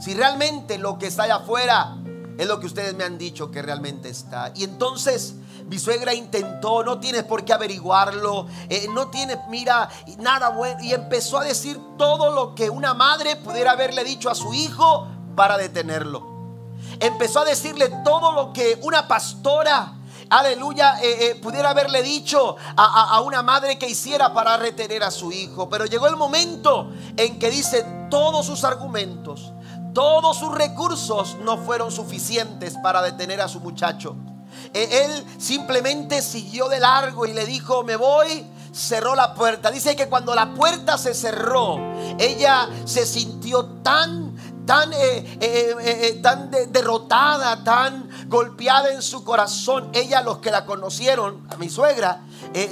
Si 0.00 0.14
realmente 0.14 0.78
lo 0.78 0.98
que 0.98 1.06
está 1.06 1.24
allá 1.24 1.36
afuera 1.36 1.96
es 2.38 2.48
lo 2.48 2.58
que 2.58 2.66
ustedes 2.66 2.96
me 2.96 3.04
han 3.04 3.18
dicho 3.18 3.50
que 3.50 3.62
realmente 3.62 4.08
está. 4.08 4.52
Y 4.56 4.64
entonces 4.64 5.36
mi 5.66 5.78
suegra 5.78 6.14
intentó, 6.14 6.82
no 6.82 6.98
tienes 6.98 7.24
por 7.24 7.44
qué 7.44 7.52
averiguarlo, 7.52 8.46
eh, 8.68 8.86
no 8.92 9.08
tienes, 9.08 9.38
mira, 9.48 9.88
nada 10.18 10.50
bueno. 10.50 10.82
Y 10.82 10.92
empezó 10.92 11.38
a 11.38 11.44
decir 11.44 11.80
todo 11.96 12.30
lo 12.30 12.54
que 12.54 12.70
una 12.70 12.94
madre 12.94 13.36
pudiera 13.36 13.72
haberle 13.72 14.04
dicho 14.04 14.30
a 14.30 14.34
su 14.34 14.52
hijo 14.54 15.06
para 15.34 15.56
detenerlo. 15.56 16.30
empezó 17.00 17.40
a 17.40 17.44
decirle 17.44 17.90
todo 18.04 18.32
lo 18.32 18.52
que 18.52 18.78
una 18.82 19.08
pastora 19.08 19.94
aleluya, 20.28 20.98
eh, 21.02 21.30
eh, 21.30 21.34
pudiera 21.36 21.70
haberle 21.70 22.02
dicho 22.02 22.56
a, 22.76 23.16
a, 23.16 23.20
una 23.20 23.42
madre 23.42 23.78
que 23.78 23.88
hiciera 23.88 24.32
para 24.32 24.56
retener 24.56 25.02
a 25.02 25.10
su 25.10 25.30
hijo. 25.30 25.68
Pero 25.68 25.84
llegó 25.86 26.06
el 26.06 26.16
momento 26.16 26.90
en 27.16 27.38
que 27.38 27.50
dice 27.50 27.84
todos 28.10 28.46
sus 28.46 28.64
argumentos, 28.64 29.52
todos 29.92 30.38
sus 30.38 30.54
recursos 30.54 31.36
no 31.42 31.58
fueron 31.58 31.92
suficientes 31.92 32.76
para 32.82 33.02
detener 33.02 33.40
a 33.40 33.48
su 33.48 33.60
muchacho. 33.60 34.16
E, 34.74 35.04
él 35.04 35.24
simplemente 35.38 36.22
siguió 36.22 36.68
de 36.68 36.80
largo 36.80 37.26
y 37.26 37.32
le 37.32 37.46
dijo, 37.46 37.82
me 37.82 37.96
voy 37.96 38.46
cerró 38.72 39.14
la 39.14 39.34
puerta. 39.34 39.70
Dice 39.70 39.94
que 39.94 40.08
cuando 40.08 40.34
la 40.34 40.54
puerta 40.54 40.98
se 40.98 41.14
cerró, 41.14 41.76
ella 42.18 42.68
se 42.84 43.06
sintió 43.06 43.66
tan, 43.82 44.36
tan, 44.66 44.92
eh, 44.92 45.38
eh, 45.40 45.76
eh, 45.80 46.20
tan 46.22 46.50
derrotada, 46.50 47.62
tan 47.62 48.08
golpeada 48.28 48.90
en 48.92 49.02
su 49.02 49.24
corazón. 49.24 49.90
Ella, 49.92 50.22
los 50.22 50.38
que 50.38 50.50
la 50.50 50.64
conocieron, 50.64 51.46
a 51.50 51.56
mi 51.56 51.68
suegra, 51.68 52.22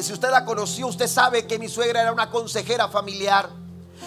si 0.01 0.13
usted 0.13 0.31
la 0.31 0.45
conoció, 0.45 0.87
usted 0.87 1.07
sabe 1.07 1.47
que 1.47 1.59
mi 1.59 1.69
suegra 1.69 2.03
era 2.03 2.13
una 2.13 2.31
consejera 2.31 2.89
familiar. 2.89 3.51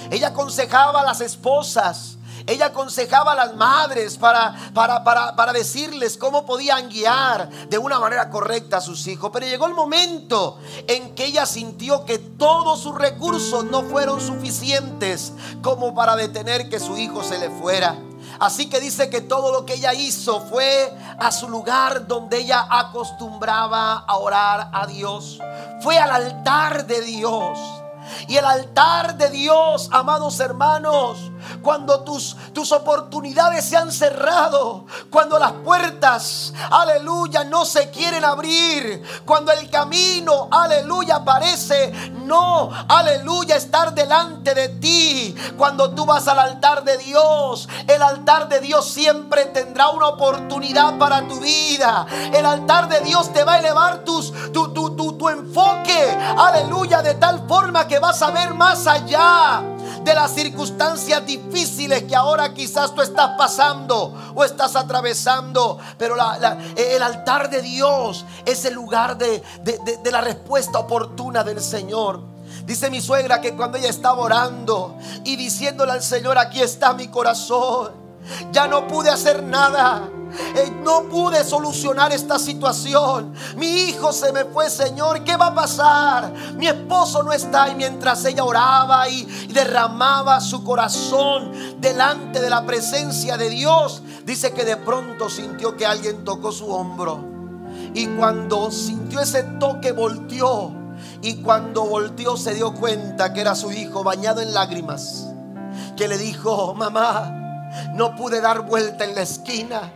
Ella 0.09 0.29
aconsejaba 0.29 1.01
a 1.01 1.05
las 1.05 1.21
esposas 1.21 2.17
ella 2.47 2.67
aconsejaba 2.67 3.33
a 3.33 3.35
las 3.35 3.55
madres 3.55 4.17
para, 4.17 4.55
para, 4.73 5.03
para, 5.03 5.53
decirles 5.53 6.17
cómo 6.17 6.45
podían 6.45 6.89
guiar 6.89 7.49
de 7.69 7.77
una 7.77 7.99
manera 7.99 8.29
correcta 8.29 8.77
a 8.77 8.81
sus 8.81 9.07
hijos. 9.07 9.29
Pero 9.33 9.45
llegó 9.45 9.67
el 9.67 9.73
momento 9.73 10.57
en 10.87 11.15
que 11.15 11.25
ella 11.25 11.45
sintió 11.45 12.05
que 12.05 12.17
todos 12.19 12.81
sus 12.81 12.95
recursos 12.95 13.65
no 13.65 13.83
fueron 13.83 14.19
suficientes 14.19 15.33
como 15.61 15.93
para 15.93 16.15
detener 16.15 16.69
que 16.69 16.79
su 16.79 16.97
hijo 16.97 17.23
se 17.23 17.39
le 17.39 17.49
fuera. 17.49 17.95
Así 18.39 18.69
que 18.69 18.79
dice 18.79 19.09
que 19.09 19.21
todo 19.21 19.51
lo 19.51 19.65
que 19.65 19.75
ella 19.75 19.93
hizo 19.93 20.41
fue 20.41 20.93
a 21.19 21.31
su 21.31 21.49
lugar 21.49 22.07
donde 22.07 22.39
ella 22.39 22.67
acostumbraba 22.69 23.99
a 23.99 24.17
orar 24.17 24.69
a 24.73 24.87
Dios. 24.87 25.39
Fue 25.81 25.97
al 25.97 26.11
altar 26.11 26.85
de 26.87 27.01
Dios. 27.01 27.59
Y 28.27 28.35
el 28.35 28.45
altar 28.45 29.17
de 29.17 29.29
Dios, 29.29 29.89
amados 29.91 30.39
hermanos, 30.39 31.31
cuando 31.63 32.01
tus, 32.01 32.35
tus 32.53 32.71
oportunidades 32.71 33.65
se 33.65 33.77
han 33.77 33.91
cerrado, 33.91 34.85
cuando 35.09 35.39
las 35.39 35.53
puertas, 35.53 36.53
aleluya, 36.69 37.45
no 37.45 37.65
se 37.65 37.89
quieren 37.89 38.25
abrir, 38.25 39.01
cuando 39.25 39.51
el 39.51 39.69
camino, 39.69 40.49
aleluya, 40.51 41.23
parece 41.23 41.91
no, 42.25 42.69
aleluya, 42.87 43.55
estar 43.55 43.93
delante 43.93 44.53
de 44.53 44.69
ti, 44.69 45.35
cuando 45.57 45.91
tú 45.91 46.05
vas 46.05 46.27
al 46.27 46.39
altar 46.39 46.83
de 46.83 46.97
Dios, 46.97 47.69
el 47.87 48.01
altar 48.01 48.49
de 48.49 48.59
Dios 48.59 48.85
siempre 48.85 49.45
tendrá 49.45 49.89
una 49.89 50.07
oportunidad 50.07 50.97
para 50.97 51.27
tu 51.27 51.39
vida. 51.39 52.05
El 52.33 52.45
altar 52.45 52.89
de 52.89 53.01
Dios 53.01 53.31
te 53.31 53.43
va 53.43 53.53
a 53.53 53.59
elevar 53.59 54.03
tus, 54.03 54.33
tu, 54.51 54.73
tu, 54.73 54.95
tu, 54.95 55.13
tu 55.13 55.29
enfoque, 55.29 56.17
aleluya, 56.37 57.01
de 57.01 57.15
tal 57.15 57.47
forma 57.47 57.87
que 57.87 57.99
vas 57.99 58.21
a 58.21 58.31
ver 58.31 58.53
más 58.53 58.85
allá 58.87 59.63
de 60.03 60.13
las 60.13 60.33
circunstancias 60.33 61.25
difíciles 61.25 62.03
que 62.03 62.15
ahora 62.15 62.53
quizás 62.53 62.93
tú 62.93 63.01
estás 63.01 63.31
pasando 63.37 64.13
o 64.35 64.43
estás 64.43 64.75
atravesando. 64.75 65.79
Pero 65.97 66.15
el 66.75 67.01
altar 67.01 67.49
de 67.49 67.61
Dios 67.61 68.25
es 68.45 68.65
el 68.65 68.73
lugar 68.73 69.17
de, 69.17 69.41
de 69.63 70.11
la 70.11 70.21
respuesta 70.21 70.79
oportuna 70.79 71.43
del 71.43 71.61
Señor. 71.61 72.33
Dice 72.65 72.89
mi 72.89 73.01
suegra 73.01 73.41
que 73.41 73.55
cuando 73.55 73.77
ella 73.77 73.89
estaba 73.89 74.21
orando 74.21 74.95
y 75.23 75.35
diciéndole 75.35 75.91
al 75.91 76.03
Señor, 76.03 76.37
aquí 76.37 76.61
está 76.61 76.93
mi 76.93 77.07
corazón, 77.07 77.91
ya 78.51 78.67
no 78.67 78.87
pude 78.87 79.09
hacer 79.09 79.43
nada. 79.43 80.09
No 80.83 81.03
pude 81.03 81.43
solucionar 81.45 82.11
esta 82.11 82.37
situación. 82.37 83.33
Mi 83.55 83.67
hijo 83.67 84.11
se 84.11 84.33
me 84.33 84.43
fue, 84.43 84.69
Señor. 84.69 85.23
¿Qué 85.23 85.37
va 85.37 85.47
a 85.47 85.55
pasar? 85.55 86.33
Mi 86.57 86.67
esposo 86.67 87.23
no 87.23 87.31
está. 87.31 87.69
Y 87.69 87.75
mientras 87.75 88.25
ella 88.25 88.43
oraba 88.43 89.07
y 89.07 89.23
derramaba 89.53 90.41
su 90.41 90.63
corazón 90.63 91.51
delante 91.79 92.41
de 92.41 92.49
la 92.49 92.65
presencia 92.65 93.37
de 93.37 93.49
Dios, 93.49 94.03
dice 94.25 94.51
que 94.51 94.65
de 94.65 94.75
pronto 94.75 95.29
sintió 95.29 95.77
que 95.77 95.85
alguien 95.85 96.25
tocó 96.25 96.51
su 96.51 96.69
hombro. 96.69 97.23
Y 97.93 98.07
cuando 98.07 98.69
sintió 98.69 99.21
ese 99.21 99.43
toque, 99.43 99.93
volteó. 99.93 100.71
Y 101.21 101.35
cuando 101.37 101.85
volteó 101.85 102.35
se 102.35 102.53
dio 102.53 102.73
cuenta 102.73 103.33
que 103.33 103.41
era 103.41 103.55
su 103.55 103.71
hijo 103.71 104.03
bañado 104.03 104.41
en 104.41 104.53
lágrimas. 104.53 105.29
Que 105.95 106.09
le 106.09 106.17
dijo, 106.17 106.73
mamá, 106.75 107.71
no 107.93 108.15
pude 108.17 108.41
dar 108.41 108.67
vuelta 108.67 109.05
en 109.05 109.15
la 109.15 109.21
esquina 109.21 109.91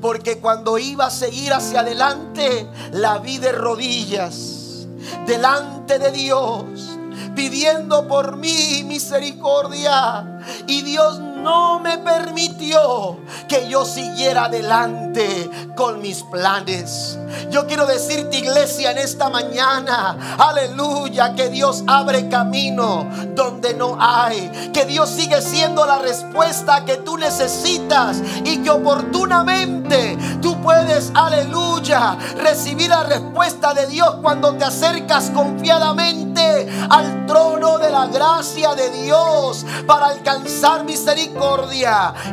porque 0.00 0.38
cuando 0.38 0.78
iba 0.78 1.06
a 1.06 1.10
seguir 1.10 1.52
hacia 1.52 1.80
adelante, 1.80 2.66
la 2.92 3.18
vi 3.18 3.38
de 3.38 3.52
rodillas, 3.52 4.86
delante 5.26 5.98
de 5.98 6.10
Dios, 6.10 6.96
pidiendo 7.34 8.08
por 8.08 8.36
mí 8.36 8.82
misericordia. 8.84 10.40
Y 10.66 10.82
Dios 10.82 11.20
no 11.46 11.78
me 11.78 11.96
permitió 11.98 13.18
que 13.48 13.68
yo 13.68 13.84
siguiera 13.84 14.46
adelante 14.46 15.48
con 15.76 16.02
mis 16.02 16.24
planes. 16.24 17.16
Yo 17.50 17.68
quiero 17.68 17.86
decirte, 17.86 18.38
iglesia, 18.38 18.90
en 18.90 18.98
esta 18.98 19.30
mañana, 19.30 20.36
aleluya, 20.38 21.36
que 21.36 21.48
Dios 21.48 21.84
abre 21.86 22.28
camino 22.28 23.08
donde 23.36 23.74
no 23.74 23.96
hay. 24.00 24.70
Que 24.72 24.86
Dios 24.86 25.08
sigue 25.08 25.40
siendo 25.40 25.86
la 25.86 25.98
respuesta 25.98 26.84
que 26.84 26.96
tú 26.96 27.16
necesitas 27.16 28.20
y 28.44 28.58
que 28.58 28.70
oportunamente 28.70 30.18
tú 30.42 30.60
puedes, 30.60 31.12
aleluya, 31.14 32.16
recibir 32.38 32.90
la 32.90 33.04
respuesta 33.04 33.72
de 33.72 33.86
Dios 33.86 34.16
cuando 34.20 34.52
te 34.56 34.64
acercas 34.64 35.30
confiadamente 35.30 36.68
al 36.90 37.26
trono 37.26 37.78
de 37.78 37.90
la 37.90 38.06
gracia 38.06 38.74
de 38.74 38.90
Dios 38.90 39.64
para 39.86 40.06
alcanzar 40.06 40.84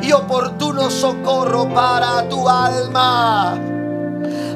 y 0.02 0.12
oportuno 0.12 0.90
socorro 0.90 1.68
para 1.72 2.28
tu 2.28 2.48
alma. 2.48 3.52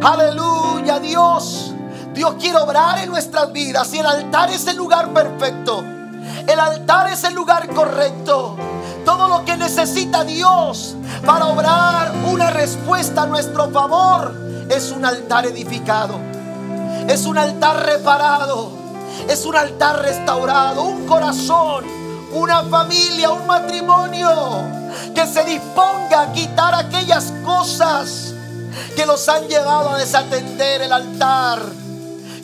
Aleluya, 0.03 0.99
Dios. 0.99 1.73
Dios 2.15 2.35
quiere 2.41 2.59
obrar 2.59 2.99
en 2.99 3.11
nuestras 3.11 3.53
vidas 3.53 3.93
y 3.95 3.99
el 3.99 4.07
altar 4.07 4.51
es 4.51 4.67
el 4.67 4.77
lugar 4.77 5.13
perfecto. 5.13 5.85
El 6.47 6.59
altar 6.59 7.09
es 7.11 7.23
el 7.25 7.35
lugar 7.35 7.69
correcto. 7.69 8.57
Todo 9.05 9.29
lo 9.29 9.45
que 9.45 9.57
necesita 9.57 10.25
Dios 10.25 10.97
para 11.25 11.47
obrar 11.47 12.13
una 12.27 12.51
respuesta 12.51 13.23
a 13.23 13.27
nuestro 13.27 13.71
favor 13.71 14.35
es 14.71 14.91
un 14.91 15.05
altar 15.05 15.47
edificado. 15.47 16.19
Es 17.09 17.27
un 17.27 17.39
altar 17.39 17.85
reparado. 17.85 18.71
Es 19.29 19.45
un 19.45 19.57
altar 19.57 20.03
restaurado. 20.03 20.83
Un 20.83 21.07
corazón 21.07 21.98
una 22.33 22.63
familia, 22.65 23.31
un 23.31 23.47
matrimonio 23.47 24.29
que 25.15 25.27
se 25.27 25.45
disponga 25.45 26.23
a 26.23 26.33
quitar 26.33 26.75
aquellas 26.75 27.33
cosas 27.45 28.35
que 28.95 29.07
los 29.07 29.29
han 29.29 29.49
llevado 29.49 29.91
a 29.91 29.99
desatender 29.99 30.83
el 30.83 30.93
altar. 30.93 31.61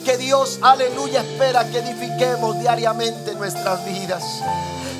Que 0.03 0.17
Dios, 0.17 0.59
aleluya, 0.61 1.21
espera 1.21 1.67
que 1.69 1.79
edifiquemos 1.79 2.59
diariamente 2.59 3.33
nuestras 3.35 3.85
vidas. 3.85 4.23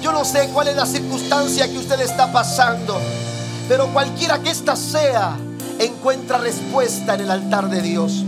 Yo 0.02 0.12
no 0.12 0.26
sé 0.26 0.50
cuál 0.54 0.68
es 0.68 0.76
la 0.76 0.86
circunstancia 0.86 1.68
que 1.68 1.78
usted 1.78 2.00
está 2.02 2.32
pasando, 2.32 3.00
pero 3.68 3.88
cualquiera 3.94 4.40
que 4.40 4.50
ésta 4.50 4.76
sea, 4.76 5.38
encuentra 5.80 6.38
respuesta 6.38 7.16
en 7.16 7.22
el 7.22 7.32
altar 7.32 7.70
de 7.70 7.82
Dios. 7.82 8.24